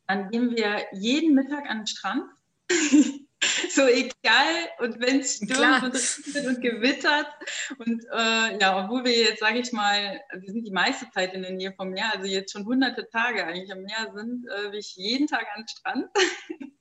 Dann 0.07 0.31
gehen 0.31 0.57
wir 0.57 0.83
jeden 0.93 1.35
Mittag 1.35 1.69
an 1.69 1.79
den 1.79 1.87
Strand. 1.87 2.25
so 3.71 3.87
egal. 3.87 4.71
Und 4.79 5.01
wenn 5.01 5.21
es 5.21 5.37
stürmt 5.37 5.83
und, 5.83 6.47
und 6.47 6.61
gewittert. 6.61 7.27
Und 7.79 8.05
äh, 8.13 8.59
ja, 8.61 8.85
obwohl 8.85 9.05
wir 9.05 9.13
jetzt, 9.13 9.41
sage 9.41 9.59
ich 9.59 9.73
mal, 9.73 10.21
wir 10.33 10.53
sind 10.53 10.65
die 10.67 10.73
meiste 10.73 11.11
Zeit 11.11 11.35
in 11.35 11.43
der 11.43 11.53
Nähe 11.53 11.73
vom 11.73 11.91
Meer, 11.91 12.13
also 12.13 12.27
jetzt 12.27 12.53
schon 12.53 12.65
hunderte 12.65 13.09
Tage 13.09 13.45
eigentlich 13.45 13.73
am 13.73 13.83
Meer 13.83 14.13
sind, 14.15 14.47
äh, 14.47 14.71
bin 14.71 14.79
ich 14.79 14.95
jeden 14.97 15.27
Tag 15.27 15.47
am 15.55 15.67
Strand. 15.67 16.07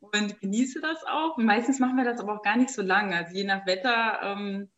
und 0.00 0.40
genieße 0.40 0.80
das 0.80 1.04
auch. 1.04 1.36
Und 1.36 1.44
meistens 1.44 1.78
machen 1.78 1.96
wir 1.96 2.04
das 2.04 2.20
aber 2.20 2.36
auch 2.36 2.42
gar 2.42 2.56
nicht 2.56 2.70
so 2.70 2.82
lange. 2.82 3.16
Also 3.16 3.34
je 3.34 3.44
nach 3.44 3.66
Wetter, 3.66 4.20
ähm, 4.22 4.70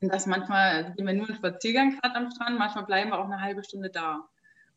das 0.00 0.26
manchmal 0.26 0.94
gehen 0.94 1.06
wir 1.06 1.14
nur 1.14 1.28
einen 1.28 1.36
Spaziergang 1.36 1.98
gerade 1.98 2.16
am 2.16 2.30
Strand, 2.30 2.58
manchmal 2.58 2.86
bleiben 2.86 3.10
wir 3.10 3.18
auch 3.18 3.26
eine 3.26 3.40
halbe 3.40 3.62
Stunde 3.62 3.90
da. 3.90 4.28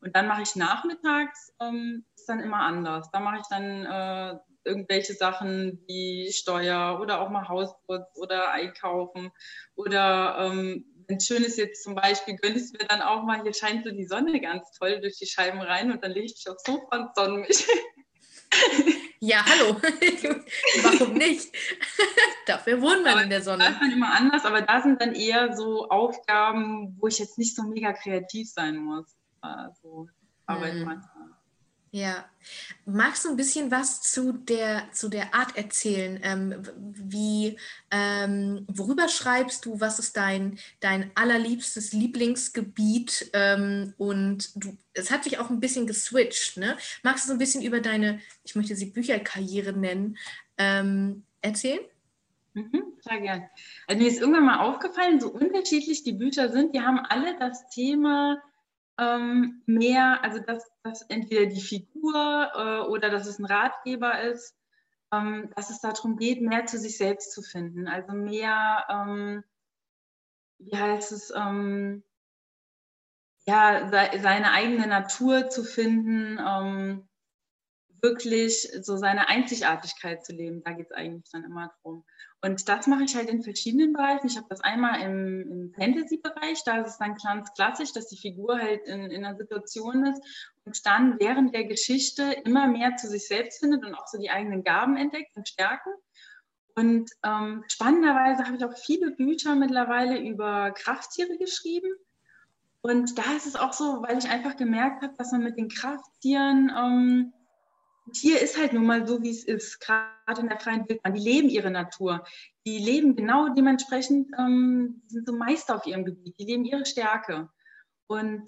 Und 0.01 0.15
dann 0.15 0.27
mache 0.27 0.43
ich 0.43 0.55
nachmittags, 0.55 1.53
ähm, 1.59 2.05
ist 2.15 2.29
dann 2.29 2.41
immer 2.41 2.59
anders. 2.59 3.09
Da 3.11 3.19
mache 3.19 3.37
ich 3.37 3.47
dann 3.49 3.85
äh, 3.85 4.37
irgendwelche 4.65 5.13
Sachen 5.13 5.83
wie 5.87 6.31
Steuer 6.31 6.99
oder 7.01 7.21
auch 7.21 7.29
mal 7.29 7.47
Hausputz 7.47 8.07
oder 8.15 8.51
Einkaufen. 8.51 9.31
Oder 9.75 10.37
ähm, 10.39 10.85
wenn 11.07 11.17
es 11.17 11.27
schön 11.27 11.43
ist 11.43 11.57
jetzt 11.57 11.83
zum 11.83 11.95
Beispiel, 11.95 12.35
gönne 12.35 12.55
ich 12.55 12.63
es 12.63 12.71
mir 12.71 12.87
dann 12.87 13.01
auch 13.01 13.23
mal, 13.23 13.41
hier 13.43 13.53
scheint 13.53 13.85
so 13.85 13.91
die 13.91 14.05
Sonne 14.05 14.39
ganz 14.41 14.71
toll 14.71 14.99
durch 15.01 15.17
die 15.17 15.27
Scheiben 15.27 15.61
rein 15.61 15.91
und 15.91 16.03
dann 16.03 16.11
lege 16.11 16.25
ich 16.25 16.49
aufs 16.49 16.63
Sofa 16.63 16.97
und 16.97 17.15
sonne 17.15 17.39
mich. 17.39 17.65
Ja, 19.19 19.43
hallo. 19.43 19.75
Warum 20.83 21.13
nicht? 21.13 21.51
Dafür 22.45 22.79
wohnen 22.79 23.03
wir 23.03 23.19
in 23.23 23.29
der 23.29 23.41
Sonne. 23.41 23.63
Das 23.63 23.73
ist 23.73 23.81
dann 23.81 23.91
immer 23.91 24.13
anders, 24.13 24.45
aber 24.45 24.61
da 24.61 24.81
sind 24.81 25.01
dann 25.01 25.15
eher 25.15 25.55
so 25.55 25.89
Aufgaben, 25.89 26.95
wo 26.99 27.07
ich 27.07 27.17
jetzt 27.17 27.39
nicht 27.39 27.55
so 27.55 27.63
mega 27.63 27.93
kreativ 27.93 28.51
sein 28.51 28.77
muss. 28.77 29.17
Also 29.41 30.09
arbeiten 30.45 30.79
mhm. 30.79 30.85
manchmal. 30.85 31.14
Ja. 31.95 32.25
Magst 32.85 33.23
du 33.23 33.29
ein 33.29 33.37
bisschen 33.37 33.71
was 33.71 34.01
zu 34.01 34.33
der, 34.33 34.91
zu 34.91 35.07
der 35.07 35.33
Art 35.33 35.55
erzählen? 35.55 36.19
Ähm, 36.23 36.61
wie, 36.77 37.57
ähm, 37.89 38.65
worüber 38.67 39.07
schreibst 39.07 39.65
du? 39.65 39.79
Was 39.79 39.97
ist 39.97 40.17
dein, 40.17 40.59
dein 40.81 41.09
allerliebstes 41.15 41.93
Lieblingsgebiet? 41.93 43.29
Ähm, 43.31 43.93
und 43.97 44.61
du, 44.61 44.75
es 44.91 45.09
hat 45.09 45.23
sich 45.23 45.39
auch 45.39 45.49
ein 45.49 45.61
bisschen 45.61 45.87
geswitcht. 45.87 46.57
Ne? 46.57 46.75
Magst 47.01 47.23
du 47.23 47.27
so 47.29 47.33
ein 47.33 47.39
bisschen 47.39 47.63
über 47.63 47.79
deine, 47.79 48.19
ich 48.43 48.55
möchte 48.55 48.75
sie 48.75 48.87
Bücherkarriere 48.87 49.71
nennen, 49.71 50.17
ähm, 50.57 51.23
erzählen? 51.41 51.79
Mhm, 52.55 52.97
sehr 52.99 53.21
gern. 53.21 53.49
Also 53.87 54.01
mir 54.01 54.09
ist 54.09 54.19
irgendwann 54.19 54.45
mal 54.45 54.59
aufgefallen, 54.59 55.21
so 55.21 55.29
unterschiedlich 55.29 56.03
die 56.03 56.11
Bücher 56.11 56.49
sind, 56.51 56.75
die 56.75 56.81
haben 56.81 56.99
alle 56.99 57.39
das 57.39 57.69
Thema 57.69 58.41
ähm, 58.97 59.61
mehr, 59.65 60.23
also 60.23 60.39
dass, 60.39 60.69
dass 60.83 61.01
entweder 61.03 61.47
die 61.47 61.61
Figur 61.61 62.51
äh, 62.55 62.87
oder 62.87 63.09
dass 63.09 63.27
es 63.27 63.39
ein 63.39 63.45
Ratgeber 63.45 64.21
ist, 64.21 64.55
ähm, 65.13 65.51
dass 65.55 65.69
es 65.69 65.81
darum 65.81 66.17
geht, 66.17 66.41
mehr 66.41 66.65
zu 66.65 66.77
sich 66.77 66.97
selbst 66.97 67.31
zu 67.31 67.41
finden. 67.41 67.87
Also 67.87 68.13
mehr, 68.13 68.85
ähm, 68.89 69.43
wie 70.59 70.77
heißt 70.77 71.11
es, 71.11 71.31
ähm, 71.35 72.03
ja, 73.47 73.89
se 73.89 74.19
seine 74.21 74.51
eigene 74.51 74.87
Natur 74.87 75.49
zu 75.49 75.63
finden, 75.63 76.39
ähm, 76.39 77.07
wirklich 78.01 78.69
so 78.81 78.97
seine 78.97 79.27
Einzigartigkeit 79.27 80.25
zu 80.25 80.33
leben. 80.33 80.63
Da 80.63 80.73
geht 80.73 80.87
es 80.87 80.91
eigentlich 80.91 81.29
dann 81.31 81.43
immer 81.43 81.73
drum. 81.81 82.05
Und 82.45 82.69
das 82.69 82.85
mache 82.85 83.05
ich 83.05 83.15
halt 83.15 83.27
in 83.27 83.41
verschiedenen 83.41 83.91
Bereichen. 83.91 84.27
Ich 84.27 84.37
habe 84.37 84.45
das 84.47 84.61
einmal 84.61 85.01
im, 85.01 85.51
im 85.51 85.73
Fantasy-Bereich, 85.73 86.63
da 86.63 86.81
ist 86.81 86.91
es 86.91 86.97
dann 86.99 87.15
ganz 87.15 87.51
klassisch, 87.55 87.91
dass 87.91 88.07
die 88.07 88.17
Figur 88.17 88.59
halt 88.59 88.85
in, 88.85 89.09
in 89.09 89.25
einer 89.25 89.35
Situation 89.35 90.05
ist 90.05 90.21
und 90.63 90.85
dann 90.85 91.19
während 91.19 91.55
der 91.55 91.63
Geschichte 91.63 92.21
immer 92.43 92.67
mehr 92.67 92.97
zu 92.97 93.07
sich 93.07 93.27
selbst 93.27 93.61
findet 93.61 93.83
und 93.83 93.95
auch 93.95 94.05
so 94.05 94.19
die 94.19 94.29
eigenen 94.29 94.63
Gaben 94.63 94.95
entdeckt 94.95 95.35
und 95.35 95.47
Stärken. 95.47 95.89
Und 96.75 97.09
ähm, 97.23 97.63
spannenderweise 97.67 98.45
habe 98.45 98.57
ich 98.57 98.63
auch 98.63 98.77
viele 98.77 99.09
Bücher 99.09 99.55
mittlerweile 99.55 100.19
über 100.19 100.69
Krafttiere 100.69 101.39
geschrieben. 101.39 101.89
Und 102.81 103.17
da 103.17 103.23
ist 103.35 103.47
es 103.47 103.55
auch 103.55 103.73
so, 103.73 104.03
weil 104.03 104.19
ich 104.19 104.29
einfach 104.29 104.55
gemerkt 104.55 105.01
habe, 105.01 105.15
dass 105.17 105.31
man 105.31 105.41
mit 105.41 105.57
den 105.57 105.69
Krafttieren 105.69 106.71
ähm, 106.77 107.33
Tier 108.13 108.39
ist 108.39 108.57
halt 108.57 108.73
nun 108.73 108.85
mal 108.85 109.07
so, 109.07 109.21
wie 109.23 109.29
es 109.29 109.43
ist, 109.43 109.79
gerade 109.79 110.41
in 110.41 110.49
der 110.49 110.59
freien 110.59 110.87
Wildbahn. 110.87 111.13
Die 111.13 111.21
leben 111.21 111.49
ihre 111.49 111.71
Natur. 111.71 112.23
Die 112.65 112.77
leben 112.77 113.15
genau 113.15 113.49
dementsprechend, 113.49 114.31
ähm, 114.37 115.01
sind 115.07 115.25
so 115.25 115.35
Meister 115.35 115.75
auf 115.75 115.85
ihrem 115.85 116.05
Gebiet. 116.05 116.39
Die 116.39 116.45
leben 116.45 116.65
ihre 116.65 116.85
Stärke. 116.85 117.49
Und 118.07 118.47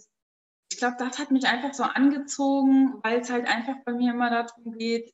ich 0.72 0.78
glaube, 0.78 0.98
das 1.00 1.18
hat 1.18 1.32
mich 1.32 1.48
einfach 1.48 1.74
so 1.74 1.84
angezogen, 1.84 2.96
weil 3.04 3.22
es 3.22 3.30
halt 3.30 3.48
einfach 3.48 3.76
bei 3.86 3.94
mir 3.94 4.12
immer 4.14 4.30
darum 4.30 4.78
geht, 4.78 5.14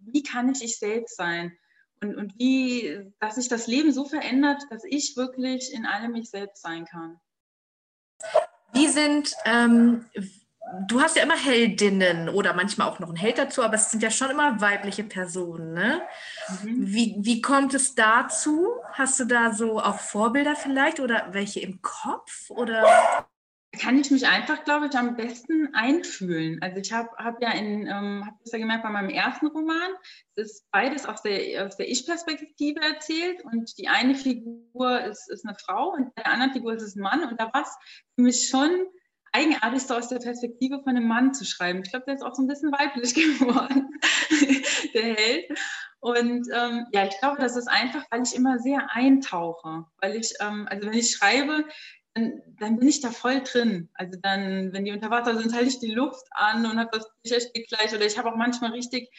wie 0.00 0.22
kann 0.22 0.50
ich 0.50 0.62
ich 0.62 0.78
selbst 0.78 1.16
sein? 1.16 1.56
Und, 2.02 2.16
und 2.16 2.38
wie, 2.38 3.12
dass 3.20 3.36
sich 3.36 3.48
das 3.48 3.66
Leben 3.66 3.92
so 3.92 4.04
verändert, 4.04 4.62
dass 4.70 4.82
ich 4.84 5.16
wirklich 5.16 5.72
in 5.72 5.86
allem 5.86 6.12
mich 6.12 6.30
selbst 6.30 6.62
sein 6.62 6.84
kann. 6.84 7.18
Wie 8.72 8.88
sind, 8.88 9.34
ähm, 9.44 10.04
du 10.86 11.00
hast 11.00 11.16
ja 11.16 11.22
immer 11.22 11.36
Heldinnen 11.36 12.28
oder 12.28 12.54
manchmal 12.54 12.88
auch 12.88 12.98
noch 12.98 13.08
einen 13.08 13.16
Held 13.16 13.38
dazu, 13.38 13.62
aber 13.62 13.74
es 13.74 13.90
sind 13.90 14.02
ja 14.02 14.10
schon 14.10 14.30
immer 14.30 14.60
weibliche 14.60 15.04
Personen. 15.04 15.74
Ne? 15.74 16.02
Mhm. 16.62 16.86
Wie, 16.86 17.16
wie 17.18 17.40
kommt 17.40 17.74
es 17.74 17.94
dazu? 17.94 18.68
Hast 18.92 19.18
du 19.20 19.24
da 19.24 19.52
so 19.52 19.80
auch 19.80 19.98
Vorbilder 19.98 20.56
vielleicht 20.56 21.00
oder 21.00 21.28
welche 21.32 21.60
im 21.60 21.80
Kopf? 21.82 22.50
Oder? 22.50 22.84
Kann 23.80 23.98
ich 23.98 24.10
mich 24.12 24.26
einfach, 24.26 24.64
glaube 24.64 24.86
ich, 24.86 24.96
am 24.96 25.16
besten 25.16 25.74
einfühlen. 25.74 26.62
Also 26.62 26.78
ich 26.78 26.92
habe 26.92 27.10
hab 27.16 27.42
ja 27.42 27.50
in, 27.52 27.88
ähm, 27.88 28.24
habe 28.24 28.36
das 28.40 28.52
ja 28.52 28.58
gemerkt 28.58 28.84
bei 28.84 28.90
meinem 28.90 29.10
ersten 29.10 29.48
Roman, 29.48 29.90
es 30.36 30.52
ist 30.52 30.70
beides 30.70 31.06
aus 31.06 31.22
der, 31.22 31.66
aus 31.66 31.76
der 31.76 31.88
Ich-Perspektive 31.88 32.80
erzählt 32.80 33.44
und 33.44 33.76
die 33.78 33.88
eine 33.88 34.14
Figur 34.14 35.00
ist, 35.00 35.28
ist 35.28 35.44
eine 35.44 35.56
Frau 35.58 35.92
und 35.92 36.14
bei 36.14 36.22
der 36.22 36.32
anderen 36.32 36.52
Figur 36.52 36.74
ist 36.74 36.82
es 36.82 36.94
ein 36.94 37.02
Mann 37.02 37.24
und 37.24 37.40
da 37.40 37.52
war 37.52 37.62
es 37.62 37.76
für 38.14 38.22
mich 38.22 38.48
schon 38.48 38.70
eigenartig, 39.34 39.82
so 39.82 39.94
aus 39.94 40.08
der 40.08 40.20
Perspektive 40.20 40.80
von 40.82 40.96
einem 40.96 41.08
Mann 41.08 41.34
zu 41.34 41.44
schreiben. 41.44 41.82
Ich 41.84 41.90
glaube, 41.90 42.06
der 42.06 42.14
ist 42.14 42.22
auch 42.22 42.34
so 42.34 42.42
ein 42.42 42.46
bisschen 42.46 42.72
weiblich 42.72 43.14
geworden, 43.14 43.88
der 44.94 45.14
Held. 45.14 45.58
Und 46.00 46.48
ähm, 46.52 46.86
ja, 46.92 47.06
ich 47.06 47.18
glaube, 47.18 47.40
das 47.40 47.56
ist 47.56 47.66
einfach, 47.66 48.04
weil 48.10 48.22
ich 48.22 48.34
immer 48.34 48.58
sehr 48.58 48.88
eintauche. 48.90 49.84
Weil 50.00 50.16
ich, 50.16 50.34
ähm, 50.40 50.68
also 50.70 50.86
wenn 50.86 50.98
ich 50.98 51.16
schreibe, 51.16 51.64
dann, 52.14 52.42
dann, 52.60 52.78
bin 52.78 52.88
ich 52.88 53.00
da 53.00 53.10
voll 53.10 53.42
drin. 53.42 53.90
Also 53.94 54.18
dann, 54.22 54.72
wenn 54.72 54.84
die 54.84 54.92
unter 54.92 55.10
Wasser 55.10 55.36
sind, 55.36 55.52
halte 55.52 55.68
ich 55.68 55.80
die 55.80 55.92
Luft 55.92 56.26
an 56.30 56.64
und 56.66 56.78
habe 56.78 56.90
das 56.92 57.10
Bücherstück 57.22 57.66
gleich. 57.66 57.92
Oder 57.92 58.06
ich 58.06 58.16
habe 58.18 58.30
auch 58.30 58.36
manchmal 58.36 58.70
richtig, 58.70 59.10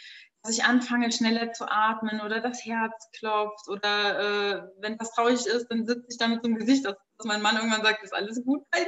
dass 0.44 0.56
ich 0.56 0.64
anfange, 0.64 1.12
schneller 1.12 1.52
zu 1.52 1.70
atmen 1.70 2.22
oder 2.22 2.40
das 2.40 2.64
Herz 2.64 3.10
klopft. 3.18 3.68
Oder 3.68 4.20
äh, 4.20 4.64
wenn 4.80 4.98
was 5.00 5.12
traurig 5.12 5.46
ist, 5.46 5.68
dann 5.70 5.86
sitze 5.86 6.06
ich 6.08 6.18
da 6.18 6.28
mit 6.28 6.42
so 6.42 6.48
einem 6.48 6.58
Gesicht, 6.58 6.86
dass, 6.86 6.96
dass 7.18 7.28
mein 7.28 7.42
Mann 7.42 7.58
irgendwann 7.58 7.84
sagt, 7.84 8.04
ist 8.04 8.14
alles 8.14 8.42
gut 8.46 8.64
bei. 8.72 8.88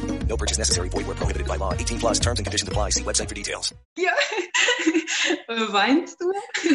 No 0.27 0.37
purchase 0.37 0.57
necessary. 0.57 0.89
Void 0.89 1.07
where 1.07 1.15
prohibited 1.15 1.47
by 1.47 1.57
law. 1.57 1.73
18 1.73 1.99
plus 1.99 2.19
terms 2.19 2.39
and 2.39 2.45
conditions 2.45 2.69
apply. 2.69 2.89
See 2.91 3.03
website 3.03 3.29
for 3.29 3.35
details. 3.35 3.73
Ja. 3.97 4.13
Weinst 5.71 6.19
du? 6.19 6.31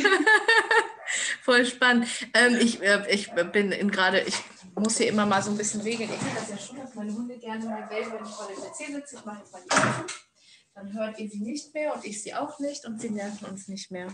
Voll 1.43 1.65
spannend. 1.65 2.09
Ähm, 2.35 2.57
ich, 2.61 2.83
äh, 2.83 3.05
ich 3.11 3.33
bin 3.53 3.73
in 3.73 3.91
gerade, 3.91 4.21
ich 4.21 4.37
muss 4.75 4.99
hier 4.99 5.09
immer 5.09 5.27
mal 5.27 5.43
so 5.43 5.51
ein 5.51 5.57
bisschen 5.57 5.81
regeln. 5.81 6.11
Ich 6.13 6.21
sehe 6.21 6.35
das 6.35 6.51
ja 6.51 6.59
schon, 6.59 6.77
dass 6.79 6.95
meine 6.95 7.13
Hunde 7.15 7.39
gerne 7.39 7.65
mal 7.65 7.89
wählen, 7.91 8.13
wenn 8.13 8.25
ich 8.25 8.31
vor 8.31 8.49
dem 8.49 8.57
PC 8.57 8.95
sitze. 8.95 9.17
Ich 9.17 9.25
mache 9.25 9.39
jetzt 9.39 9.53
mal 9.53 9.63
die 9.65 9.73
Augen. 9.73 10.07
Dann 10.75 10.93
hört 10.93 11.19
ihr 11.19 11.31
sie 11.31 11.41
nicht 11.41 11.73
mehr 11.73 11.95
und 11.95 12.05
ich 12.05 12.23
sie 12.23 12.35
auch 12.35 12.59
nicht 12.59 12.85
und 12.85 13.01
sie 13.01 13.09
nerven 13.09 13.49
uns 13.49 13.67
nicht 13.67 13.91
mehr. 13.91 14.09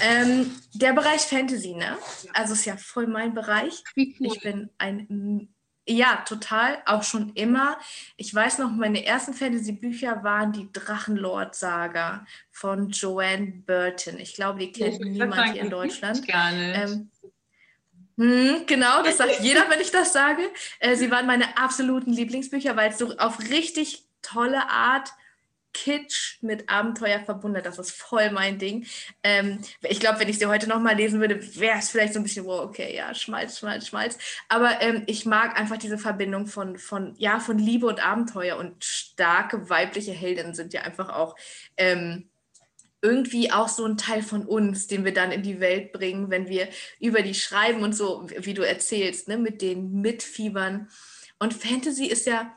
Ähm, 0.00 0.50
der 0.72 0.94
Bereich 0.94 1.20
Fantasy, 1.20 1.74
ne? 1.74 1.98
Also 2.32 2.54
ist 2.54 2.64
ja 2.64 2.78
voll 2.78 3.06
mein 3.06 3.34
Bereich. 3.34 3.82
Ich 3.94 4.40
bin 4.40 4.70
ein 4.78 5.54
ja, 5.86 6.22
total, 6.26 6.82
auch 6.86 7.02
schon 7.02 7.32
immer. 7.34 7.78
Ich 8.16 8.34
weiß 8.34 8.58
noch, 8.58 8.70
meine 8.70 9.04
ersten 9.04 9.34
Fantasy-Bücher 9.34 10.22
waren 10.22 10.52
die 10.52 10.70
Drachenlord-Saga 10.72 12.24
von 12.50 12.90
Joanne 12.90 13.62
Burton. 13.66 14.18
Ich 14.18 14.34
glaube, 14.34 14.60
die 14.60 14.72
kennt 14.72 15.00
ja, 15.00 15.06
niemand 15.06 15.52
hier 15.52 15.62
in 15.62 15.70
Deutschland. 15.70 16.26
Gar 16.26 16.52
nicht. 16.52 16.78
Ähm, 16.78 17.10
Hm, 18.18 18.66
genau, 18.66 19.02
das 19.02 19.16
sagt 19.16 19.40
jeder, 19.40 19.68
wenn 19.70 19.80
ich 19.80 19.90
das 19.90 20.12
sage. 20.12 20.42
Äh, 20.80 20.96
sie 20.96 21.10
waren 21.10 21.26
meine 21.26 21.56
absoluten 21.56 22.12
Lieblingsbücher, 22.12 22.76
weil 22.76 22.90
es 22.90 22.98
so 22.98 23.16
auf 23.16 23.40
richtig 23.50 24.04
tolle 24.20 24.68
Art 24.68 25.10
Kitsch 25.72 26.38
mit 26.42 26.68
Abenteuer 26.68 27.20
verbunden. 27.20 27.62
Das 27.62 27.78
ist 27.78 27.92
voll 27.92 28.30
mein 28.30 28.58
Ding. 28.58 28.86
Ähm, 29.22 29.58
ich 29.82 30.00
glaube, 30.00 30.20
wenn 30.20 30.28
ich 30.28 30.38
sie 30.38 30.46
heute 30.46 30.68
nochmal 30.68 30.96
lesen 30.96 31.20
würde, 31.20 31.40
wäre 31.58 31.78
es 31.78 31.90
vielleicht 31.90 32.14
so 32.14 32.20
ein 32.20 32.24
bisschen, 32.24 32.46
wow, 32.46 32.60
okay, 32.60 32.94
ja, 32.94 33.14
Schmalz, 33.14 33.58
Schmalz, 33.58 33.86
Schmalz. 33.86 34.18
Aber 34.48 34.80
ähm, 34.80 35.02
ich 35.06 35.26
mag 35.26 35.58
einfach 35.58 35.78
diese 35.78 35.98
Verbindung 35.98 36.46
von, 36.46 36.78
von, 36.78 37.14
ja, 37.18 37.40
von 37.40 37.58
Liebe 37.58 37.86
und 37.86 38.04
Abenteuer 38.04 38.56
und 38.56 38.84
starke 38.84 39.68
weibliche 39.70 40.12
Heldinnen 40.12 40.54
sind 40.54 40.72
ja 40.72 40.82
einfach 40.82 41.08
auch 41.08 41.36
ähm, 41.76 42.28
irgendwie 43.02 43.50
auch 43.50 43.68
so 43.68 43.84
ein 43.84 43.98
Teil 43.98 44.22
von 44.22 44.46
uns, 44.46 44.86
den 44.86 45.04
wir 45.04 45.12
dann 45.12 45.32
in 45.32 45.42
die 45.42 45.58
Welt 45.58 45.92
bringen, 45.92 46.30
wenn 46.30 46.48
wir 46.48 46.68
über 47.00 47.22
die 47.22 47.34
schreiben 47.34 47.82
und 47.82 47.94
so, 47.94 48.28
wie 48.38 48.54
du 48.54 48.62
erzählst, 48.62 49.26
ne, 49.26 49.36
mit 49.36 49.60
den 49.60 50.00
Mitfiebern. 50.00 50.88
Und 51.40 51.52
Fantasy 51.52 52.06
ist 52.06 52.26
ja, 52.26 52.56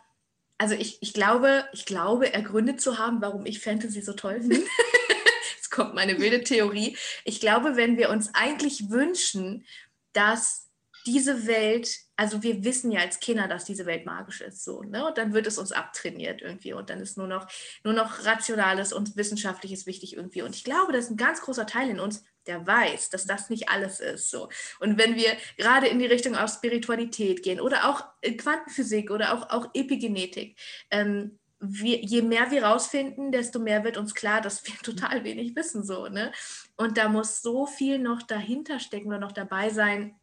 also 0.58 0.76
ich, 0.76 1.02
ich 1.02 1.14
glaube, 1.14 1.66
ich 1.74 1.86
glaube, 1.86 2.34
ergründet 2.34 2.82
zu 2.82 2.98
haben, 2.98 3.22
warum 3.22 3.46
ich 3.46 3.60
Fantasy 3.60 4.02
so 4.02 4.14
toll 4.14 4.42
finde. 4.42 4.62
Jetzt 5.56 5.72
kommt 5.72 5.96
meine 5.96 6.20
wilde 6.20 6.44
Theorie. 6.44 6.98
Ich 7.24 7.40
glaube, 7.40 7.76
wenn 7.76 7.98
wir 7.98 8.10
uns 8.10 8.34
eigentlich 8.34 8.90
wünschen, 8.90 9.66
dass 10.14 10.70
diese 11.06 11.46
Welt 11.48 12.06
also 12.18 12.44
wir 12.44 12.64
wissen 12.64 12.92
ja 12.92 13.02
als 13.02 13.20
Kinder, 13.20 13.48
dass 13.48 13.66
diese 13.66 13.86
Welt 13.86 14.06
magisch 14.06 14.42
ist, 14.42 14.64
so, 14.64 14.84
ne? 14.84 15.06
Und 15.06 15.18
dann 15.18 15.34
wird 15.34 15.48
es 15.48 15.58
uns 15.58 15.72
abtrainiert 15.72 16.42
irgendwie 16.42 16.74
und 16.74 16.90
dann 16.90 17.02
ist 17.02 17.18
nur 17.18 17.28
noch, 17.28 17.48
nur 17.84 17.94
noch 17.94 18.26
Rationales 18.26 18.94
und 18.94 19.18
Wissenschaftliches 19.18 19.86
wichtig 19.86 20.16
irgendwie. 20.16 20.42
Und 20.42 20.56
ich 20.56 20.64
glaube, 20.64 20.94
das 20.94 21.06
ist 21.06 21.12
ein 21.12 21.18
ganz 21.18 21.42
großer 21.42 21.68
Teil 21.68 21.90
in 21.90 22.00
uns, 22.00 22.24
der 22.48 22.66
weiß, 22.66 23.10
dass 23.10 23.26
das 23.26 23.50
nicht 23.50 23.70
alles 23.70 24.00
ist, 24.00 24.30
so. 24.30 24.50
Und 24.80 24.98
wenn 24.98 25.16
wir 25.16 25.36
gerade 25.58 25.88
in 25.88 26.00
die 26.00 26.06
Richtung 26.06 26.36
auch 26.36 26.50
Spiritualität 26.50 27.44
gehen 27.44 27.60
oder 27.60 27.90
auch 27.90 28.04
Quantenphysik 28.22 29.12
oder 29.12 29.34
auch, 29.34 29.50
auch 29.50 29.70
Epigenetik, 29.74 30.58
ähm, 30.92 31.40
wir, 31.60 32.02
je 32.02 32.22
mehr 32.22 32.52
wir 32.52 32.64
rausfinden, 32.64 33.32
desto 33.32 33.60
mehr 33.60 33.84
wird 33.84 33.98
uns 33.98 34.14
klar, 34.14 34.42
dass 34.42 34.66
wir 34.66 34.76
total 34.84 35.24
wenig 35.24 35.56
wissen, 35.56 35.84
so, 35.84 36.08
ne? 36.08 36.32
Und 36.76 36.98
da 36.98 37.10
muss 37.10 37.42
so 37.42 37.66
viel 37.66 38.00
noch 38.00 38.22
dahinter 38.22 38.80
stecken 38.80 39.08
oder 39.08 39.20
noch 39.20 39.32
dabei 39.32 39.70
sein, 39.70 40.16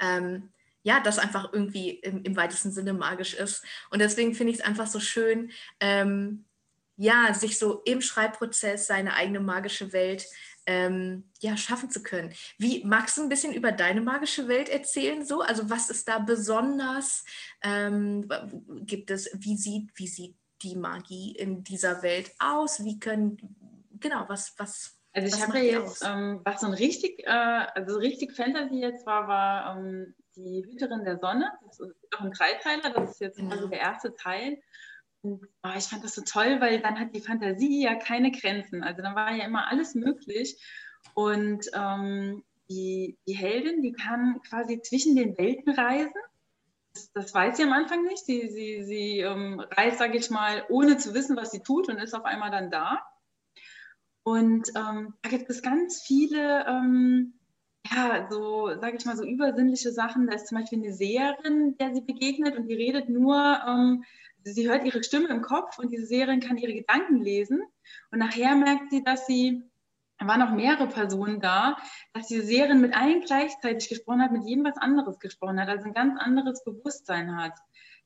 ähm, 0.00 0.50
ja, 0.82 1.00
das 1.00 1.18
einfach 1.18 1.52
irgendwie 1.52 1.90
im, 1.90 2.22
im, 2.22 2.36
weitesten 2.36 2.70
Sinne 2.70 2.92
magisch 2.92 3.34
ist. 3.34 3.64
Und 3.90 3.98
deswegen 3.98 4.34
finde 4.34 4.52
ich 4.52 4.60
es 4.60 4.64
einfach 4.64 4.86
so 4.86 5.00
schön, 5.00 5.50
ähm, 5.80 6.44
ja, 6.96 7.34
sich 7.34 7.58
so 7.58 7.82
im 7.84 8.00
Schreibprozess 8.00 8.86
seine 8.86 9.14
eigene 9.14 9.40
magische 9.40 9.92
Welt 9.92 10.26
ähm, 10.66 11.24
ja, 11.40 11.56
schaffen 11.56 11.90
zu 11.90 12.02
können. 12.02 12.32
Wie 12.58 12.84
magst 12.84 13.16
du 13.16 13.22
ein 13.22 13.28
bisschen 13.28 13.52
über 13.52 13.72
deine 13.72 14.00
magische 14.00 14.48
Welt 14.48 14.68
erzählen? 14.68 15.24
So, 15.24 15.40
also 15.42 15.70
was 15.70 15.90
ist 15.90 16.08
da 16.08 16.18
besonders? 16.18 17.24
Ähm, 17.62 18.28
gibt 18.82 19.10
es, 19.10 19.30
wie 19.34 19.56
sieht, 19.56 19.90
wie 19.94 20.08
sieht 20.08 20.36
die 20.62 20.76
Magie 20.76 21.32
in 21.32 21.62
dieser 21.62 22.02
Welt 22.02 22.32
aus? 22.38 22.84
Wie 22.84 22.98
können, 22.98 23.38
genau, 24.00 24.24
was, 24.28 24.54
was 24.58 24.96
also 25.12 25.34
ich 25.34 25.42
habe 25.42 25.58
ja 25.58 25.80
jetzt, 25.80 26.04
ähm, 26.04 26.40
was 26.44 26.60
so 26.60 26.66
ein 26.66 26.74
richtig, 26.74 27.26
äh, 27.26 27.30
also 27.30 27.96
richtig 27.96 28.36
Fantasy 28.36 28.80
jetzt 28.80 29.06
war, 29.06 29.26
war 29.26 29.78
ähm, 29.78 30.14
die 30.36 30.62
Hüterin 30.66 31.04
der 31.04 31.18
Sonne. 31.18 31.50
Das 31.64 31.80
ist 31.80 31.94
auch 32.14 32.20
ein 32.20 32.32
Dreiteiler, 32.32 32.90
das 32.92 33.12
ist 33.12 33.20
jetzt 33.20 33.40
also 33.40 33.66
der 33.68 33.80
erste 33.80 34.14
Teil. 34.14 34.58
Oh, 35.62 35.68
ich 35.76 35.84
fand 35.84 36.04
das 36.04 36.14
so 36.14 36.22
toll, 36.22 36.60
weil 36.60 36.80
dann 36.80 36.98
hat 36.98 37.14
die 37.14 37.20
Fantasie 37.20 37.82
ja 37.82 37.94
keine 37.94 38.30
Grenzen. 38.30 38.82
Also 38.82 39.02
dann 39.02 39.14
war 39.14 39.32
ja 39.32 39.44
immer 39.44 39.68
alles 39.68 39.94
möglich. 39.94 40.56
Und 41.14 41.66
ähm, 41.74 42.44
die, 42.68 43.18
die 43.26 43.34
Heldin, 43.34 43.82
die 43.82 43.92
kann 43.92 44.40
quasi 44.42 44.80
zwischen 44.82 45.16
den 45.16 45.36
Welten 45.38 45.72
reisen. 45.72 46.12
Das, 46.94 47.12
das 47.12 47.34
weiß 47.34 47.56
sie 47.56 47.64
am 47.64 47.72
Anfang 47.72 48.04
nicht. 48.04 48.24
Sie, 48.24 48.48
sie, 48.48 48.84
sie 48.84 49.20
ähm, 49.20 49.60
reist, 49.60 49.98
sage 49.98 50.18
ich 50.18 50.30
mal, 50.30 50.64
ohne 50.68 50.96
zu 50.96 51.14
wissen, 51.14 51.36
was 51.36 51.50
sie 51.50 51.60
tut 51.60 51.88
und 51.88 51.98
ist 51.98 52.14
auf 52.14 52.24
einmal 52.24 52.50
dann 52.50 52.70
da. 52.70 53.02
Und 54.22 54.68
ähm, 54.76 55.14
da 55.22 55.30
gibt 55.30 55.48
es 55.50 55.62
ganz 55.62 56.02
viele 56.02 56.66
ähm, 56.66 57.34
ja, 57.94 58.26
so, 58.30 58.68
sage 58.80 58.96
ich 58.98 59.04
mal, 59.04 59.16
so 59.16 59.24
übersinnliche 59.24 59.92
Sachen. 59.92 60.26
Da 60.26 60.34
ist 60.34 60.48
zum 60.48 60.58
Beispiel 60.58 60.82
eine 60.82 60.92
Seherin, 60.92 61.76
der 61.78 61.94
sie 61.94 62.00
begegnet 62.00 62.56
und 62.56 62.68
die 62.68 62.74
redet 62.74 63.08
nur, 63.08 63.60
ähm, 63.66 64.04
sie 64.52 64.68
hört 64.68 64.84
ihre 64.84 65.02
Stimme 65.02 65.28
im 65.28 65.42
Kopf 65.42 65.78
und 65.78 65.90
diese 65.90 66.06
Seherin 66.06 66.40
kann 66.40 66.58
ihre 66.58 66.74
Gedanken 66.74 67.22
lesen. 67.22 67.62
Und 68.10 68.18
nachher 68.18 68.54
merkt 68.56 68.90
sie, 68.90 69.02
dass 69.02 69.26
sie, 69.26 69.62
da 70.18 70.26
waren 70.26 70.40
noch 70.40 70.52
mehrere 70.52 70.86
Personen 70.86 71.40
da, 71.40 71.76
dass 72.12 72.28
diese 72.28 72.42
Seherin 72.42 72.80
mit 72.80 72.94
allen 72.94 73.20
gleichzeitig 73.22 73.88
gesprochen 73.88 74.22
hat, 74.22 74.32
mit 74.32 74.44
jedem 74.44 74.64
was 74.64 74.76
anderes 74.76 75.18
gesprochen 75.18 75.60
hat, 75.60 75.68
also 75.68 75.84
ein 75.86 75.94
ganz 75.94 76.18
anderes 76.20 76.64
Bewusstsein 76.64 77.36
hat. 77.36 77.54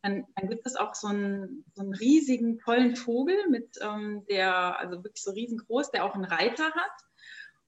Dann, 0.02 0.24
dann 0.34 0.48
gibt 0.48 0.66
es 0.66 0.76
auch 0.76 0.94
so 0.94 1.08
einen, 1.08 1.64
so 1.74 1.82
einen 1.82 1.94
riesigen, 1.94 2.58
tollen 2.58 2.96
Vogel 2.96 3.48
mit 3.48 3.78
ähm, 3.82 4.24
der, 4.30 4.78
also 4.78 5.04
wirklich 5.04 5.22
so 5.22 5.32
riesengroß, 5.32 5.90
der 5.90 6.04
auch 6.04 6.14
einen 6.14 6.24
Reiter 6.24 6.64
hat. 6.64 6.92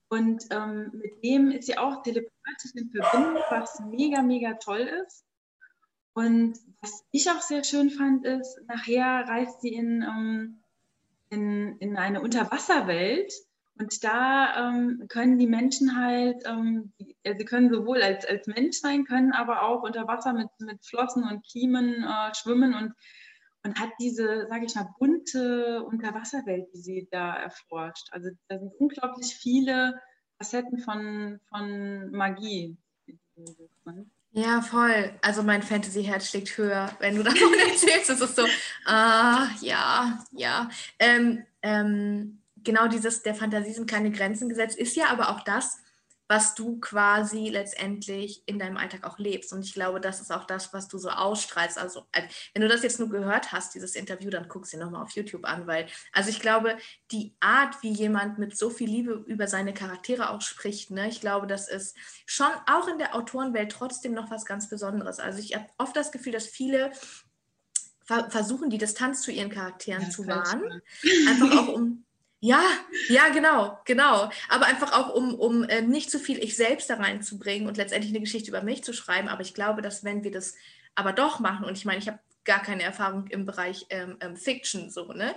Und 0.09 0.45
ähm, 0.51 0.91
mit 0.93 1.23
dem 1.23 1.51
ist 1.51 1.65
sie 1.65 1.77
auch 1.77 2.01
telepathisch 2.01 2.71
in 2.75 2.91
Verbindung, 2.91 3.41
was 3.49 3.79
mega, 3.81 4.21
mega 4.21 4.53
toll 4.53 4.81
ist. 5.05 5.25
Und 6.13 6.59
was 6.81 7.05
ich 7.11 7.29
auch 7.29 7.41
sehr 7.41 7.63
schön 7.63 7.89
fand, 7.89 8.25
ist, 8.25 8.59
nachher 8.67 9.25
reist 9.27 9.61
sie 9.61 9.73
in, 9.73 10.03
ähm, 10.03 10.59
in, 11.29 11.77
in 11.79 11.97
eine 11.97 12.21
Unterwasserwelt. 12.21 13.33
Und 13.79 14.03
da 14.03 14.69
ähm, 14.69 15.05
können 15.09 15.39
die 15.39 15.47
Menschen 15.47 15.97
halt, 15.97 16.43
ähm, 16.45 16.93
sie 16.99 17.45
können 17.45 17.73
sowohl 17.73 18.03
als, 18.03 18.25
als 18.25 18.45
Mensch 18.45 18.77
sein, 18.77 19.05
können 19.05 19.31
aber 19.31 19.63
auch 19.63 19.81
unter 19.81 20.07
Wasser 20.07 20.33
mit, 20.33 20.49
mit 20.59 20.85
Flossen 20.85 21.23
und 21.23 21.43
Kiemen 21.43 22.03
äh, 22.03 22.35
schwimmen 22.35 22.75
und, 22.75 22.93
und 23.63 23.79
hat 23.79 23.89
diese, 23.99 24.47
sage 24.47 24.65
ich 24.65 24.75
mal, 24.75 24.93
bunte 24.99 25.83
Unterwasserwelt, 25.83 26.67
die 26.73 26.81
sie 26.81 27.07
da 27.09 27.35
erforscht. 27.35 28.09
Also 28.11 28.29
da 28.47 28.59
sind 28.59 28.73
unglaublich 28.77 29.35
viele 29.35 29.99
Facetten 30.37 30.77
von, 30.77 31.39
von 31.49 32.11
Magie. 32.11 32.77
Ja, 34.35 34.61
voll. 34.61 35.11
Also 35.21 35.43
mein 35.43 35.61
Fantasy-Herz 35.61 36.29
schlägt 36.29 36.57
höher, 36.57 36.91
wenn 36.99 37.15
du 37.15 37.23
davon 37.23 37.53
erzählst. 37.69 38.09
Es 38.09 38.19
ist 38.19 38.35
so, 38.35 38.45
ah, 38.85 39.47
ja, 39.61 40.19
ja. 40.31 40.69
Ähm, 40.97 41.45
ähm, 41.61 42.39
genau 42.63 42.87
dieses, 42.87 43.21
der 43.21 43.35
Fantasie 43.35 43.73
sind 43.73 43.89
keine 43.89 44.11
Grenzen 44.11 44.49
gesetzt, 44.49 44.77
ist 44.77 44.95
ja 44.95 45.09
aber 45.09 45.29
auch 45.29 45.41
das, 45.41 45.82
was 46.33 46.55
du 46.55 46.79
quasi 46.79 47.49
letztendlich 47.49 48.41
in 48.47 48.57
deinem 48.57 48.77
Alltag 48.77 49.03
auch 49.03 49.19
lebst. 49.19 49.53
Und 49.53 49.63
ich 49.63 49.75
glaube, 49.75 50.01
das 50.01 50.19
ist 50.19 50.31
auch 50.31 50.45
das, 50.45 50.73
was 50.73 50.87
du 50.87 50.97
so 50.97 51.09
ausstrahlst. 51.09 51.77
Also, 51.77 52.07
wenn 52.53 52.63
du 52.63 52.67
das 52.67 52.81
jetzt 52.81 52.99
nur 52.99 53.09
gehört 53.09 53.51
hast, 53.51 53.75
dieses 53.75 53.93
Interview, 53.93 54.31
dann 54.31 54.47
guck 54.47 54.65
sie 54.65 54.77
nochmal 54.77 55.03
auf 55.03 55.11
YouTube 55.11 55.45
an, 55.45 55.67
weil, 55.67 55.85
also 56.11 56.31
ich 56.31 56.39
glaube, 56.39 56.75
die 57.11 57.35
Art, 57.39 57.83
wie 57.83 57.91
jemand 57.91 58.39
mit 58.39 58.57
so 58.57 58.71
viel 58.71 58.89
Liebe 58.89 59.23
über 59.27 59.47
seine 59.47 59.75
Charaktere 59.75 60.31
auch 60.31 60.41
spricht, 60.41 60.89
ne, 60.89 61.07
ich 61.07 61.21
glaube, 61.21 61.45
das 61.45 61.69
ist 61.69 61.95
schon 62.25 62.49
auch 62.65 62.87
in 62.87 62.97
der 62.97 63.13
Autorenwelt 63.13 63.71
trotzdem 63.71 64.15
noch 64.15 64.31
was 64.31 64.45
ganz 64.45 64.67
Besonderes. 64.67 65.19
Also 65.19 65.37
ich 65.37 65.53
habe 65.53 65.67
oft 65.77 65.95
das 65.95 66.11
Gefühl, 66.11 66.33
dass 66.33 66.47
viele 66.47 66.93
versuchen, 68.05 68.71
die 68.71 68.79
Distanz 68.79 69.21
zu 69.21 69.31
ihren 69.31 69.51
Charakteren 69.51 70.01
ja, 70.01 70.09
zu 70.09 70.25
wahren. 70.25 70.81
Einfach 71.27 71.59
auch 71.59 71.67
um 71.75 72.03
ja, 72.43 72.61
ja, 73.07 73.29
genau, 73.29 73.79
genau. 73.85 74.29
Aber 74.49 74.65
einfach 74.65 74.91
auch, 74.91 75.15
um, 75.15 75.33
um 75.33 75.63
äh, 75.63 75.81
nicht 75.81 76.11
zu 76.11 76.19
viel 76.19 76.43
ich 76.43 76.57
selbst 76.57 76.89
da 76.89 76.95
reinzubringen 76.95 77.69
und 77.69 77.77
letztendlich 77.77 78.11
eine 78.11 78.19
Geschichte 78.19 78.49
über 78.49 78.61
mich 78.61 78.83
zu 78.83 78.91
schreiben. 78.91 79.29
Aber 79.29 79.41
ich 79.41 79.53
glaube, 79.53 79.81
dass 79.81 80.03
wenn 80.03 80.25
wir 80.25 80.31
das 80.31 80.55
aber 80.93 81.13
doch 81.13 81.39
machen, 81.39 81.65
und 81.65 81.77
ich 81.77 81.85
meine, 81.85 81.99
ich 81.99 82.07
habe 82.09 82.19
gar 82.43 82.61
keine 82.61 82.83
Erfahrung 82.83 83.27
im 83.27 83.45
Bereich 83.45 83.85
ähm, 83.91 84.17
ähm, 84.19 84.35
Fiction, 84.35 84.89
so, 84.89 85.13
ne? 85.13 85.35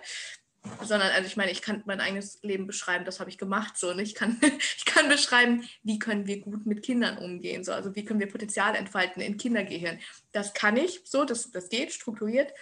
Sondern, 0.83 1.13
also 1.13 1.29
ich 1.29 1.37
meine, 1.37 1.53
ich 1.53 1.63
kann 1.63 1.85
mein 1.87 2.01
eigenes 2.01 2.43
Leben 2.43 2.67
beschreiben, 2.67 3.05
das 3.05 3.21
habe 3.21 3.31
ich 3.31 3.39
gemacht, 3.39 3.79
so, 3.79 3.95
ne? 3.95 4.03
Ich 4.03 4.17
kann, 4.17 4.41
ich 4.77 4.85
kann 4.85 5.09
beschreiben, 5.09 5.63
wie 5.85 6.01
können 6.01 6.27
wir 6.27 6.41
gut 6.41 6.67
mit 6.67 6.83
Kindern 6.83 7.19
umgehen, 7.19 7.63
so, 7.63 7.73
also 7.73 7.95
wie 7.95 8.05
können 8.05 8.19
wir 8.19 8.29
Potenzial 8.29 8.75
entfalten 8.75 9.23
in 9.23 9.37
Kindergehirn. 9.37 10.01
Das 10.33 10.55
kann 10.55 10.77
ich, 10.77 11.03
so, 11.05 11.25
das, 11.25 11.53
das 11.53 11.69
geht, 11.69 11.93
strukturiert. 11.93 12.53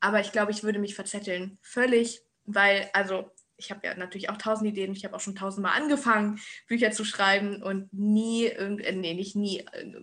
Aber 0.00 0.18
ich 0.18 0.32
glaube, 0.32 0.50
ich 0.50 0.64
würde 0.64 0.80
mich 0.80 0.96
verzetteln, 0.96 1.56
völlig, 1.62 2.20
weil, 2.44 2.90
also 2.94 3.30
ich 3.56 3.70
habe 3.70 3.86
ja 3.86 3.94
natürlich 3.94 4.30
auch 4.30 4.38
tausend 4.38 4.68
Ideen. 4.68 4.92
Ich 4.92 5.04
habe 5.04 5.14
auch 5.14 5.20
schon 5.20 5.34
tausendmal 5.34 5.80
angefangen, 5.80 6.40
Bücher 6.66 6.90
zu 6.90 7.04
schreiben 7.04 7.62
und 7.62 7.92
nie, 7.92 8.46
äh, 8.46 8.92
nee, 8.92 9.14
nicht 9.14 9.36
nie 9.36 9.60
äh, 9.60 10.00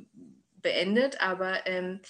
beendet, 0.61 1.21
aber 1.21 1.65
ähm, 1.67 2.01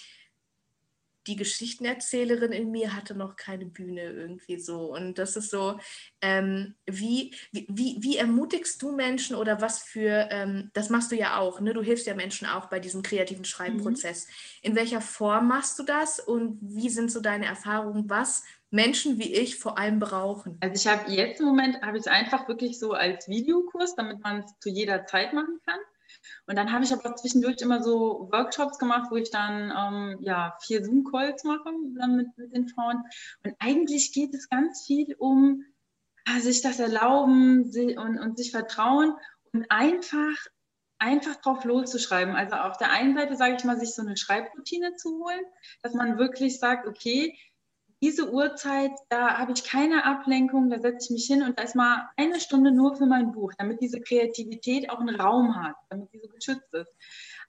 die 1.30 1.36
Geschichtenerzählerin 1.36 2.52
in 2.52 2.72
mir 2.72 2.96
hatte 2.96 3.14
noch 3.14 3.36
keine 3.36 3.66
Bühne 3.66 4.02
irgendwie 4.02 4.60
so. 4.60 4.92
Und 4.96 5.20
das 5.20 5.36
ist 5.36 5.52
so, 5.52 5.80
ähm, 6.22 6.74
wie, 6.88 7.36
wie, 7.52 7.98
wie 8.00 8.18
ermutigst 8.18 8.82
du 8.82 8.92
Menschen 8.92 9.36
oder 9.36 9.62
was 9.62 9.84
für, 9.84 10.28
ähm, 10.32 10.72
das 10.74 10.90
machst 10.90 11.12
du 11.12 11.16
ja 11.16 11.38
auch, 11.38 11.62
ne? 11.62 11.74
du 11.74 11.84
hilfst 11.84 12.08
ja 12.08 12.16
Menschen 12.16 12.48
auch 12.48 12.66
bei 12.66 12.80
diesem 12.80 13.04
kreativen 13.04 13.46
Schreibprozess. 13.46 14.26
Mhm. 14.28 14.70
In 14.70 14.76
welcher 14.76 15.02
Form 15.02 15.50
machst 15.50 15.78
du 15.78 15.84
das 15.84 16.20
und 16.20 16.58
wie 16.62 16.90
sind 16.90 17.12
so 17.12 17.22
deine 17.22 17.46
Erfahrungen, 17.46 18.10
was 18.10 18.44
Menschen 18.72 19.20
wie 19.20 19.32
ich 19.32 19.58
vor 19.58 19.78
allem 19.78 20.00
brauchen? 20.00 20.58
Also 20.62 20.76
ich 20.76 20.88
habe 20.92 21.12
jetzt 21.12 21.40
im 21.42 21.46
Moment, 21.46 21.80
habe 21.84 21.98
ich 21.98 22.02
es 22.02 22.08
einfach 22.08 22.48
wirklich 22.48 22.80
so 22.80 22.94
als 22.94 23.28
Videokurs, 23.28 23.96
damit 23.96 24.24
man 24.24 24.40
es 24.40 24.60
zu 24.60 24.70
jeder 24.70 25.06
Zeit 25.06 25.34
machen 25.34 25.60
kann. 25.64 25.80
Und 26.48 26.58
dann 26.58 26.72
habe 26.72 26.84
ich 26.84 26.94
aber 26.94 27.16
zwischendurch 27.16 27.58
immer 27.62 27.84
so 27.84 28.30
Workshops 28.32 28.80
gemacht, 28.80 29.10
wo 29.12 29.16
ich 29.16 29.32
dann 29.32 29.72
ähm, 29.76 30.18
ja 30.22 30.58
vier 30.62 30.84
Zoom-Calls 30.84 31.44
mache 31.44 31.70
dann 31.98 32.16
mit, 32.16 32.38
mit 32.38 32.54
den 32.54 32.68
Frauen. 32.68 33.04
Und 33.44 33.56
eigentlich 33.60 34.14
geht 34.14 34.34
es 34.34 34.50
ganz 34.50 34.86
viel 34.86 35.16
um 35.18 35.64
ja, 36.28 36.40
sich 36.40 36.62
das 36.62 36.80
erlauben 36.80 37.72
und, 37.98 38.20
und 38.20 38.38
sich 38.38 38.52
vertrauen 38.52 39.14
und 39.54 39.66
einfach 39.70 40.36
einfach 41.00 41.38
drauf 41.38 41.64
loszuschreiben. 41.64 42.36
Also 42.36 42.56
auf 42.56 42.78
der 42.78 42.92
einen 42.92 43.16
Seite, 43.16 43.36
sage 43.36 43.56
ich 43.58 43.64
mal, 43.64 43.80
sich 43.80 43.96
so 43.96 44.02
eine 44.02 44.18
Schreibroutine 44.18 44.96
zu 44.96 45.24
holen, 45.24 45.46
dass 45.82 45.94
man 45.94 46.18
wirklich 46.18 46.60
sagt, 46.60 46.88
okay, 46.88 47.38
diese 48.02 48.32
Uhrzeit, 48.32 48.92
da 49.10 49.38
habe 49.38 49.52
ich 49.52 49.64
keine 49.64 50.06
Ablenkung, 50.06 50.70
da 50.70 50.80
setze 50.80 51.06
ich 51.06 51.10
mich 51.12 51.26
hin 51.26 51.44
und 51.44 51.60
da 51.60 51.64
ist 51.64 51.76
mal 51.76 52.10
eine 52.16 52.40
Stunde 52.40 52.72
nur 52.72 52.96
für 52.96 53.06
mein 53.06 53.32
Buch, 53.32 53.52
damit 53.58 53.82
diese 53.82 54.00
Kreativität 54.00 54.90
auch 54.90 55.00
einen 55.00 55.20
Raum 55.20 55.56
hat, 55.56 55.76
damit 55.90 56.10
sie 56.12 56.20
so 56.20 56.30
geschützt 56.30 56.74
ist. 56.74 56.94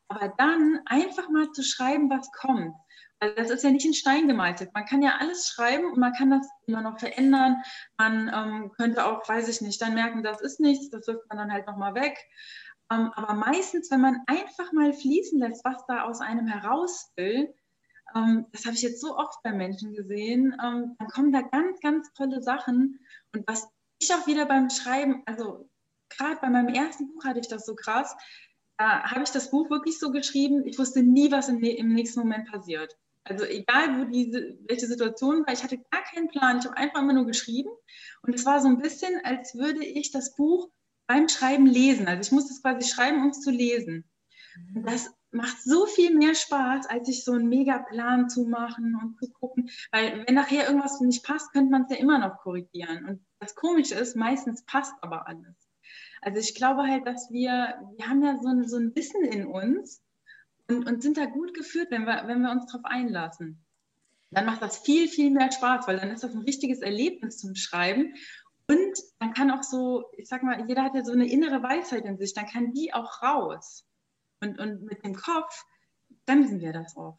Aber 0.08 0.34
dann 0.38 0.80
einfach 0.86 1.28
mal 1.28 1.52
zu 1.52 1.62
schreiben, 1.62 2.10
was 2.10 2.30
kommt. 2.32 2.74
Also 3.20 3.36
das 3.36 3.50
ist 3.50 3.64
ja 3.64 3.70
nicht 3.70 3.84
in 3.84 3.94
Stein 3.94 4.26
gemeißelt. 4.28 4.72
Man 4.74 4.86
kann 4.86 5.02
ja 5.02 5.18
alles 5.20 5.46
schreiben 5.46 5.84
und 5.92 5.98
man 5.98 6.14
kann 6.14 6.30
das 6.30 6.48
immer 6.66 6.80
noch 6.80 6.98
verändern. 6.98 7.62
Man 7.98 8.30
ähm, 8.34 8.72
könnte 8.72 9.04
auch, 9.04 9.28
weiß 9.28 9.48
ich 9.48 9.60
nicht, 9.60 9.80
dann 9.80 9.94
merken, 9.94 10.22
das 10.22 10.40
ist 10.40 10.58
nichts, 10.58 10.88
das 10.88 11.06
wirft 11.06 11.28
man 11.28 11.38
dann 11.38 11.52
halt 11.52 11.66
nochmal 11.66 11.94
weg. 11.94 12.18
Ähm, 12.90 13.12
aber 13.14 13.34
meistens, 13.34 13.90
wenn 13.90 14.00
man 14.00 14.22
einfach 14.26 14.72
mal 14.72 14.92
fließen 14.92 15.38
lässt, 15.38 15.64
was 15.64 15.84
da 15.86 16.04
aus 16.04 16.20
einem 16.20 16.46
heraus 16.46 17.12
will, 17.16 17.54
das 18.14 18.64
habe 18.64 18.74
ich 18.74 18.82
jetzt 18.82 19.00
so 19.00 19.16
oft 19.16 19.42
bei 19.42 19.52
Menschen 19.52 19.94
gesehen, 19.94 20.56
ähm, 20.62 20.96
dann 20.98 21.08
kommen 21.08 21.32
da 21.32 21.42
ganz, 21.42 21.80
ganz 21.80 22.12
tolle 22.14 22.42
Sachen. 22.42 22.98
Und 23.32 23.46
was 23.46 23.68
ich 23.98 24.12
auch 24.12 24.26
wieder 24.26 24.46
beim 24.46 24.70
Schreiben, 24.70 25.22
also 25.26 25.68
gerade 26.08 26.38
bei 26.40 26.50
meinem 26.50 26.74
ersten 26.74 27.12
Buch 27.12 27.24
hatte 27.24 27.40
ich 27.40 27.48
das 27.48 27.66
so 27.66 27.74
krass, 27.74 28.16
da 28.78 29.02
habe 29.02 29.22
ich 29.22 29.30
das 29.30 29.50
Buch 29.50 29.70
wirklich 29.70 29.98
so 29.98 30.10
geschrieben, 30.10 30.66
ich 30.66 30.78
wusste 30.78 31.02
nie, 31.02 31.30
was 31.30 31.48
im, 31.48 31.62
im 31.62 31.92
nächsten 31.92 32.20
Moment 32.20 32.50
passiert. 32.50 32.96
Also 33.24 33.44
egal, 33.44 34.00
wo 34.00 34.04
diese, 34.10 34.58
welche 34.66 34.86
Situation 34.86 35.46
war, 35.46 35.52
ich 35.52 35.62
hatte 35.62 35.78
gar 35.90 36.02
keinen 36.02 36.28
Plan. 36.28 36.58
Ich 36.58 36.64
habe 36.64 36.76
einfach 36.76 37.02
immer 37.02 37.12
nur 37.12 37.26
geschrieben. 37.26 37.70
Und 38.22 38.34
es 38.34 38.46
war 38.46 38.60
so 38.60 38.68
ein 38.68 38.78
bisschen, 38.78 39.20
als 39.24 39.54
würde 39.54 39.84
ich 39.84 40.10
das 40.10 40.34
Buch 40.34 40.70
beim 41.06 41.28
Schreiben 41.28 41.66
lesen. 41.66 42.08
Also 42.08 42.22
ich 42.22 42.32
musste 42.32 42.54
es 42.54 42.62
quasi 42.62 42.88
schreiben, 42.88 43.22
um 43.22 43.28
es 43.28 43.40
zu 43.40 43.50
lesen. 43.50 44.10
Und 44.74 44.88
das 44.88 45.10
macht 45.32 45.62
so 45.62 45.86
viel 45.86 46.16
mehr 46.16 46.34
Spaß, 46.34 46.86
als 46.86 47.06
sich 47.06 47.24
so 47.24 47.32
einen 47.32 47.48
Megaplan 47.48 48.28
zu 48.28 48.44
machen 48.44 48.98
und 49.00 49.18
zu 49.18 49.30
gucken. 49.32 49.70
Weil 49.92 50.24
wenn 50.26 50.34
nachher 50.34 50.66
irgendwas 50.66 51.00
nicht 51.00 51.24
passt, 51.24 51.52
könnte 51.52 51.70
man 51.70 51.82
es 51.84 51.90
ja 51.90 51.96
immer 51.96 52.18
noch 52.18 52.38
korrigieren. 52.38 53.04
Und 53.04 53.24
das 53.38 53.54
Komische 53.54 53.94
ist, 53.94 54.16
meistens 54.16 54.64
passt 54.64 54.94
aber 55.02 55.28
alles. 55.28 55.54
Also 56.22 56.38
ich 56.38 56.54
glaube 56.54 56.82
halt, 56.82 57.06
dass 57.06 57.30
wir, 57.30 57.80
wir 57.96 58.08
haben 58.08 58.22
ja 58.22 58.38
so 58.42 58.48
ein, 58.48 58.68
so 58.68 58.76
ein 58.76 58.94
Wissen 58.94 59.24
in 59.24 59.46
uns 59.46 60.02
und, 60.68 60.86
und 60.86 61.02
sind 61.02 61.16
da 61.16 61.26
gut 61.26 61.54
geführt, 61.54 61.90
wenn 61.90 62.04
wir, 62.04 62.24
wenn 62.26 62.42
wir 62.42 62.50
uns 62.50 62.66
darauf 62.66 62.84
einlassen. 62.84 63.64
Dann 64.30 64.46
macht 64.46 64.62
das 64.62 64.78
viel, 64.78 65.08
viel 65.08 65.30
mehr 65.30 65.50
Spaß, 65.50 65.88
weil 65.88 65.98
dann 65.98 66.10
ist 66.10 66.22
das 66.22 66.34
ein 66.34 66.42
richtiges 66.42 66.80
Erlebnis 66.80 67.38
zum 67.38 67.54
Schreiben. 67.56 68.14
Und 68.68 68.98
dann 69.18 69.34
kann 69.34 69.50
auch 69.50 69.64
so, 69.64 70.04
ich 70.16 70.28
sag 70.28 70.44
mal, 70.44 70.68
jeder 70.68 70.84
hat 70.84 70.94
ja 70.94 71.04
so 71.04 71.12
eine 71.12 71.28
innere 71.28 71.62
Weisheit 71.62 72.04
in 72.04 72.18
sich, 72.18 72.34
dann 72.34 72.46
kann 72.46 72.72
die 72.72 72.94
auch 72.94 73.22
raus. 73.22 73.84
Und, 74.40 74.58
und 74.58 74.82
mit 74.84 75.04
dem 75.04 75.14
Kopf 75.14 75.64
bremsen 76.26 76.60
wir 76.60 76.72
das 76.72 76.96
oft. 76.96 77.18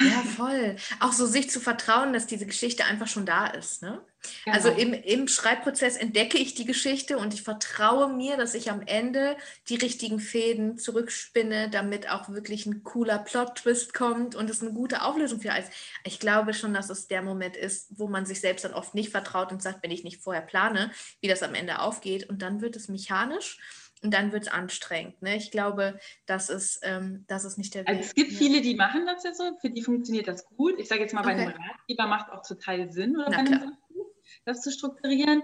Ja, 0.00 0.22
voll. 0.36 0.76
Auch 1.00 1.12
so 1.12 1.26
sich 1.26 1.50
zu 1.50 1.60
vertrauen, 1.60 2.12
dass 2.12 2.26
diese 2.26 2.46
Geschichte 2.46 2.84
einfach 2.84 3.06
schon 3.06 3.24
da 3.24 3.46
ist. 3.46 3.82
Ne? 3.82 4.04
Genau. 4.44 4.56
Also 4.56 4.68
im, 4.70 4.92
im 4.92 5.28
Schreibprozess 5.28 5.96
entdecke 5.96 6.38
ich 6.38 6.54
die 6.54 6.64
Geschichte 6.64 7.18
und 7.18 7.32
ich 7.32 7.42
vertraue 7.42 8.12
mir, 8.12 8.36
dass 8.36 8.54
ich 8.54 8.70
am 8.70 8.82
Ende 8.82 9.36
die 9.68 9.76
richtigen 9.76 10.20
Fäden 10.20 10.78
zurückspinne, 10.78 11.70
damit 11.70 12.10
auch 12.10 12.28
wirklich 12.28 12.66
ein 12.66 12.82
cooler 12.82 13.18
Plot-Twist 13.18 13.94
kommt 13.94 14.34
und 14.34 14.50
es 14.50 14.60
eine 14.60 14.72
gute 14.72 15.02
Auflösung 15.02 15.40
für 15.40 15.52
alles. 15.52 15.70
Ich 16.04 16.20
glaube 16.20 16.52
schon, 16.52 16.74
dass 16.74 16.90
es 16.90 17.08
der 17.08 17.22
Moment 17.22 17.56
ist, 17.56 17.86
wo 17.98 18.08
man 18.08 18.26
sich 18.26 18.40
selbst 18.40 18.64
dann 18.64 18.74
oft 18.74 18.94
nicht 18.94 19.10
vertraut 19.10 19.52
und 19.52 19.62
sagt, 19.62 19.82
wenn 19.82 19.90
ich 19.90 20.04
nicht 20.04 20.22
vorher 20.22 20.42
plane, 20.42 20.90
wie 21.20 21.28
das 21.28 21.42
am 21.42 21.54
Ende 21.54 21.80
aufgeht 21.80 22.28
und 22.28 22.42
dann 22.42 22.60
wird 22.60 22.76
es 22.76 22.88
mechanisch 22.88 23.58
und 24.02 24.12
dann 24.12 24.32
wird 24.32 24.44
es 24.44 24.48
anstrengend. 24.48 25.20
Ne? 25.22 25.36
Ich 25.36 25.50
glaube, 25.50 25.98
das 26.26 26.50
ist, 26.50 26.80
ähm, 26.82 27.24
das 27.28 27.44
ist 27.44 27.58
nicht 27.58 27.74
der 27.74 27.82
Weg. 27.82 27.88
Also 27.88 28.00
es 28.02 28.14
gibt 28.14 28.32
viele, 28.32 28.60
die 28.60 28.74
machen 28.74 29.06
das 29.06 29.24
ja 29.24 29.34
so, 29.34 29.56
für 29.60 29.70
die 29.70 29.82
funktioniert 29.82 30.28
das 30.28 30.44
gut. 30.44 30.74
Ich 30.78 30.88
sage 30.88 31.00
jetzt 31.00 31.14
mal, 31.14 31.22
bei 31.22 31.32
okay. 31.32 31.42
einem 31.42 31.52
Ratgeber 31.52 32.06
macht 32.06 32.30
auch 32.30 32.46
total 32.46 32.90
Sinn, 32.92 33.16
oder 33.16 33.30
bei 33.30 33.36
einem 33.36 33.76
das 34.44 34.62
zu 34.62 34.70
strukturieren. 34.70 35.42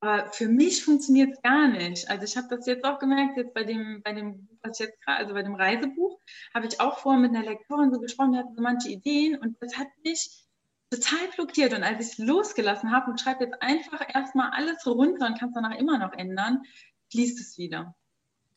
Aber 0.00 0.30
für 0.30 0.46
mich 0.46 0.84
funktioniert 0.84 1.32
es 1.32 1.42
gar 1.42 1.66
nicht. 1.68 2.08
Also 2.08 2.24
ich 2.24 2.36
habe 2.36 2.46
das 2.54 2.66
jetzt 2.66 2.84
auch 2.84 3.00
gemerkt, 3.00 3.36
jetzt 3.36 3.52
bei 3.52 3.64
dem, 3.64 4.00
bei 4.02 4.12
dem 4.12 4.46
Buch, 4.46 4.58
was 4.62 4.78
ich 4.78 4.86
jetzt 4.86 5.00
gerade, 5.02 5.18
also 5.18 5.34
bei 5.34 5.42
dem 5.42 5.56
Reisebuch, 5.56 6.20
habe 6.54 6.66
ich 6.66 6.80
auch 6.80 6.98
vorher 6.98 7.20
mit 7.20 7.34
einer 7.34 7.44
Lektorin 7.44 7.92
so 7.92 7.98
gesprochen, 7.98 8.32
die 8.32 8.38
hatte 8.38 8.54
so 8.54 8.62
manche 8.62 8.90
Ideen 8.90 9.38
und 9.38 9.56
das 9.60 9.76
hat 9.76 9.88
mich 10.04 10.46
total 10.90 11.28
blockiert. 11.34 11.74
Und 11.74 11.82
als 11.82 12.00
ich 12.00 12.12
es 12.12 12.18
losgelassen 12.18 12.92
habe 12.92 13.10
und 13.10 13.20
schreibe 13.20 13.44
jetzt 13.44 13.60
einfach 13.60 14.06
erstmal 14.14 14.50
alles 14.50 14.86
runter 14.86 15.26
und 15.26 15.38
kann 15.38 15.48
es 15.48 15.54
danach 15.54 15.76
immer 15.76 15.98
noch 15.98 16.12
ändern, 16.12 16.62
fließt 17.10 17.40
es 17.40 17.58
wieder. 17.58 17.94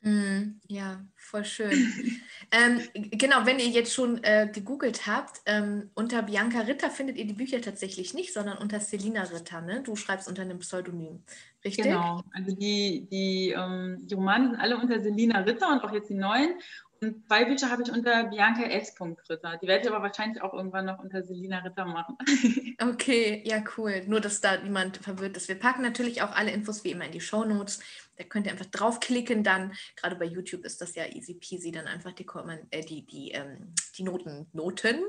Mm, 0.04 0.60
ja, 0.68 1.06
voll 1.16 1.46
schön. 1.46 1.72
ähm, 2.52 2.82
genau, 3.12 3.46
wenn 3.46 3.60
ihr 3.60 3.68
jetzt 3.68 3.94
schon 3.94 4.24
äh, 4.24 4.50
gegoogelt 4.52 5.06
habt, 5.06 5.42
ähm, 5.46 5.92
unter 5.94 6.24
Bianca 6.24 6.62
Ritter 6.62 6.90
findet 6.90 7.18
ihr 7.18 7.26
die 7.26 7.34
Bücher 7.34 7.62
tatsächlich 7.62 8.16
nicht, 8.16 8.34
sondern 8.34 8.58
unter 8.58 8.80
Selina 8.80 9.22
Ritter. 9.24 9.62
Ne? 9.62 9.84
Du 9.84 9.96
schreibst 9.96 10.28
unter 10.28 10.42
einem 10.42 10.58
Pseudonym, 10.60 11.24
richtig? 11.64 11.86
Genau, 11.86 12.24
also 12.34 12.56
die, 12.56 13.08
die, 13.12 13.52
ähm, 13.56 14.00
die 14.02 14.16
Romane 14.16 14.50
sind 14.50 14.60
alle 14.60 14.78
unter 14.78 15.00
Selina 15.00 15.42
Ritter 15.42 15.72
und 15.72 15.84
auch 15.84 15.94
jetzt 15.94 16.10
die 16.10 16.16
neuen. 16.16 16.56
Und 17.04 17.26
zwei 17.26 17.46
Bücher 17.46 17.72
habe 17.72 17.82
ich 17.82 17.92
unter 17.92 18.26
Bianca 18.26 18.62
S. 18.62 18.94
Ritter. 19.00 19.58
Die 19.58 19.68
werde 19.68 19.84
ich 19.84 19.92
aber 19.92 20.04
wahrscheinlich 20.04 20.42
auch 20.44 20.54
irgendwann 20.54 20.86
noch 20.86 21.00
unter 21.00 21.24
Selina 21.24 21.58
Ritter 21.60 21.86
machen. 21.86 22.16
okay, 22.80 23.42
ja, 23.44 23.64
cool. 23.76 24.04
Nur, 24.06 24.20
dass 24.20 24.40
da 24.40 24.58
niemand 24.58 24.98
verwirrt 24.98 25.36
ist. 25.36 25.48
Wir 25.48 25.58
packen 25.58 25.82
natürlich 25.82 26.22
auch 26.22 26.32
alle 26.32 26.52
Infos 26.52 26.84
wie 26.84 26.92
immer 26.92 27.06
in 27.06 27.12
die 27.12 27.20
Show 27.20 27.44
Notes. 27.44 27.80
Da 28.22 28.28
könnt 28.28 28.46
ihr 28.46 28.52
einfach 28.52 28.68
draufklicken. 28.68 29.44
Dann, 29.44 29.74
gerade 29.96 30.16
bei 30.16 30.26
YouTube 30.26 30.64
ist 30.64 30.80
das 30.80 30.94
ja 30.94 31.08
easy 31.08 31.34
peasy, 31.34 31.72
dann 31.72 31.88
einfach 31.88 32.12
die, 32.12 32.28
äh, 32.70 32.86
die, 32.86 33.04
die, 33.04 33.32
ähm, 33.32 33.74
die 33.98 34.04
Noten, 34.04 34.48
Noten, 34.54 35.02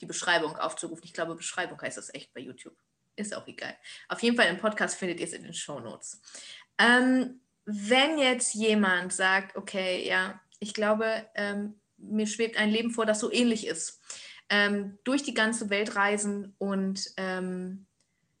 die 0.00 0.06
Beschreibung 0.06 0.56
aufzurufen. 0.56 1.04
Ich 1.04 1.12
glaube, 1.12 1.36
Beschreibung 1.36 1.80
heißt 1.80 1.98
das 1.98 2.12
echt 2.12 2.34
bei 2.34 2.40
YouTube. 2.40 2.76
Ist 3.14 3.36
auch 3.36 3.46
egal. 3.46 3.76
Auf 4.08 4.20
jeden 4.24 4.36
Fall 4.36 4.48
im 4.48 4.58
Podcast 4.58 4.96
findet 4.96 5.20
ihr 5.20 5.26
es 5.26 5.34
in 5.34 5.44
den 5.44 5.54
Show 5.54 5.78
Notes. 5.78 6.20
Ähm, 6.78 7.40
wenn 7.64 8.18
jetzt 8.18 8.54
jemand 8.54 9.12
sagt, 9.12 9.54
okay, 9.54 10.04
ja, 10.04 10.40
ich 10.58 10.74
glaube, 10.74 11.28
ähm, 11.36 11.78
mir 11.96 12.26
schwebt 12.26 12.56
ein 12.56 12.70
Leben 12.70 12.90
vor, 12.90 13.06
das 13.06 13.20
so 13.20 13.30
ähnlich 13.30 13.68
ist. 13.68 14.00
Ähm, 14.48 14.98
durch 15.04 15.22
die 15.22 15.34
ganze 15.34 15.70
Welt 15.70 15.94
reisen 15.94 16.56
und 16.58 17.12
ähm, 17.16 17.86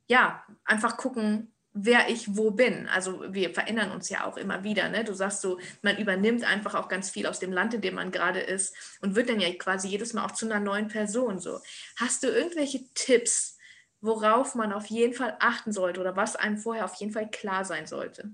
ja, 0.08 0.44
einfach 0.64 0.96
gucken, 0.96 1.51
wer 1.74 2.08
ich 2.10 2.36
wo 2.36 2.50
bin. 2.50 2.86
Also 2.88 3.32
wir 3.32 3.52
verändern 3.54 3.92
uns 3.92 4.08
ja 4.08 4.24
auch 4.26 4.36
immer 4.36 4.62
wieder. 4.62 4.88
Ne? 4.88 5.04
Du 5.04 5.14
sagst 5.14 5.40
so, 5.40 5.58
man 5.80 5.96
übernimmt 5.96 6.44
einfach 6.44 6.74
auch 6.74 6.88
ganz 6.88 7.10
viel 7.10 7.26
aus 7.26 7.38
dem 7.38 7.52
Land, 7.52 7.74
in 7.74 7.80
dem 7.80 7.94
man 7.94 8.10
gerade 8.10 8.40
ist 8.40 8.74
und 9.00 9.14
wird 9.14 9.28
dann 9.28 9.40
ja 9.40 9.52
quasi 9.54 9.88
jedes 9.88 10.12
Mal 10.12 10.24
auch 10.24 10.32
zu 10.32 10.46
einer 10.46 10.60
neuen 10.60 10.88
Person. 10.88 11.38
So, 11.38 11.60
hast 11.96 12.22
du 12.22 12.28
irgendwelche 12.28 12.84
Tipps, 12.94 13.58
worauf 14.00 14.54
man 14.54 14.72
auf 14.72 14.86
jeden 14.86 15.14
Fall 15.14 15.36
achten 15.40 15.72
sollte 15.72 16.00
oder 16.00 16.16
was 16.16 16.36
einem 16.36 16.58
vorher 16.58 16.84
auf 16.84 16.94
jeden 16.96 17.12
Fall 17.12 17.30
klar 17.30 17.64
sein 17.64 17.86
sollte? 17.86 18.30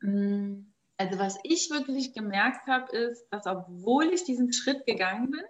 Mm. 0.00 0.66
Also 0.96 1.18
was 1.18 1.38
ich 1.42 1.70
wirklich 1.70 2.14
gemerkt 2.14 2.68
habe, 2.68 2.96
ist, 2.96 3.26
dass 3.30 3.46
obwohl 3.46 4.12
ich 4.12 4.22
diesen 4.22 4.52
Schritt 4.52 4.86
gegangen 4.86 5.32
bin, 5.32 5.42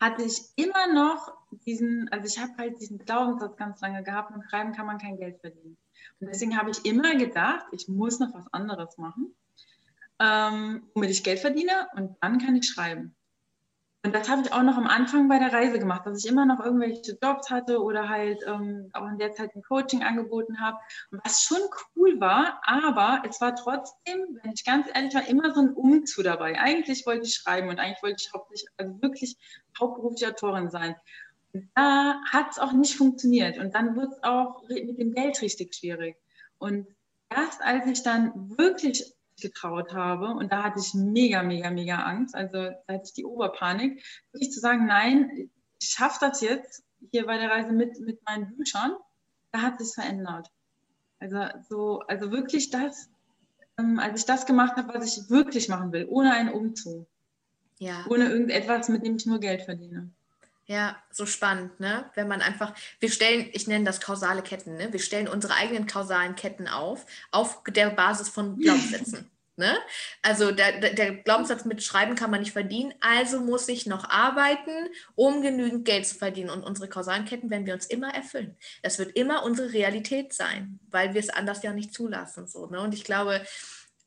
hatte 0.00 0.24
ich 0.24 0.40
immer 0.56 0.92
noch 0.92 1.39
diesen, 1.64 2.08
also 2.10 2.26
ich 2.26 2.38
habe 2.38 2.52
halt 2.58 2.80
diesen 2.80 2.98
Glaubenssatz 2.98 3.56
ganz 3.56 3.80
lange 3.80 4.02
gehabt, 4.02 4.36
mit 4.36 4.48
Schreiben 4.48 4.72
kann 4.72 4.86
man 4.86 4.98
kein 4.98 5.16
Geld 5.16 5.40
verdienen. 5.40 5.76
Und 6.20 6.26
deswegen 6.28 6.56
habe 6.58 6.70
ich 6.70 6.84
immer 6.84 7.14
gedacht, 7.16 7.66
ich 7.72 7.88
muss 7.88 8.18
noch 8.20 8.34
was 8.34 8.52
anderes 8.52 8.98
machen, 8.98 9.34
ähm, 10.18 10.82
womit 10.94 11.10
ich 11.10 11.24
Geld 11.24 11.40
verdiene 11.40 11.88
und 11.94 12.16
dann 12.20 12.38
kann 12.38 12.56
ich 12.56 12.68
schreiben. 12.68 13.14
Und 14.02 14.14
das 14.14 14.30
habe 14.30 14.40
ich 14.42 14.52
auch 14.52 14.62
noch 14.62 14.78
am 14.78 14.86
Anfang 14.86 15.28
bei 15.28 15.38
der 15.38 15.52
Reise 15.52 15.78
gemacht, 15.78 16.06
dass 16.06 16.24
ich 16.24 16.30
immer 16.30 16.46
noch 16.46 16.64
irgendwelche 16.64 17.18
Jobs 17.22 17.50
hatte 17.50 17.82
oder 17.82 18.08
halt 18.08 18.42
ähm, 18.46 18.88
auch 18.94 19.06
in 19.06 19.18
der 19.18 19.34
Zeit 19.34 19.54
ein 19.54 19.62
Coaching 19.62 20.02
angeboten 20.02 20.58
habe, 20.58 20.78
was 21.10 21.42
schon 21.42 21.60
cool 21.96 22.18
war, 22.18 22.62
aber 22.64 23.22
es 23.28 23.42
war 23.42 23.54
trotzdem, 23.54 24.38
wenn 24.42 24.52
ich 24.52 24.64
ganz 24.64 24.86
ehrlich 24.94 25.14
war, 25.14 25.28
immer 25.28 25.52
so 25.52 25.60
ein 25.60 25.74
Umzug 25.74 26.24
dabei. 26.24 26.58
Eigentlich 26.58 27.04
wollte 27.04 27.26
ich 27.26 27.34
schreiben 27.34 27.68
und 27.68 27.78
eigentlich 27.78 28.02
wollte 28.02 28.24
ich 28.24 28.32
hauptsächlich, 28.32 28.70
also 28.78 29.02
wirklich 29.02 29.36
hauptberufliche 29.78 30.32
Autorin 30.32 30.70
sein. 30.70 30.96
Da 31.74 32.20
hat 32.30 32.52
es 32.52 32.58
auch 32.58 32.72
nicht 32.72 32.96
funktioniert 32.96 33.58
und 33.58 33.74
dann 33.74 33.96
wird 33.96 34.12
es 34.12 34.22
auch 34.22 34.62
mit 34.68 34.98
dem 34.98 35.12
Geld 35.12 35.40
richtig 35.42 35.74
schwierig. 35.74 36.16
Und 36.58 36.86
erst 37.28 37.62
als 37.62 37.86
ich 37.86 38.02
dann 38.02 38.56
wirklich 38.56 39.14
getraut 39.40 39.92
habe. 39.92 40.28
Und 40.28 40.52
da 40.52 40.62
hatte 40.62 40.80
ich 40.80 40.94
mega, 40.94 41.42
mega, 41.42 41.70
mega 41.70 42.02
Angst. 42.02 42.34
Also 42.34 42.70
da 42.86 42.94
hatte 42.94 43.04
ich 43.06 43.14
die 43.14 43.24
Oberpanik, 43.24 44.04
wirklich 44.32 44.52
zu 44.52 44.60
sagen, 44.60 44.86
nein, 44.86 45.50
ich 45.80 45.88
schaffe 45.88 46.18
das 46.20 46.40
jetzt 46.40 46.84
hier 47.10 47.26
bei 47.26 47.38
der 47.38 47.50
Reise 47.50 47.72
mit, 47.72 47.98
mit 48.00 48.22
meinen 48.26 48.54
Büchern. 48.56 48.92
Da 49.52 49.62
hat 49.62 49.80
sich 49.80 49.94
verändert. 49.94 50.50
Also 51.18 51.38
so, 51.68 52.00
also 52.00 52.30
wirklich 52.30 52.70
das, 52.70 53.10
ähm, 53.78 53.98
als 53.98 54.20
ich 54.20 54.26
das 54.26 54.46
gemacht 54.46 54.76
habe, 54.76 54.94
was 54.94 55.16
ich 55.16 55.30
wirklich 55.30 55.68
machen 55.68 55.92
will, 55.92 56.06
ohne 56.08 56.32
einen 56.32 56.50
Umzug. 56.50 57.06
Ja. 57.78 58.04
Ohne 58.10 58.28
irgendetwas, 58.28 58.88
mit 58.88 59.04
dem 59.04 59.16
ich 59.16 59.26
nur 59.26 59.40
Geld 59.40 59.62
verdiene. 59.62 60.10
Ja, 60.70 60.96
so 61.10 61.26
spannend, 61.26 61.80
ne? 61.80 62.08
Wenn 62.14 62.28
man 62.28 62.42
einfach, 62.42 62.72
wir 63.00 63.10
stellen, 63.10 63.48
ich 63.52 63.66
nenne 63.66 63.84
das 63.84 64.00
kausale 64.00 64.40
Ketten, 64.40 64.76
ne? 64.76 64.92
Wir 64.92 65.00
stellen 65.00 65.26
unsere 65.26 65.54
eigenen 65.54 65.88
kausalen 65.88 66.36
Ketten 66.36 66.68
auf, 66.68 67.06
auf 67.32 67.64
der 67.66 67.90
Basis 67.90 68.28
von 68.28 68.56
Glaubenssätzen. 68.56 69.28
Ne? 69.56 69.76
Also 70.22 70.52
der, 70.52 70.80
der 70.80 71.16
Glaubenssatz 71.16 71.66
mit 71.66 71.82
Schreiben 71.82 72.14
kann 72.14 72.30
man 72.30 72.40
nicht 72.40 72.52
verdienen, 72.52 72.94
also 73.00 73.40
muss 73.40 73.68
ich 73.68 73.84
noch 73.84 74.08
arbeiten, 74.08 74.70
um 75.16 75.42
genügend 75.42 75.84
Geld 75.84 76.06
zu 76.06 76.14
verdienen. 76.14 76.48
Und 76.48 76.62
unsere 76.62 76.88
kausalen 76.88 77.26
Ketten 77.26 77.50
werden 77.50 77.66
wir 77.66 77.74
uns 77.74 77.84
immer 77.84 78.14
erfüllen. 78.14 78.56
Das 78.82 78.98
wird 78.98 79.14
immer 79.16 79.44
unsere 79.44 79.74
Realität 79.74 80.32
sein, 80.32 80.80
weil 80.88 81.12
wir 81.12 81.20
es 81.20 81.28
anders 81.28 81.62
ja 81.62 81.74
nicht 81.74 81.92
zulassen. 81.92 82.46
So, 82.46 82.68
ne? 82.68 82.80
Und 82.80 82.94
ich 82.94 83.04
glaube, 83.04 83.42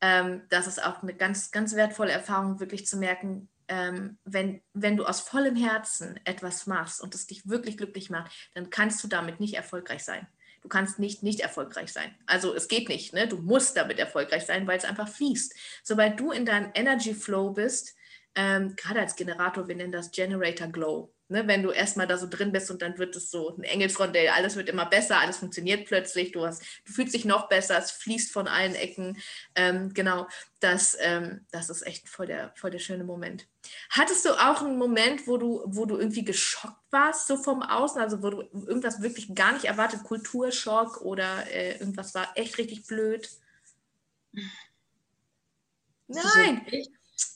ähm, 0.01 0.41
das 0.49 0.65
ist 0.65 0.83
auch 0.83 1.03
eine 1.03 1.13
ganz, 1.13 1.51
ganz 1.51 1.75
wertvolle 1.75 2.13
Erfahrung, 2.13 2.59
wirklich 2.59 2.87
zu 2.87 2.97
merken, 2.97 3.47
ähm, 3.73 4.19
wenn, 4.23 4.61
wenn 4.73 4.97
du 4.97 5.05
aus 5.05 5.19
vollem 5.19 5.55
Herzen 5.55 6.19
etwas 6.25 6.67
machst 6.67 7.01
und 7.01 7.15
es 7.15 7.25
dich 7.25 7.49
wirklich 7.49 7.75
glücklich 7.75 8.11
macht, 8.11 8.31
dann 8.53 8.69
kannst 8.69 9.03
du 9.03 9.07
damit 9.07 9.39
nicht 9.39 9.55
erfolgreich 9.55 10.03
sein. 10.03 10.27
Du 10.61 10.69
kannst 10.69 10.99
nicht 10.99 11.23
nicht 11.23 11.39
erfolgreich 11.39 11.91
sein. 11.91 12.15
Also 12.27 12.53
es 12.53 12.67
geht 12.67 12.87
nicht. 12.87 13.13
Ne? 13.13 13.27
Du 13.27 13.37
musst 13.37 13.75
damit 13.75 13.97
erfolgreich 13.97 14.45
sein, 14.45 14.67
weil 14.67 14.77
es 14.77 14.85
einfach 14.85 15.09
fließt. 15.09 15.55
Sobald 15.81 16.19
du 16.19 16.31
in 16.31 16.45
deinem 16.45 16.69
Energy 16.75 17.15
Flow 17.15 17.49
bist, 17.49 17.95
ähm, 18.35 18.75
gerade 18.75 18.99
als 18.99 19.15
Generator, 19.15 19.67
wir 19.67 19.75
nennen 19.75 19.91
das 19.91 20.11
Generator 20.11 20.67
Glow. 20.67 21.11
Ne, 21.33 21.47
wenn 21.47 21.63
du 21.63 21.71
erstmal 21.71 22.05
da 22.05 22.15
so 22.15 22.27
drin 22.29 22.51
bist 22.51 22.69
und 22.69 22.83
dann 22.83 22.99
wird 22.99 23.15
es 23.15 23.31
so 23.31 23.57
ein 23.57 23.63
Engelsrondell, 23.63 24.29
alles 24.29 24.55
wird 24.55 24.69
immer 24.69 24.85
besser, 24.85 25.17
alles 25.17 25.37
funktioniert 25.37 25.87
plötzlich, 25.87 26.31
du, 26.31 26.45
hast, 26.45 26.61
du 26.85 26.93
fühlst 26.93 27.15
dich 27.15 27.25
noch 27.25 27.49
besser, 27.49 27.75
es 27.79 27.89
fließt 27.89 28.31
von 28.31 28.47
allen 28.47 28.75
Ecken. 28.75 29.17
Ähm, 29.55 29.95
genau, 29.95 30.27
das, 30.59 30.95
ähm, 30.99 31.47
das 31.49 31.71
ist 31.71 31.87
echt 31.87 32.07
voll 32.07 32.27
der, 32.27 32.53
voll 32.55 32.69
der 32.69 32.77
schöne 32.77 33.03
Moment. 33.03 33.47
Hattest 33.89 34.25
du 34.25 34.29
auch 34.29 34.61
einen 34.61 34.77
Moment, 34.77 35.25
wo 35.25 35.37
du, 35.37 35.63
wo 35.65 35.87
du 35.87 35.97
irgendwie 35.97 36.23
geschockt 36.23 36.77
warst, 36.91 37.25
so 37.25 37.37
vom 37.37 37.63
Außen, 37.63 37.99
also 37.99 38.21
wo 38.21 38.29
du 38.29 38.41
irgendwas 38.67 39.01
wirklich 39.01 39.33
gar 39.33 39.53
nicht 39.53 39.65
erwartet, 39.65 40.03
Kulturschock 40.03 41.01
oder 41.01 41.49
äh, 41.49 41.79
irgendwas 41.79 42.13
war 42.13 42.27
echt 42.35 42.59
richtig 42.59 42.85
blöd? 42.85 43.27
Nein! 46.07 46.63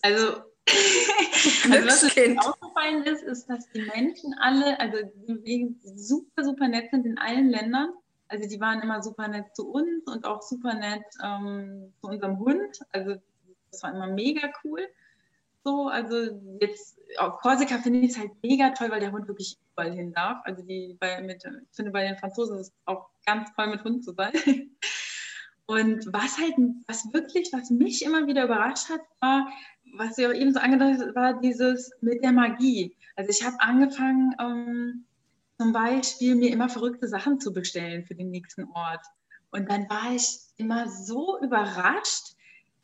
Also 0.03 0.43
also 0.67 1.87
was 1.87 2.03
uns 2.03 2.45
aufgefallen 2.45 3.03
ist, 3.03 3.23
ist, 3.23 3.49
dass 3.49 3.69
die 3.71 3.81
Menschen 3.81 4.35
alle, 4.39 4.79
also 4.79 4.97
die 5.27 5.75
super, 5.95 6.43
super 6.43 6.67
nett 6.67 6.91
sind 6.91 7.05
in 7.05 7.17
allen 7.17 7.49
Ländern. 7.49 7.93
Also 8.27 8.47
die 8.49 8.59
waren 8.59 8.81
immer 8.81 9.01
super 9.01 9.27
nett 9.27 9.55
zu 9.55 9.69
uns 9.69 10.05
und 10.07 10.25
auch 10.25 10.41
super 10.41 10.73
nett 10.73 11.05
ähm, 11.23 11.93
zu 12.01 12.07
unserem 12.07 12.39
Hund. 12.39 12.79
Also 12.91 13.15
das 13.71 13.83
war 13.83 13.93
immer 13.93 14.07
mega 14.07 14.49
cool. 14.63 14.81
So, 15.63 15.87
also 15.87 16.39
jetzt 16.61 16.97
auf 17.17 17.37
Korsika 17.39 17.77
finde 17.79 17.99
ich 17.99 18.11
es 18.11 18.17
halt 18.17 18.31
mega 18.41 18.69
toll, 18.71 18.89
weil 18.89 18.99
der 18.99 19.11
Hund 19.11 19.27
wirklich 19.27 19.57
überall 19.73 19.91
hin 19.91 20.13
darf. 20.13 20.39
Also 20.43 20.61
die 20.63 20.95
bei, 20.99 21.21
mit, 21.21 21.43
ich 21.45 21.75
finde 21.75 21.91
bei 21.91 22.03
den 22.07 22.17
Franzosen 22.17 22.57
ist 22.57 22.67
es 22.67 22.73
auch 22.85 23.09
ganz 23.25 23.53
toll 23.53 23.67
mit 23.67 23.83
Hund 23.83 24.03
zu 24.03 24.13
sein. 24.13 24.31
Und 25.65 26.13
was 26.13 26.37
halt, 26.37 26.55
was 26.87 27.13
wirklich, 27.13 27.51
was 27.51 27.69
mich 27.69 28.03
immer 28.05 28.25
wieder 28.25 28.45
überrascht 28.45 28.89
hat, 28.89 29.01
war, 29.19 29.49
was 29.97 30.17
auch 30.19 30.33
eben 30.33 30.53
so 30.53 30.59
angedeutet 30.59 31.15
war 31.15 31.39
dieses 31.39 31.91
mit 32.01 32.23
der 32.23 32.31
Magie. 32.31 32.95
Also 33.15 33.31
ich 33.31 33.45
habe 33.45 33.59
angefangen, 33.59 34.35
ähm, 34.39 35.05
zum 35.59 35.73
Beispiel 35.73 36.35
mir 36.35 36.51
immer 36.51 36.69
verrückte 36.69 37.07
Sachen 37.07 37.39
zu 37.39 37.51
bestellen 37.51 38.05
für 38.05 38.15
den 38.15 38.29
nächsten 38.29 38.65
Ort. 38.65 39.05
Und 39.51 39.69
dann 39.71 39.89
war 39.89 40.13
ich 40.15 40.39
immer 40.57 40.87
so 40.89 41.39
überrascht, 41.41 42.35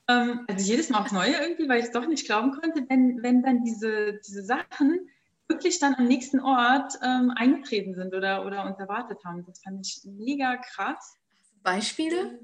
ähm, 0.07 0.45
also 0.47 0.70
jedes 0.70 0.89
Mal 0.89 0.99
aufs 0.99 1.11
Neue 1.11 1.34
irgendwie, 1.34 1.70
weil 1.70 1.80
ich 1.80 1.86
es 1.86 1.91
doch 1.91 2.07
nicht 2.07 2.26
glauben 2.26 2.51
konnte, 2.51 2.86
wenn, 2.89 3.22
wenn 3.22 3.43
dann 3.43 3.64
diese, 3.64 4.20
diese 4.26 4.43
Sachen 4.43 5.07
wirklich 5.47 5.80
dann 5.80 5.95
am 5.95 6.05
nächsten 6.05 6.39
Ort 6.39 6.93
ähm, 7.03 7.32
eingetreten 7.36 7.93
sind 7.95 8.14
oder, 8.14 8.45
oder 8.45 8.66
uns 8.66 8.80
erwartet 8.80 9.20
haben. 9.24 9.45
Das 9.45 9.61
fand 9.61 9.86
ich 9.86 10.01
mega 10.05 10.57
krass. 10.57 11.18
Beispiele? 11.61 12.39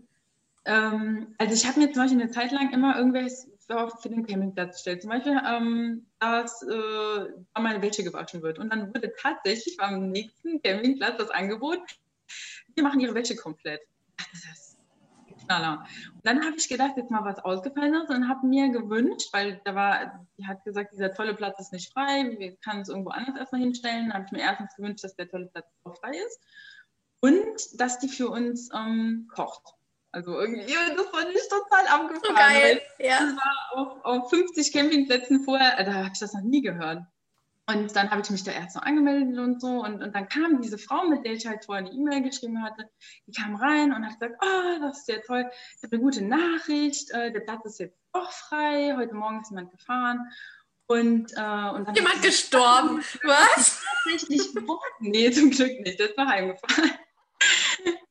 Ähm, 0.66 1.34
also 1.38 1.54
ich 1.54 1.68
habe 1.68 1.80
mir 1.80 1.92
zum 1.92 2.04
Beispiel 2.04 2.22
eine 2.22 2.32
Zeit 2.32 2.52
lang 2.52 2.72
immer 2.72 2.98
irgendwelches 2.98 3.48
für 4.02 4.10
den 4.10 4.26
Campingplatz 4.26 4.78
gestellt. 4.78 5.02
Zum 5.02 5.12
Beispiel, 5.12 5.40
ähm, 5.48 6.06
dass 6.20 6.62
äh, 6.64 7.60
meine 7.60 7.82
Wäsche 7.82 8.04
gewaschen 8.04 8.42
wird. 8.42 8.60
Und 8.60 8.72
dann 8.72 8.88
wurde 8.94 9.14
tatsächlich 9.20 9.78
beim 9.78 10.10
nächsten 10.10 10.62
Campingplatz 10.62 11.18
das 11.18 11.30
Angebot, 11.30 11.80
wir 12.76 12.84
machen 12.84 13.00
ihre 13.00 13.16
Wäsche 13.16 13.36
komplett. 13.36 13.82
Das 14.18 14.44
ist. 14.52 14.70
Und 15.50 16.26
dann 16.26 16.46
habe 16.46 16.58
ich 16.58 16.70
gedacht, 16.70 16.94
jetzt 16.96 17.10
mal 17.10 17.26
was 17.26 17.44
Ausgefallenes 17.44 18.10
und 18.10 18.28
habe 18.28 18.46
mir 18.46 18.70
gewünscht, 18.70 19.30
weil 19.34 19.60
da 19.66 19.74
war, 19.74 20.28
die 20.38 20.46
hat 20.46 20.64
gesagt, 20.64 20.94
dieser 20.94 21.12
tolle 21.12 21.34
Platz 21.34 21.60
ist 21.60 21.74
nicht 21.74 21.92
frei, 21.92 22.36
wir 22.38 22.56
können 22.58 22.82
es 22.82 22.90
irgendwo 22.90 23.10
anders 23.10 23.36
erstmal 23.36 23.62
hinstellen. 23.62 24.10
Da 24.10 24.16
habe 24.16 24.26
ich 24.26 24.32
mir 24.32 24.42
erstens 24.42 24.76
gewünscht, 24.76 25.04
dass 25.04 25.16
der 25.16 25.28
tolle 25.28 25.48
Platz 25.48 25.66
auch 25.84 25.98
frei 25.98 26.12
ist 26.12 26.40
und 27.20 27.82
dass 27.82 27.98
die 27.98 28.10
für 28.10 28.30
uns 28.30 28.70
ähm, 28.76 29.28
kocht. 29.34 29.74
Also 30.12 30.40
irgendwie, 30.40 30.66
das 30.66 31.06
fand 31.08 31.30
ich 31.36 31.48
total 31.50 31.88
abgefahren. 31.88 32.22
So 32.24 32.34
geil, 32.34 32.82
ja. 32.98 33.20
Das 33.20 33.36
war 33.36 33.70
auf, 33.74 34.06
auf 34.06 34.30
50 34.30 34.74
Campingplätzen 34.74 35.44
vorher, 35.44 35.78
äh, 35.80 35.86
da 35.86 35.94
habe 35.94 36.10
ich 36.14 36.20
das 36.20 36.34
noch 36.34 36.42
nie 36.42 36.62
gehört. 36.62 37.04
Und 37.68 37.96
dann 37.96 38.10
habe 38.10 38.22
ich 38.22 38.30
mich 38.32 38.44
da 38.44 38.52
erst 38.52 38.74
so 38.74 38.80
angemeldet 38.80 39.38
und 39.38 39.62
so. 39.62 39.84
Und, 39.84 40.02
und 40.02 40.16
dann 40.16 40.28
kam 40.28 40.60
diese 40.60 40.80
Frau, 40.80 41.06
mit 41.06 41.24
der 41.24 41.34
ich 41.34 41.46
halt 41.46 41.66
vorher 41.66 41.86
eine 41.86 41.96
E-Mail 41.96 42.24
geschrieben 42.24 42.64
hatte, 42.64 42.90
die 43.28 43.32
kam 43.32 43.56
rein 43.56 43.94
und 43.94 44.04
hat 44.04 44.20
gesagt, 44.20 44.42
oh, 44.44 44.80
das 44.82 45.02
ist 45.02 45.08
ja 45.08 45.18
toll, 45.20 45.48
ich 45.78 45.84
habe 45.84 45.96
eine 45.96 46.02
gute 46.02 46.24
Nachricht, 46.24 47.12
äh, 47.12 47.32
der 47.32 47.42
Platz 47.42 47.66
ist 47.66 47.80
jetzt 47.80 47.98
doch 48.12 48.32
frei, 48.32 48.96
heute 48.98 49.14
Morgen 49.14 49.42
ist 49.42 49.52
jemand 49.52 49.70
gefahren. 49.70 50.32
Und, 50.88 51.32
äh, 51.34 51.70
und 51.70 51.88
dann 51.88 51.94
jemand 51.94 52.24
gestorben, 52.24 53.04
was? 53.22 53.84
Tatsächlich, 54.04 54.42
nee, 55.02 55.30
zum 55.30 55.52
Glück 55.52 55.80
nicht, 55.82 56.00
der 56.00 56.10
ist 56.10 56.18
noch 56.18 56.26
heimgefahren. 56.26 56.92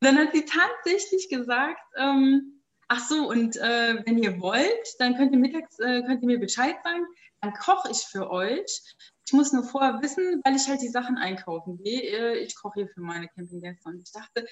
Dann 0.01 0.18
hat 0.18 0.32
sie 0.32 0.44
tatsächlich 0.44 1.28
gesagt, 1.28 1.80
ähm, 1.96 2.62
ach 2.88 3.07
so, 3.07 3.28
und 3.28 3.57
äh, 3.57 4.03
wenn 4.07 4.22
ihr 4.22 4.40
wollt, 4.40 4.94
dann 4.99 5.16
könnt 5.16 5.32
ihr 5.32 5.38
mittags, 5.38 5.78
äh, 5.78 6.03
könnt 6.03 6.22
ihr 6.22 6.28
mir 6.28 6.40
Bescheid 6.40 6.76
sagen, 6.82 7.05
dann 7.40 7.53
koche 7.53 7.90
ich 7.90 7.99
für 7.99 8.30
euch. 8.30 8.82
Ich 9.26 9.32
muss 9.32 9.53
nur 9.53 9.62
vorher 9.62 10.01
wissen, 10.03 10.40
weil 10.44 10.57
ich 10.57 10.68
halt 10.68 10.80
die 10.80 10.88
Sachen 10.88 11.18
einkaufen 11.18 11.78
gehe. 11.82 12.01
Äh, 12.01 12.38
ich 12.38 12.57
koche 12.57 12.80
hier 12.80 12.88
für 12.88 13.01
meine 13.01 13.28
Campinggäste. 13.28 13.88
Und 13.88 14.03
ich 14.03 14.12
dachte, 14.12 14.46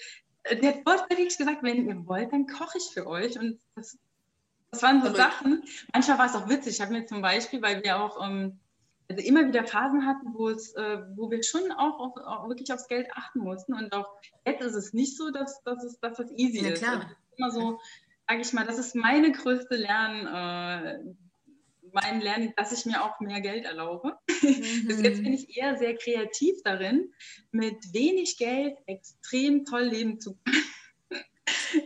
äh, 0.44 0.56
der 0.56 0.74
hat 0.74 0.86
wortwörtlich 0.86 1.38
gesagt, 1.38 1.62
wenn 1.62 1.88
ihr 1.88 2.06
wollt, 2.06 2.32
dann 2.32 2.46
koche 2.46 2.78
ich 2.78 2.90
für 2.92 3.06
euch. 3.06 3.38
Und 3.38 3.58
das, 3.74 3.98
das 4.70 4.82
waren 4.82 5.02
so 5.02 5.14
Sachen. 5.14 5.64
Manchmal 5.92 6.18
war 6.18 6.26
es 6.26 6.34
auch 6.34 6.48
witzig. 6.48 6.74
Ich 6.74 6.80
habe 6.80 6.92
mir 6.92 7.06
zum 7.06 7.22
Beispiel, 7.22 7.62
weil 7.62 7.82
wir 7.82 8.00
auch 8.00 8.22
ähm, 8.22 8.58
also 9.08 9.22
immer 9.22 9.46
wieder 9.46 9.64
Phasen 9.64 10.06
hatten, 10.06 10.34
wo, 10.34 10.48
es, 10.48 10.74
äh, 10.74 10.98
wo 11.14 11.30
wir 11.30 11.42
schon 11.42 11.70
auch, 11.72 11.98
auf, 11.98 12.16
auch, 12.16 12.48
wirklich 12.48 12.72
aufs 12.72 12.88
Geld 12.88 13.08
achten 13.12 13.40
mussten. 13.40 13.74
Und 13.74 13.92
auch 13.92 14.08
jetzt 14.44 14.62
ist 14.62 14.74
es 14.74 14.92
nicht 14.92 15.16
so, 15.16 15.30
dass, 15.30 15.62
dass, 15.62 15.84
es, 15.84 16.00
dass 16.00 16.16
das 16.16 16.30
easy 16.32 16.64
ja, 16.64 16.70
ist. 16.70 16.82
Klar. 16.82 16.94
Also 16.94 17.06
immer 17.36 17.50
so, 17.50 17.80
sage 18.28 18.40
ich 18.40 18.52
mal, 18.52 18.66
das 18.66 18.78
ist 18.78 18.94
meine 18.94 19.30
größte 19.32 19.76
Lern, 19.76 20.26
äh, 20.26 20.98
mein 21.92 22.20
Lernen, 22.20 22.52
dass 22.56 22.72
ich 22.72 22.84
mir 22.84 23.02
auch 23.02 23.20
mehr 23.20 23.40
Geld 23.40 23.64
erlaube. 23.64 24.16
Mhm. 24.42 24.86
Bis 24.86 25.00
jetzt 25.02 25.22
bin 25.22 25.32
ich 25.32 25.56
eher 25.56 25.76
sehr 25.76 25.96
kreativ 25.96 26.56
darin, 26.64 27.12
mit 27.52 27.76
wenig 27.92 28.36
Geld 28.38 28.76
extrem 28.86 29.64
toll 29.64 29.84
leben 29.84 30.20
zu 30.20 30.36
können. 30.44 31.24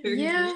ja. 0.18 0.48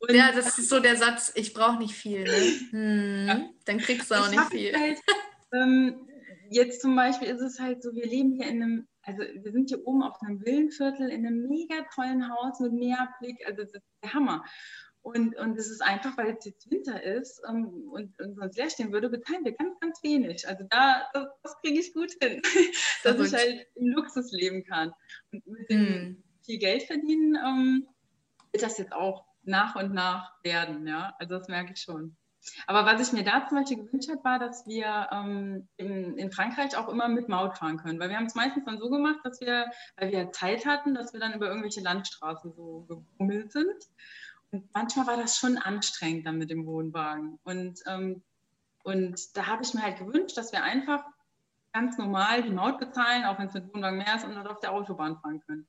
Und 0.00 0.14
ja, 0.14 0.30
das 0.32 0.58
ist 0.58 0.68
so 0.68 0.78
der 0.78 0.96
Satz, 0.96 1.32
ich 1.34 1.52
brauche 1.52 1.78
nicht 1.78 1.94
viel. 1.94 2.22
Ne? 2.22 2.60
Hm, 2.70 3.26
ja. 3.26 3.50
Dann 3.64 3.78
kriegst 3.78 4.10
du 4.10 4.14
auch 4.14 4.26
ich 4.26 4.38
nicht 4.38 4.50
viel. 4.50 4.78
Halt, 4.78 4.98
ähm, 5.52 6.08
jetzt 6.50 6.80
zum 6.80 6.94
Beispiel 6.96 7.28
ist 7.28 7.40
es 7.40 7.58
halt 7.58 7.82
so, 7.82 7.94
wir 7.94 8.06
leben 8.06 8.32
hier 8.32 8.46
in 8.46 8.62
einem, 8.62 8.88
also 9.02 9.20
wir 9.20 9.52
sind 9.52 9.68
hier 9.68 9.86
oben 9.86 10.02
auf 10.02 10.20
einem 10.22 10.44
Villenviertel 10.44 11.10
in 11.10 11.26
einem 11.26 11.48
mega 11.48 11.84
tollen 11.94 12.28
Haus 12.28 12.60
mit 12.60 12.72
Meerblick, 12.72 13.46
also 13.46 13.62
das 13.62 13.74
ist 13.74 13.82
der 14.02 14.14
Hammer. 14.14 14.44
Und, 15.00 15.36
und 15.36 15.56
es 15.56 15.70
ist 15.70 15.80
einfach, 15.80 16.18
weil 16.18 16.36
es 16.36 16.44
jetzt 16.44 16.70
Winter 16.70 17.02
ist 17.02 17.40
ähm, 17.48 17.88
und, 17.90 18.20
und 18.20 18.34
sonst 18.34 18.56
leer 18.56 18.68
stehen 18.68 18.92
würde, 18.92 19.08
bezahlen 19.08 19.44
wir 19.44 19.52
ganz, 19.52 19.78
ganz 19.80 20.02
wenig. 20.02 20.46
Also 20.46 20.64
da, 20.68 21.08
das, 21.14 21.28
das 21.42 21.56
kriege 21.60 21.80
ich 21.80 21.94
gut 21.94 22.12
hin, 22.20 22.42
dass 23.04 23.18
ich 23.18 23.32
halt 23.32 23.66
im 23.76 23.86
Luxus 23.88 24.32
leben 24.32 24.64
kann. 24.64 24.92
Und 25.32 25.46
mit 25.46 25.70
dem 25.70 25.82
mm. 25.82 26.24
viel 26.44 26.58
Geld 26.58 26.82
verdienen 26.82 27.36
ähm, 27.36 27.88
wird 28.52 28.62
das 28.62 28.76
jetzt 28.78 28.92
auch 28.92 29.24
nach 29.44 29.76
und 29.76 29.94
nach 29.94 30.32
werden, 30.42 30.86
ja. 30.86 31.14
Also 31.18 31.38
das 31.38 31.48
merke 31.48 31.72
ich 31.72 31.80
schon. 31.80 32.16
Aber 32.66 32.84
was 32.86 33.06
ich 33.06 33.12
mir 33.12 33.24
da 33.24 33.46
zum 33.46 33.58
Beispiel 33.58 33.84
gewünscht 33.84 34.08
habe, 34.08 34.24
war, 34.24 34.38
dass 34.38 34.66
wir 34.66 35.08
ähm, 35.12 35.68
in, 35.76 36.16
in, 36.16 36.32
Frankreich 36.32 36.76
auch 36.76 36.88
immer 36.88 37.08
mit 37.08 37.28
Maut 37.28 37.58
fahren 37.58 37.78
können. 37.78 37.98
Weil 37.98 38.10
wir 38.10 38.16
haben 38.16 38.26
es 38.26 38.34
meistens 38.34 38.64
dann 38.64 38.78
so 38.78 38.90
gemacht, 38.90 39.18
dass 39.24 39.40
wir, 39.40 39.70
weil 39.96 40.12
wir 40.12 40.32
Zeit 40.32 40.66
hatten, 40.66 40.94
dass 40.94 41.12
wir 41.12 41.20
dann 41.20 41.34
über 41.34 41.48
irgendwelche 41.48 41.80
Landstraßen 41.80 42.52
so 42.52 42.84
gebummelt 42.88 43.52
sind. 43.52 43.76
Und 44.50 44.68
manchmal 44.72 45.06
war 45.06 45.16
das 45.16 45.36
schon 45.36 45.58
anstrengend 45.58 46.26
dann 46.26 46.38
mit 46.38 46.50
dem 46.50 46.66
Wohnwagen. 46.66 47.38
Und, 47.44 47.80
ähm, 47.86 48.22
und 48.82 49.36
da 49.36 49.46
habe 49.46 49.62
ich 49.62 49.74
mir 49.74 49.82
halt 49.82 49.98
gewünscht, 49.98 50.36
dass 50.36 50.52
wir 50.52 50.62
einfach 50.62 51.04
ganz 51.72 51.98
normal 51.98 52.42
die 52.42 52.50
Maut 52.50 52.78
bezahlen, 52.78 53.24
auch 53.24 53.38
wenn 53.38 53.48
es 53.48 53.54
mit 53.54 53.72
Wohnwagen 53.74 53.98
mehr 53.98 54.16
ist, 54.16 54.24
und 54.24 54.34
dann 54.34 54.46
auf 54.46 54.60
der 54.60 54.72
Autobahn 54.72 55.18
fahren 55.20 55.40
können. 55.46 55.66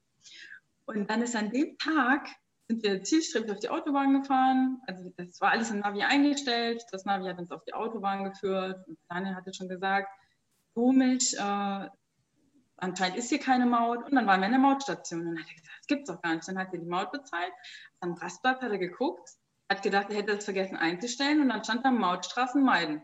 Und 0.86 1.10
dann 1.10 1.22
ist 1.22 1.36
an 1.36 1.52
dem 1.52 1.78
Tag 1.78 2.30
sind 2.70 2.84
wir 2.84 3.04
zielstrebig 3.04 3.52
auf 3.52 3.60
die 3.60 3.70
Autobahn 3.70 4.22
gefahren. 4.22 4.80
Also 4.86 5.12
das 5.18 5.42
war 5.42 5.52
alles 5.52 5.72
im 5.72 5.80
Navi 5.80 6.04
eingestellt. 6.04 6.84
Das 6.92 7.04
Navi 7.04 7.28
hat 7.28 7.40
uns 7.40 7.52
auf 7.52 7.64
die 7.66 7.74
Autobahn 7.74 8.24
geführt. 8.24 8.88
Und 8.88 8.98
Daniel 9.10 9.36
hatte 9.36 9.54
schon 9.54 9.70
gesagt, 9.70 10.08
komisch, 10.76 11.34
äh, 11.34 11.88
anscheinend 12.78 13.18
ist 13.18 13.30
hier 13.30 13.40
keine 13.40 13.66
Maut. 13.66 14.06
Und 14.06 14.14
dann 14.14 14.28
waren 14.28 14.42
wir 14.42 14.46
in 14.46 14.52
der 14.52 14.62
Mautstation. 14.62 15.22
Und 15.22 15.26
dann 15.28 15.40
hat 15.40 15.50
er 15.50 15.56
gesagt, 15.56 15.78
das 15.80 15.88
gibt's 15.88 16.10
doch 16.10 16.22
gar 16.22 16.36
nicht. 16.36 16.48
Dann 16.48 16.60
hat 16.60 16.72
er 16.72 16.80
die 16.80 16.86
Maut 16.86 17.12
bezahlt. 17.12 17.52
Am 18.02 18.14
Rastplatz 18.14 18.62
hat 18.62 18.72
er 18.72 18.78
geguckt, 18.78 19.28
hat 19.68 19.82
gedacht, 19.82 20.12
er 20.12 20.18
hätte 20.18 20.36
das 20.36 20.46
vergessen 20.46 20.78
einzustellen. 20.78 21.42
Und 21.42 21.50
dann 21.50 21.64
stand 21.64 21.84
da 21.84 21.90
Mautstraßen 21.90 22.64
meiden 22.64 23.02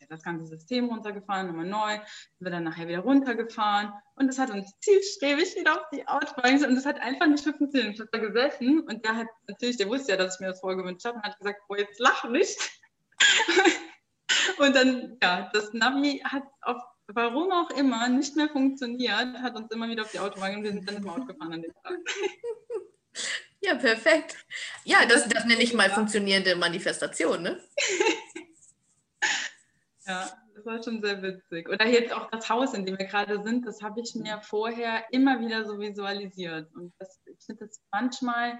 er 0.00 0.06
das 0.08 0.22
ganze 0.22 0.46
System 0.46 0.86
runtergefahren, 0.86 1.48
nochmal 1.48 1.66
neu, 1.66 1.94
sind 1.94 2.40
wir 2.40 2.50
dann 2.50 2.64
nachher 2.64 2.88
wieder 2.88 3.00
runtergefahren 3.00 3.92
und 4.14 4.28
es 4.28 4.38
hat 4.38 4.50
uns 4.50 4.72
zielstrebig 4.80 5.56
wieder 5.56 5.74
auf 5.74 5.88
die 5.92 6.06
Autobahn 6.06 6.64
und 6.64 6.76
es 6.76 6.86
hat 6.86 7.00
einfach 7.00 7.26
nicht 7.26 7.44
funktioniert. 7.44 7.94
Ich 7.94 8.00
habe 8.00 8.10
da 8.12 8.18
gesessen 8.18 8.80
und 8.80 9.04
der 9.04 9.16
hat 9.16 9.26
natürlich, 9.48 9.76
der 9.76 9.88
wusste 9.88 10.12
ja, 10.12 10.18
dass 10.18 10.34
ich 10.34 10.40
mir 10.40 10.48
das 10.48 10.60
vorgewünscht 10.60 11.04
habe 11.04 11.16
und 11.16 11.24
hat 11.24 11.38
gesagt, 11.38 11.60
boah, 11.68 11.78
jetzt 11.78 11.98
lach 11.98 12.24
nicht. 12.24 12.58
und 14.58 14.74
dann, 14.74 15.18
ja, 15.22 15.50
das 15.52 15.72
Navi 15.72 16.22
hat 16.24 16.44
auf, 16.62 16.82
warum 17.08 17.50
auch 17.52 17.70
immer, 17.70 18.08
nicht 18.08 18.36
mehr 18.36 18.48
funktioniert, 18.48 19.38
hat 19.38 19.56
uns 19.56 19.70
immer 19.70 19.88
wieder 19.88 20.02
auf 20.02 20.10
die 20.10 20.20
Autobahn 20.20 20.56
und 20.56 20.62
wir 20.64 20.72
sind 20.72 20.88
dann 20.88 20.96
im 20.96 21.08
Auto 21.08 21.26
gefahren 21.26 21.54
an 21.54 21.62
dem 21.62 21.72
Tag. 21.82 21.94
Ja, 23.64 23.76
perfekt. 23.76 24.44
Ja, 24.84 25.06
das, 25.06 25.28
das 25.28 25.44
nenne 25.44 25.62
ich 25.62 25.72
mal 25.72 25.88
funktionierende 25.88 26.56
Manifestation, 26.56 27.42
ne? 27.42 27.60
Ja, 30.06 30.30
das 30.54 30.66
war 30.66 30.82
schon 30.82 31.02
sehr 31.02 31.22
witzig. 31.22 31.68
Oder 31.68 31.86
jetzt 31.86 32.12
auch 32.12 32.30
das 32.30 32.48
Haus, 32.48 32.74
in 32.74 32.84
dem 32.84 32.98
wir 32.98 33.06
gerade 33.06 33.42
sind, 33.42 33.66
das 33.66 33.82
habe 33.82 34.00
ich 34.00 34.14
mir 34.14 34.40
vorher 34.42 35.04
immer 35.10 35.40
wieder 35.40 35.64
so 35.64 35.78
visualisiert. 35.78 36.74
Und 36.74 36.92
das, 36.98 37.20
ich 37.26 37.44
finde 37.44 37.66
das 37.66 37.80
manchmal, 37.90 38.58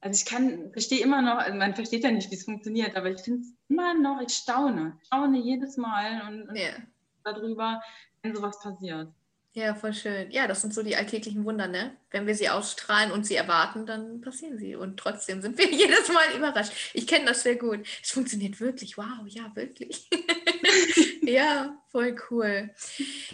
also 0.00 0.20
ich 0.20 0.28
kann, 0.28 0.72
verstehe 0.72 1.02
immer 1.02 1.22
noch, 1.22 1.38
also 1.38 1.56
man 1.56 1.74
versteht 1.74 2.04
ja 2.04 2.10
nicht, 2.10 2.30
wie 2.30 2.36
es 2.36 2.44
funktioniert, 2.44 2.96
aber 2.96 3.10
ich 3.10 3.20
finde 3.20 3.40
es 3.40 3.52
immer 3.68 3.94
noch, 3.94 4.20
ich 4.20 4.32
staune, 4.32 4.98
staune 5.06 5.38
jedes 5.38 5.76
Mal 5.76 6.22
und, 6.28 6.48
und 6.48 6.56
yeah. 6.56 6.76
darüber, 7.24 7.82
wenn 8.22 8.34
sowas 8.34 8.60
passiert. 8.60 9.08
Ja, 9.56 9.74
voll 9.74 9.94
schön. 9.94 10.30
Ja, 10.30 10.46
das 10.46 10.60
sind 10.60 10.74
so 10.74 10.82
die 10.82 10.96
alltäglichen 10.96 11.46
Wunder, 11.46 11.66
ne? 11.66 11.96
Wenn 12.10 12.26
wir 12.26 12.34
sie 12.34 12.50
ausstrahlen 12.50 13.10
und 13.10 13.24
sie 13.24 13.36
erwarten, 13.36 13.86
dann 13.86 14.20
passieren 14.20 14.58
sie. 14.58 14.76
Und 14.76 14.98
trotzdem 14.98 15.40
sind 15.40 15.56
wir 15.56 15.64
jedes 15.70 16.12
Mal 16.12 16.36
überrascht. 16.36 16.90
Ich 16.92 17.06
kenne 17.06 17.24
das 17.24 17.42
sehr 17.42 17.56
gut. 17.56 17.80
Es 18.02 18.10
funktioniert 18.10 18.60
wirklich. 18.60 18.98
Wow, 18.98 19.26
ja, 19.26 19.50
wirklich. 19.56 20.10
ja, 21.26 21.82
voll 21.90 22.16
cool. 22.30 22.70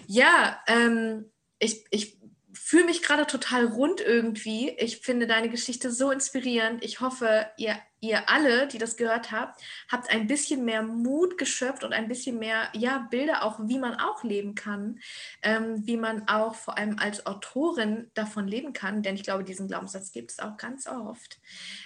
Ja, 0.07 0.61
ähm, 0.67 1.31
ich, 1.59 1.85
ich 1.91 2.19
fühle 2.53 2.85
mich 2.85 3.03
gerade 3.03 3.27
total 3.27 3.67
rund 3.67 4.01
irgendwie. 4.01 4.71
Ich 4.79 4.99
finde 4.99 5.27
deine 5.27 5.49
Geschichte 5.49 5.91
so 5.91 6.11
inspirierend. 6.11 6.85
Ich 6.85 7.01
hoffe, 7.01 7.47
ihr 7.57 7.77
ihr 8.03 8.29
alle, 8.29 8.67
die 8.67 8.79
das 8.79 8.97
gehört 8.97 9.31
habt, 9.31 9.63
habt 9.89 10.11
ein 10.11 10.27
bisschen 10.27 10.65
mehr 10.65 10.83
Mut 10.83 11.39
geschöpft 11.39 11.85
und 11.85 11.93
ein 11.93 12.09
bisschen 12.09 12.39
mehr 12.39 12.69
ja, 12.75 13.07
Bilder 13.11 13.45
auch, 13.45 13.61
wie 13.63 13.79
man 13.79 13.95
auch 13.95 14.25
leben 14.25 14.57
kann, 14.57 14.99
ähm, 15.43 15.87
wie 15.87 15.97
man 15.97 16.27
auch 16.27 16.57
vor 16.57 16.77
allem 16.77 16.99
als 16.99 17.27
Autorin 17.27 18.11
davon 18.15 18.49
leben 18.49 18.73
kann, 18.73 19.05
denn 19.05 19.15
ich 19.15 19.23
glaube, 19.23 19.45
diesen 19.45 19.69
Glaubenssatz 19.69 20.11
gibt 20.11 20.33
es 20.33 20.41
auch 20.41 20.57
ganz 20.57 20.89
oft. 20.89 21.39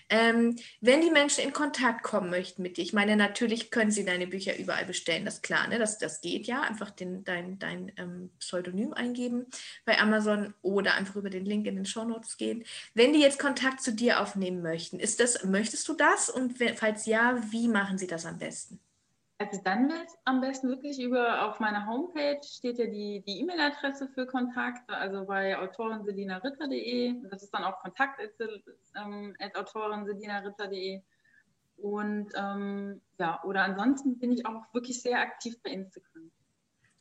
Ähm, 0.09 0.57
wenn 0.81 1.03
die 1.03 1.11
Menschen 1.11 1.45
in 1.45 1.53
Kontakt 1.53 2.03
kommen 2.03 2.31
möchten 2.31 2.62
mit 2.62 2.79
dir, 2.79 2.83
ich 2.83 2.95
meine, 2.95 3.14
natürlich 3.14 3.71
können 3.71 3.91
sie 3.91 4.07
deine 4.07 4.27
Bücher 4.27 4.57
überall 4.57 4.87
bestellen, 4.87 5.27
das 5.27 5.35
ist 5.35 5.43
klar, 5.43 5.69
ne? 5.69 5.79
das, 5.79 5.99
das 5.99 6.23
geht 6.23 6.47
ja, 6.47 6.62
einfach 6.62 6.91
den, 6.91 7.25
dein, 7.25 7.59
dein 7.59 7.93
ähm, 7.99 8.31
Pseudonym 8.39 8.95
eingeben 8.95 9.47
bei 9.85 9.99
Amazon 10.01 10.55
oder 10.62 10.95
einfach 10.95 11.17
über 11.17 11.29
den 11.29 11.45
Link 11.45 11.67
in 11.67 11.77
den 11.77 11.85
Show 11.85 12.05
Notes 12.05 12.39
gehen. 12.39 12.64
Wenn 12.95 13.12
die 13.12 13.21
jetzt 13.21 13.39
Kontakt 13.39 13.83
zu 13.83 13.93
dir 13.93 14.21
aufnehmen 14.21 14.62
möchten, 14.62 14.99
ist 14.99 15.21
das, 15.21 15.45
möchtest 15.45 15.87
du 15.89 15.93
das? 15.93 16.05
Das? 16.07 16.30
Und 16.30 16.57
falls 16.76 17.07
ja, 17.07 17.36
wie 17.50 17.68
machen 17.68 17.98
Sie 17.98 18.07
das 18.07 18.24
am 18.26 18.38
besten? 18.38 18.80
Also 19.38 19.61
dann 19.62 19.90
wird 19.90 20.09
am 20.24 20.40
besten 20.40 20.68
wirklich 20.68 20.98
über 20.98 21.46
auf 21.46 21.61
meiner 21.61 21.86
Homepage 21.86 22.40
steht 22.42 22.78
ja 22.78 22.86
die 23.20 23.40
E-Mail-Adresse 23.40 24.09
für 24.09 24.26
Kontakt, 24.26 24.90
also 24.90 25.26
bei 25.26 25.59
autorenselinaritter.de. 25.59 27.28
Das 27.30 27.42
ist 27.42 27.52
dann 27.52 27.64
auch 27.64 27.78
kontakt 27.80 28.18
ähm. 28.18 28.62
Und 31.76 32.32
ähm, 32.34 33.02
ja, 33.18 33.44
oder 33.44 33.64
ansonsten 33.64 34.18
bin 34.18 34.32
ich 34.32 34.46
auch 34.46 34.72
wirklich 34.72 35.02
sehr 35.02 35.20
aktiv 35.20 35.62
bei 35.62 35.68
Instagram. 35.70 36.30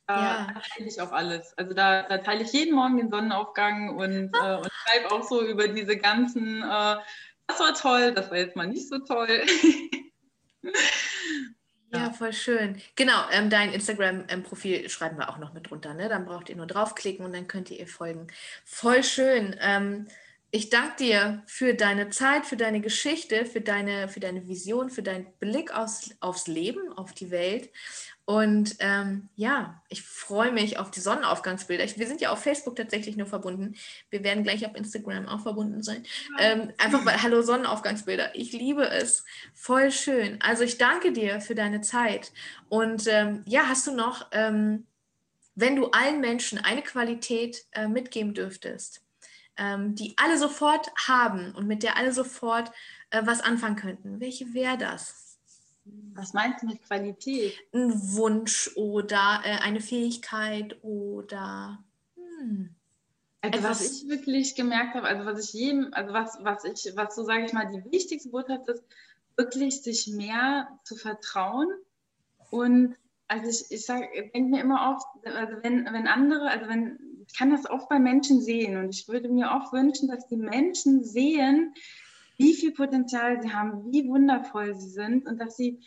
Da 0.06 0.20
ja. 0.20 0.46
teile 0.46 0.88
ich 0.88 1.00
auch 1.00 1.12
alles. 1.12 1.56
Also 1.56 1.72
da, 1.74 2.02
da, 2.02 2.18
teile 2.18 2.42
ich 2.42 2.52
jeden 2.52 2.76
Morgen 2.76 2.98
den 2.98 3.10
Sonnenaufgang 3.10 3.96
und, 3.96 4.30
äh, 4.34 4.56
und 4.56 4.70
schreibe 4.70 5.10
auch 5.10 5.22
so 5.22 5.42
über 5.42 5.68
diese 5.68 5.96
ganzen 5.96 6.62
äh, 6.62 6.96
das 7.46 7.60
war 7.60 7.74
toll, 7.74 8.12
das 8.14 8.30
war 8.30 8.38
jetzt 8.38 8.56
mal 8.56 8.66
nicht 8.66 8.88
so 8.88 8.98
toll. 8.98 9.42
Ja, 11.92 12.12
voll 12.12 12.32
schön. 12.32 12.80
Genau, 12.96 13.28
ähm, 13.30 13.48
dein 13.48 13.72
Instagram-Profil 13.72 14.88
schreiben 14.88 15.18
wir 15.18 15.30
auch 15.30 15.38
noch 15.38 15.52
mit 15.54 15.70
drunter. 15.70 15.94
Ne? 15.94 16.08
Dann 16.08 16.26
braucht 16.26 16.48
ihr 16.48 16.56
nur 16.56 16.66
draufklicken 16.66 17.24
und 17.24 17.32
dann 17.32 17.46
könnt 17.46 17.70
ihr 17.70 17.78
ihr 17.78 17.86
folgen. 17.86 18.26
Voll 18.64 19.02
schön. 19.04 19.56
Ähm, 19.60 20.06
ich 20.50 20.68
danke 20.70 20.96
dir 20.96 21.42
für 21.46 21.74
deine 21.74 22.10
Zeit, 22.10 22.44
für 22.46 22.56
deine 22.56 22.80
Geschichte, 22.80 23.46
für 23.46 23.60
deine, 23.60 24.08
für 24.08 24.20
deine 24.20 24.46
Vision, 24.48 24.90
für 24.90 25.02
deinen 25.02 25.32
Blick 25.38 25.72
aus, 25.72 26.10
aufs 26.20 26.46
Leben, 26.48 26.92
auf 26.92 27.12
die 27.12 27.30
Welt. 27.30 27.70
Und 28.26 28.74
ähm, 28.80 29.28
ja, 29.36 29.80
ich 29.88 30.02
freue 30.02 30.50
mich 30.50 30.80
auf 30.80 30.90
die 30.90 30.98
Sonnenaufgangsbilder. 30.98 31.84
Ich, 31.84 31.96
wir 31.96 32.08
sind 32.08 32.20
ja 32.20 32.30
auf 32.30 32.42
Facebook 32.42 32.74
tatsächlich 32.74 33.16
nur 33.16 33.28
verbunden. 33.28 33.76
Wir 34.10 34.24
werden 34.24 34.42
gleich 34.42 34.66
auf 34.66 34.74
Instagram 34.74 35.28
auch 35.28 35.42
verbunden 35.42 35.84
sein. 35.84 36.04
Ähm, 36.40 36.72
einfach 36.76 37.06
weil, 37.06 37.22
hallo 37.22 37.42
Sonnenaufgangsbilder. 37.42 38.34
Ich 38.34 38.52
liebe 38.52 38.84
es. 38.84 39.24
Voll 39.54 39.92
schön. 39.92 40.40
Also 40.42 40.64
ich 40.64 40.76
danke 40.76 41.12
dir 41.12 41.40
für 41.40 41.54
deine 41.54 41.82
Zeit. 41.82 42.32
Und 42.68 43.06
ähm, 43.06 43.44
ja, 43.46 43.68
hast 43.68 43.86
du 43.86 43.94
noch, 43.94 44.26
ähm, 44.32 44.86
wenn 45.54 45.76
du 45.76 45.92
allen 45.92 46.20
Menschen 46.20 46.58
eine 46.58 46.82
Qualität 46.82 47.64
äh, 47.70 47.86
mitgeben 47.86 48.34
dürftest, 48.34 49.04
ähm, 49.56 49.94
die 49.94 50.14
alle 50.16 50.36
sofort 50.36 50.90
haben 51.06 51.54
und 51.54 51.68
mit 51.68 51.84
der 51.84 51.96
alle 51.96 52.12
sofort 52.12 52.72
äh, 53.10 53.22
was 53.24 53.40
anfangen 53.40 53.76
könnten, 53.76 54.18
welche 54.18 54.52
wäre 54.52 54.78
das? 54.78 55.35
Was 56.14 56.32
meinst 56.32 56.62
du 56.62 56.66
mit 56.66 56.82
Qualität? 56.82 57.54
Ein 57.72 57.92
Wunsch 58.14 58.70
oder 58.74 59.42
äh, 59.44 59.58
eine 59.62 59.80
Fähigkeit 59.80 60.76
oder 60.82 61.84
hm, 62.16 62.74
also 63.52 63.68
was 63.68 64.02
ich 64.02 64.08
wirklich 64.08 64.54
gemerkt 64.54 64.94
habe, 64.94 65.06
also 65.06 65.24
was 65.24 65.44
ich 65.44 65.52
jedem, 65.52 65.92
also 65.92 66.12
was, 66.12 66.38
was 66.42 66.64
ich, 66.64 66.96
was 66.96 67.14
so 67.14 67.24
sage 67.24 67.44
ich 67.44 67.52
mal, 67.52 67.70
die 67.70 67.90
wichtigste 67.92 68.30
Botschaft 68.30 68.68
ist, 68.68 68.82
wirklich 69.36 69.82
sich 69.82 70.08
mehr 70.08 70.68
zu 70.84 70.96
vertrauen. 70.96 71.68
Und 72.50 72.96
also 73.28 73.48
ich, 73.48 73.70
ich 73.70 73.84
sage, 73.84 74.08
denke 74.34 74.50
mir 74.50 74.60
immer 74.60 74.94
oft, 74.94 75.26
also 75.26 75.56
wenn, 75.62 75.84
wenn 75.84 76.06
andere, 76.06 76.48
also 76.48 76.68
wenn, 76.68 76.98
ich 77.26 77.36
kann 77.36 77.50
das 77.50 77.68
oft 77.68 77.88
bei 77.88 77.98
Menschen 77.98 78.40
sehen 78.40 78.76
und 78.76 78.94
ich 78.94 79.08
würde 79.08 79.28
mir 79.28 79.54
auch 79.54 79.72
wünschen, 79.72 80.08
dass 80.08 80.26
die 80.28 80.36
Menschen 80.36 81.04
sehen, 81.04 81.74
wie 82.36 82.54
viel 82.54 82.72
Potenzial 82.72 83.40
sie 83.42 83.52
haben, 83.52 83.92
wie 83.92 84.08
wundervoll 84.08 84.74
sie 84.74 84.90
sind 84.90 85.26
und 85.26 85.38
dass 85.38 85.56
sie, 85.56 85.80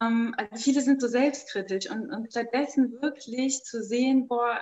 ähm, 0.00 0.34
also 0.36 0.56
viele 0.56 0.80
sind 0.80 1.00
so 1.00 1.08
selbstkritisch 1.08 1.90
und, 1.90 2.10
und 2.10 2.30
stattdessen 2.30 3.00
wirklich 3.00 3.62
zu 3.64 3.82
sehen, 3.82 4.28
boah, 4.28 4.60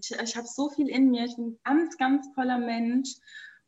ich, 0.00 0.10
ich 0.10 0.36
habe 0.36 0.46
so 0.46 0.68
viel 0.70 0.88
in 0.88 1.10
mir, 1.10 1.24
ich 1.24 1.36
bin 1.36 1.58
ein 1.62 1.78
ganz, 1.78 1.96
ganz 1.96 2.32
toller 2.34 2.58
Mensch 2.58 3.14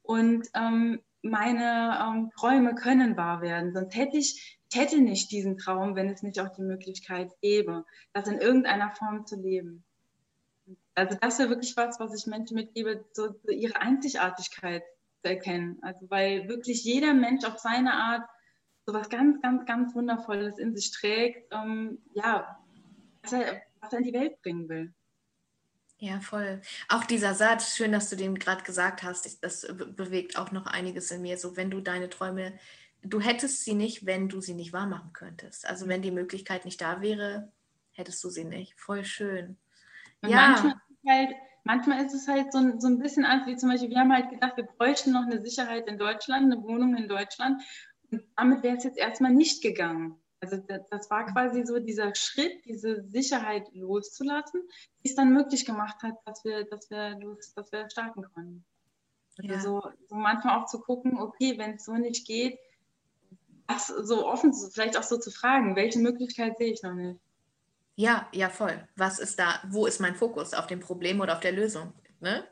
und 0.03 0.47
ähm, 0.55 1.01
meine 1.23 1.99
ähm, 2.03 2.31
Träume 2.37 2.75
können 2.75 3.17
wahr 3.17 3.41
werden. 3.41 3.73
Sonst 3.73 3.95
hätte 3.95 4.17
ich, 4.17 4.59
ich 4.71 4.79
hätte 4.79 5.01
nicht 5.01 5.31
diesen 5.31 5.59
Traum, 5.59 5.97
wenn 5.97 6.09
es 6.09 6.23
nicht 6.23 6.41
auch 6.41 6.51
die 6.51 6.63
Möglichkeit 6.63 7.31
gäbe, 7.41 7.85
das 8.13 8.29
in 8.29 8.39
irgendeiner 8.39 8.91
Form 8.91 9.27
zu 9.27 9.37
leben. 9.37 9.85
Also 10.95 11.17
das 11.21 11.39
wäre 11.39 11.51
wirklich 11.51 11.77
was, 11.77 12.01
was 12.01 12.15
ich 12.19 12.27
Menschen 12.27 12.57
mitgebe, 12.57 13.05
so, 13.13 13.29
so 13.43 13.53
ihre 13.53 13.81
Einzigartigkeit 13.81 14.83
zu 15.23 15.29
erkennen. 15.29 15.79
Also 15.83 16.09
weil 16.11 16.49
wirklich 16.49 16.85
jeder 16.85 17.15
Mensch 17.15 17.45
auf 17.45 17.59
seine 17.59 17.95
Art 17.95 18.29
so 18.87 18.95
was 18.95 19.09
ganz, 19.09 19.41
ganz, 19.41 19.67
ganz 19.67 19.95
Wundervolles 19.95 20.59
in 20.59 20.75
sich 20.75 20.91
trägt, 20.91 21.53
ähm, 21.53 21.99
ja, 22.15 22.59
was 23.23 23.33
er, 23.33 23.63
was 23.81 23.93
er 23.93 23.99
in 23.99 24.05
die 24.05 24.13
Welt 24.13 24.41
bringen 24.43 24.69
will. 24.69 24.95
Ja, 25.99 26.21
voll. 26.21 26.63
Auch 26.89 27.05
dieser 27.05 27.35
Satz, 27.35 27.77
schön, 27.77 27.93
dass 27.93 28.09
du 28.09 28.17
den 28.17 28.39
gerade 28.39 28.63
gesagt 28.65 29.03
hast, 29.03 29.45
das 29.45 29.67
bewegt 29.97 30.39
auch 30.39 30.51
noch 30.51 30.67
einiges 30.67 31.11
in 31.11 31.21
mir. 31.21 31.37
So, 31.37 31.59
wenn 31.59 31.71
du 31.71 31.83
deine 31.83 32.09
Träume, 32.09 32.59
du 33.03 33.21
hättest 33.21 33.65
sie 33.65 33.75
nicht, 33.75 34.07
wenn 34.07 34.29
du 34.29 34.41
sie 34.41 34.55
nicht 34.55 34.73
wahr 34.73 34.87
machen 34.87 35.13
könntest. 35.13 35.69
Also 35.69 35.89
wenn 35.89 36.01
die 36.01 36.11
Möglichkeit 36.11 36.65
nicht 36.65 36.81
da 36.81 37.03
wäre, 37.03 37.53
hättest 37.93 38.25
du 38.25 38.31
sie 38.31 38.45
nicht. 38.45 38.81
Voll 38.81 39.05
schön. 39.05 39.59
Und 40.23 40.31
ja. 40.31 40.49
Manchmal 40.49 40.75
halt, 41.07 41.35
manchmal 41.65 42.05
ist 42.05 42.15
es 42.15 42.29
halt 42.29 42.53
so, 42.53 42.59
so 42.79 42.89
ein 42.89 42.99
bisschen 42.99 43.25
Angst, 43.25 43.47
wie 43.47 43.57
zum 43.57 43.69
Beispiel, 43.69 43.91
wir 43.91 43.99
haben 43.99 44.13
halt 44.13 44.31
gedacht, 44.31 44.57
wir 44.57 44.65
bräuchten 44.65 45.13
noch 45.13 45.25
eine 45.25 45.41
Sicherheit 45.41 45.87
in 45.89 45.99
Deutschland, 45.99 46.53
eine 46.53 46.63
Wohnung 46.63 46.97
in 46.97 47.09
Deutschland. 47.09 47.63
Und 48.11 48.23
damit 48.37 48.63
wäre 48.63 48.77
es 48.77 48.85
jetzt 48.85 48.99
erstmal 48.99 49.33
nicht 49.33 49.63
gegangen. 49.63 50.17
Also 50.41 50.57
das, 50.57 50.89
das 50.89 51.11
war 51.11 51.27
quasi 51.27 51.67
so 51.67 51.79
dieser 51.79 52.15
Schritt, 52.15 52.65
diese 52.65 53.05
Sicherheit 53.09 53.69
loszulassen, 53.75 54.63
die 55.05 55.11
es 55.11 55.15
dann 55.15 55.33
möglich 55.33 55.67
gemacht 55.67 56.03
hat, 56.03 56.15
dass 56.25 56.45
wir, 56.45 56.65
dass 56.65 56.91
wir, 56.91 57.19
dass 57.55 57.73
wir 57.73 57.91
starten 57.91 58.23
konnten. 58.35 58.65
Also 59.39 59.53
ja. 59.53 59.61
so, 59.61 59.83
so, 60.09 60.15
manchmal 60.15 60.59
auch 60.59 60.67
zu 60.67 60.81
gucken, 60.81 61.19
okay, 61.19 61.59
wenn 61.59 61.75
es 61.75 61.85
so 61.85 61.93
nicht 61.93 62.27
geht, 62.27 62.59
was 63.67 63.87
so 63.87 64.27
offen, 64.27 64.53
vielleicht 64.53 64.99
auch 64.99 65.03
so 65.03 65.19
zu 65.19 65.31
fragen, 65.31 65.77
welche 65.77 65.99
Möglichkeit 65.99 66.59
sehe 66.59 66.73
ich 66.73 66.83
noch 66.83 66.95
nicht? 66.95 67.21
Ja, 68.01 68.27
ja, 68.33 68.49
voll. 68.49 68.83
Was 68.97 69.19
ist 69.19 69.39
da, 69.39 69.61
wo 69.69 69.85
ist 69.85 70.01
mein 70.01 70.15
Fokus? 70.15 70.55
Auf 70.55 70.67
dem 70.67 70.81
Problem 70.81 71.21
oder 71.21 71.35
auf 71.35 71.41
der 71.41 71.53
Lösung? 71.53 71.93
Ne? 72.21 72.45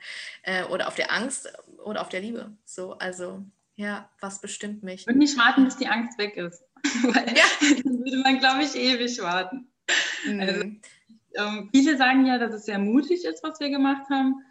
Äh, 0.43 0.65
oder 0.65 0.89
auf 0.89 0.95
der 0.95 1.11
Angst 1.11 1.51
oder 1.83 2.03
auf 2.03 2.11
der 2.11 2.21
Liebe? 2.21 2.55
So, 2.67 2.99
also, 2.99 3.43
ja, 3.75 4.11
was 4.21 4.43
bestimmt 4.43 4.83
mich? 4.83 5.07
Und 5.07 5.17
nicht 5.17 5.39
warten, 5.39 5.65
bis 5.65 5.79
die 5.79 5.89
Angst 5.89 6.19
weg 6.19 6.37
ist. 6.37 6.63
Weil 7.03 7.35
ja. 7.35 7.45
dann 7.83 7.99
würde 7.99 8.19
man, 8.19 8.39
glaube 8.41 8.63
ich, 8.63 8.75
ewig 8.75 9.23
warten. 9.23 9.73
Mhm. 10.27 10.41
Also, 10.41 10.61
ähm, 11.37 11.71
viele 11.73 11.97
sagen 11.97 12.27
ja, 12.27 12.37
dass 12.37 12.53
es 12.53 12.67
sehr 12.67 12.79
mutig 12.79 13.25
ist, 13.25 13.43
was 13.43 13.59
wir 13.59 13.71
gemacht 13.71 14.05
haben. 14.11 14.45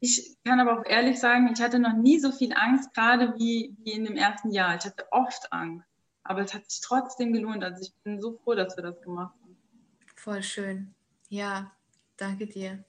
Ich 0.00 0.38
kann 0.42 0.58
aber 0.58 0.80
auch 0.80 0.86
ehrlich 0.86 1.20
sagen, 1.20 1.50
ich 1.52 1.60
hatte 1.60 1.78
noch 1.78 1.92
nie 1.98 2.18
so 2.18 2.32
viel 2.32 2.54
Angst, 2.54 2.94
gerade 2.94 3.34
wie, 3.36 3.76
wie 3.82 3.92
in 3.92 4.06
dem 4.06 4.16
ersten 4.16 4.50
Jahr. 4.52 4.74
Ich 4.74 4.86
hatte 4.86 5.04
oft 5.10 5.52
Angst, 5.52 5.86
aber 6.22 6.40
es 6.40 6.54
hat 6.54 6.70
sich 6.70 6.80
trotzdem 6.80 7.34
gelohnt. 7.34 7.62
Also 7.62 7.82
ich 7.82 7.92
bin 8.04 8.22
so 8.22 8.38
froh, 8.42 8.54
dass 8.54 8.74
wir 8.78 8.84
das 8.84 9.02
gemacht 9.02 9.34
haben. 9.34 9.43
Voll 10.24 10.42
schön. 10.42 10.94
Ja, 11.28 11.70
danke 12.16 12.46
dir. 12.46 12.82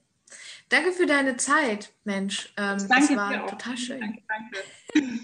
Danke 0.70 0.92
für 0.92 1.04
deine 1.04 1.36
Zeit, 1.36 1.92
Mensch. 2.04 2.50
Ähm, 2.56 2.78
danke 2.88 3.12
es 3.12 3.14
war 3.14 3.46
total 3.46 3.76
schön. 3.76 4.00
Danke, 4.00 4.22
danke. 4.26 5.22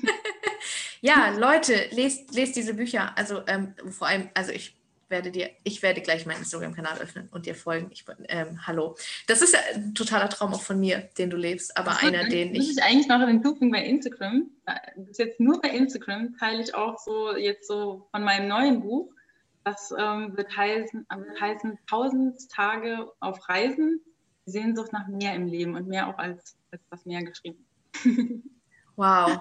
ja, 1.01 1.31
Leute, 1.31 1.87
lest, 1.93 2.35
lest 2.35 2.55
diese 2.55 2.75
Bücher. 2.75 3.17
Also 3.17 3.41
ähm, 3.47 3.75
vor 3.91 4.09
allem, 4.09 4.29
also 4.35 4.53
ich 4.53 4.77
werde 5.09 5.31
dir, 5.31 5.53
ich 5.65 5.81
werde 5.83 6.03
gleich 6.03 6.27
meinen 6.27 6.41
Instagram-Kanal 6.41 6.99
öffnen 6.99 7.31
und 7.31 7.47
dir 7.47 7.55
folgen. 7.55 7.89
Ich, 7.91 8.05
ähm, 8.29 8.67
hallo. 8.67 8.95
Das 9.27 9.41
ist 9.41 9.55
ja 9.55 9.61
ein 9.75 9.95
totaler 9.95 10.29
Traum 10.29 10.53
auch 10.53 10.61
von 10.61 10.79
mir, 10.79 11.09
den 11.17 11.31
du 11.31 11.39
lebst, 11.39 11.75
aber 11.79 11.93
das 11.93 12.03
einer, 12.03 12.29
den 12.29 12.55
ich. 12.55 12.73
ich 12.73 12.83
eigentlich 12.83 13.09
noch 13.09 13.27
hinzufügen 13.27 13.71
bei 13.71 13.87
Instagram. 13.87 14.51
Bis 14.97 15.17
jetzt 15.17 15.41
nur 15.41 15.63
bei 15.63 15.71
Instagram 15.71 16.37
teile 16.37 16.63
ich 16.63 16.75
auch 16.75 16.99
so 16.99 17.35
jetzt 17.35 17.67
so 17.67 18.07
von 18.11 18.23
meinem 18.23 18.49
neuen 18.49 18.83
Buch. 18.83 19.15
Das 19.65 19.95
ähm, 19.97 20.37
wird, 20.37 20.57
heißen, 20.57 21.07
wird 21.09 21.41
heißen 21.41 21.79
1000 21.91 22.51
Tage 22.51 23.11
auf 23.21 23.49
Reisen, 23.49 24.01
Sehnsucht 24.45 24.93
nach 24.93 25.07
mehr 25.07 25.35
im 25.35 25.47
Leben 25.47 25.77
und 25.77 25.87
mehr 25.87 26.09
auch 26.09 26.19
als, 26.19 26.57
als 26.71 26.83
das 26.91 27.07
Meer 27.07 27.23
geschrieben. 27.23 27.65
wow. 28.97 29.41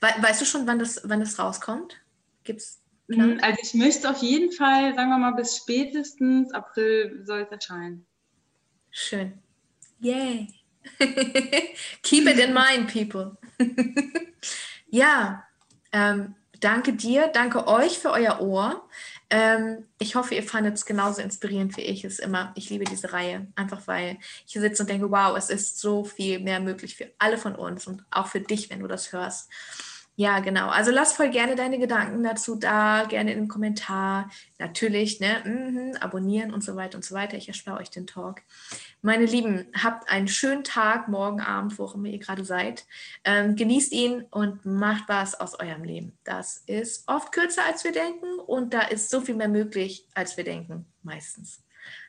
weißt 0.00 0.40
du 0.40 0.44
schon, 0.46 0.66
wann 0.66 0.78
das, 0.78 1.02
wann 1.04 1.20
das 1.20 1.38
rauskommt? 1.38 2.00
Gibt's 2.44 2.82
Klar. 3.12 3.36
Also 3.42 3.58
ich 3.62 3.74
möchte 3.74 4.08
auf 4.08 4.22
jeden 4.22 4.52
Fall, 4.52 4.94
sagen 4.94 5.10
wir 5.10 5.18
mal, 5.18 5.32
bis 5.32 5.56
spätestens 5.56 6.52
April 6.52 7.22
soll 7.24 7.40
es 7.40 7.50
erscheinen. 7.50 8.06
Schön. 8.90 9.38
Yay. 10.00 10.48
Keep 12.02 12.28
it 12.28 12.38
in 12.38 12.54
mind, 12.54 12.92
people. 12.92 13.36
ja, 14.88 15.44
ähm, 15.92 16.34
danke 16.60 16.92
dir, 16.92 17.28
danke 17.28 17.66
euch 17.66 17.98
für 17.98 18.10
euer 18.10 18.40
Ohr. 18.40 18.88
Ähm, 19.34 19.86
ich 19.98 20.14
hoffe, 20.14 20.34
ihr 20.34 20.42
fandet 20.42 20.74
es 20.74 20.84
genauso 20.84 21.22
inspirierend 21.22 21.74
wie 21.78 21.80
ich 21.80 22.04
es 22.04 22.18
immer. 22.18 22.52
Ich 22.54 22.68
liebe 22.68 22.84
diese 22.84 23.14
Reihe, 23.14 23.46
einfach 23.56 23.86
weil 23.86 24.18
ich 24.46 24.52
hier 24.52 24.60
sitze 24.60 24.82
und 24.82 24.90
denke, 24.90 25.10
wow, 25.10 25.34
es 25.38 25.48
ist 25.48 25.80
so 25.80 26.04
viel 26.04 26.38
mehr 26.38 26.60
möglich 26.60 26.96
für 26.96 27.10
alle 27.18 27.38
von 27.38 27.54
uns 27.54 27.86
und 27.86 28.04
auch 28.10 28.26
für 28.26 28.40
dich, 28.40 28.68
wenn 28.68 28.80
du 28.80 28.88
das 28.88 29.10
hörst. 29.10 29.48
Ja, 30.14 30.40
genau. 30.40 30.68
Also 30.68 30.90
lass 30.90 31.14
voll 31.14 31.30
gerne 31.30 31.56
deine 31.56 31.78
Gedanken 31.78 32.22
dazu 32.22 32.54
da, 32.54 33.04
gerne 33.08 33.32
in 33.32 33.40
den 33.40 33.48
Kommentar. 33.48 34.30
Natürlich, 34.58 35.20
ne, 35.20 35.42
mm 35.44 35.82
abonnieren 36.00 36.52
und 36.52 36.62
so 36.62 36.76
weiter 36.76 36.96
und 36.96 37.04
so 37.04 37.14
weiter. 37.14 37.36
Ich 37.36 37.48
erspare 37.48 37.78
euch 37.78 37.90
den 37.90 38.06
Talk. 38.06 38.42
Meine 39.02 39.24
Lieben, 39.24 39.66
habt 39.80 40.08
einen 40.08 40.28
schönen 40.28 40.64
Tag, 40.64 41.08
morgen 41.08 41.40
Abend, 41.40 41.78
wo 41.78 41.84
auch 41.84 41.94
immer 41.94 42.08
ihr 42.08 42.18
gerade 42.18 42.44
seid. 42.44 42.86
Ähm, 43.24 43.56
genießt 43.56 43.92
ihn 43.92 44.24
und 44.30 44.64
macht 44.64 45.04
was 45.08 45.38
aus 45.38 45.58
eurem 45.58 45.84
Leben. 45.84 46.18
Das 46.24 46.58
ist 46.66 47.08
oft 47.08 47.32
kürzer, 47.32 47.64
als 47.64 47.84
wir 47.84 47.92
denken 47.92 48.38
und 48.46 48.74
da 48.74 48.82
ist 48.82 49.10
so 49.10 49.20
viel 49.20 49.34
mehr 49.34 49.48
möglich, 49.48 50.06
als 50.14 50.36
wir 50.36 50.44
denken, 50.44 50.86
meistens. 51.02 51.62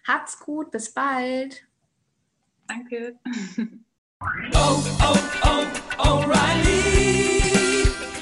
Habt's 0.07 0.39
gut, 0.39 0.71
bis 0.71 0.93
bald. 0.93 1.63
Danke. 2.67 3.17
Oh, 4.53 4.83
oh, 5.01 5.17
oh, 5.43 5.65
O'Reilly. 5.97 7.52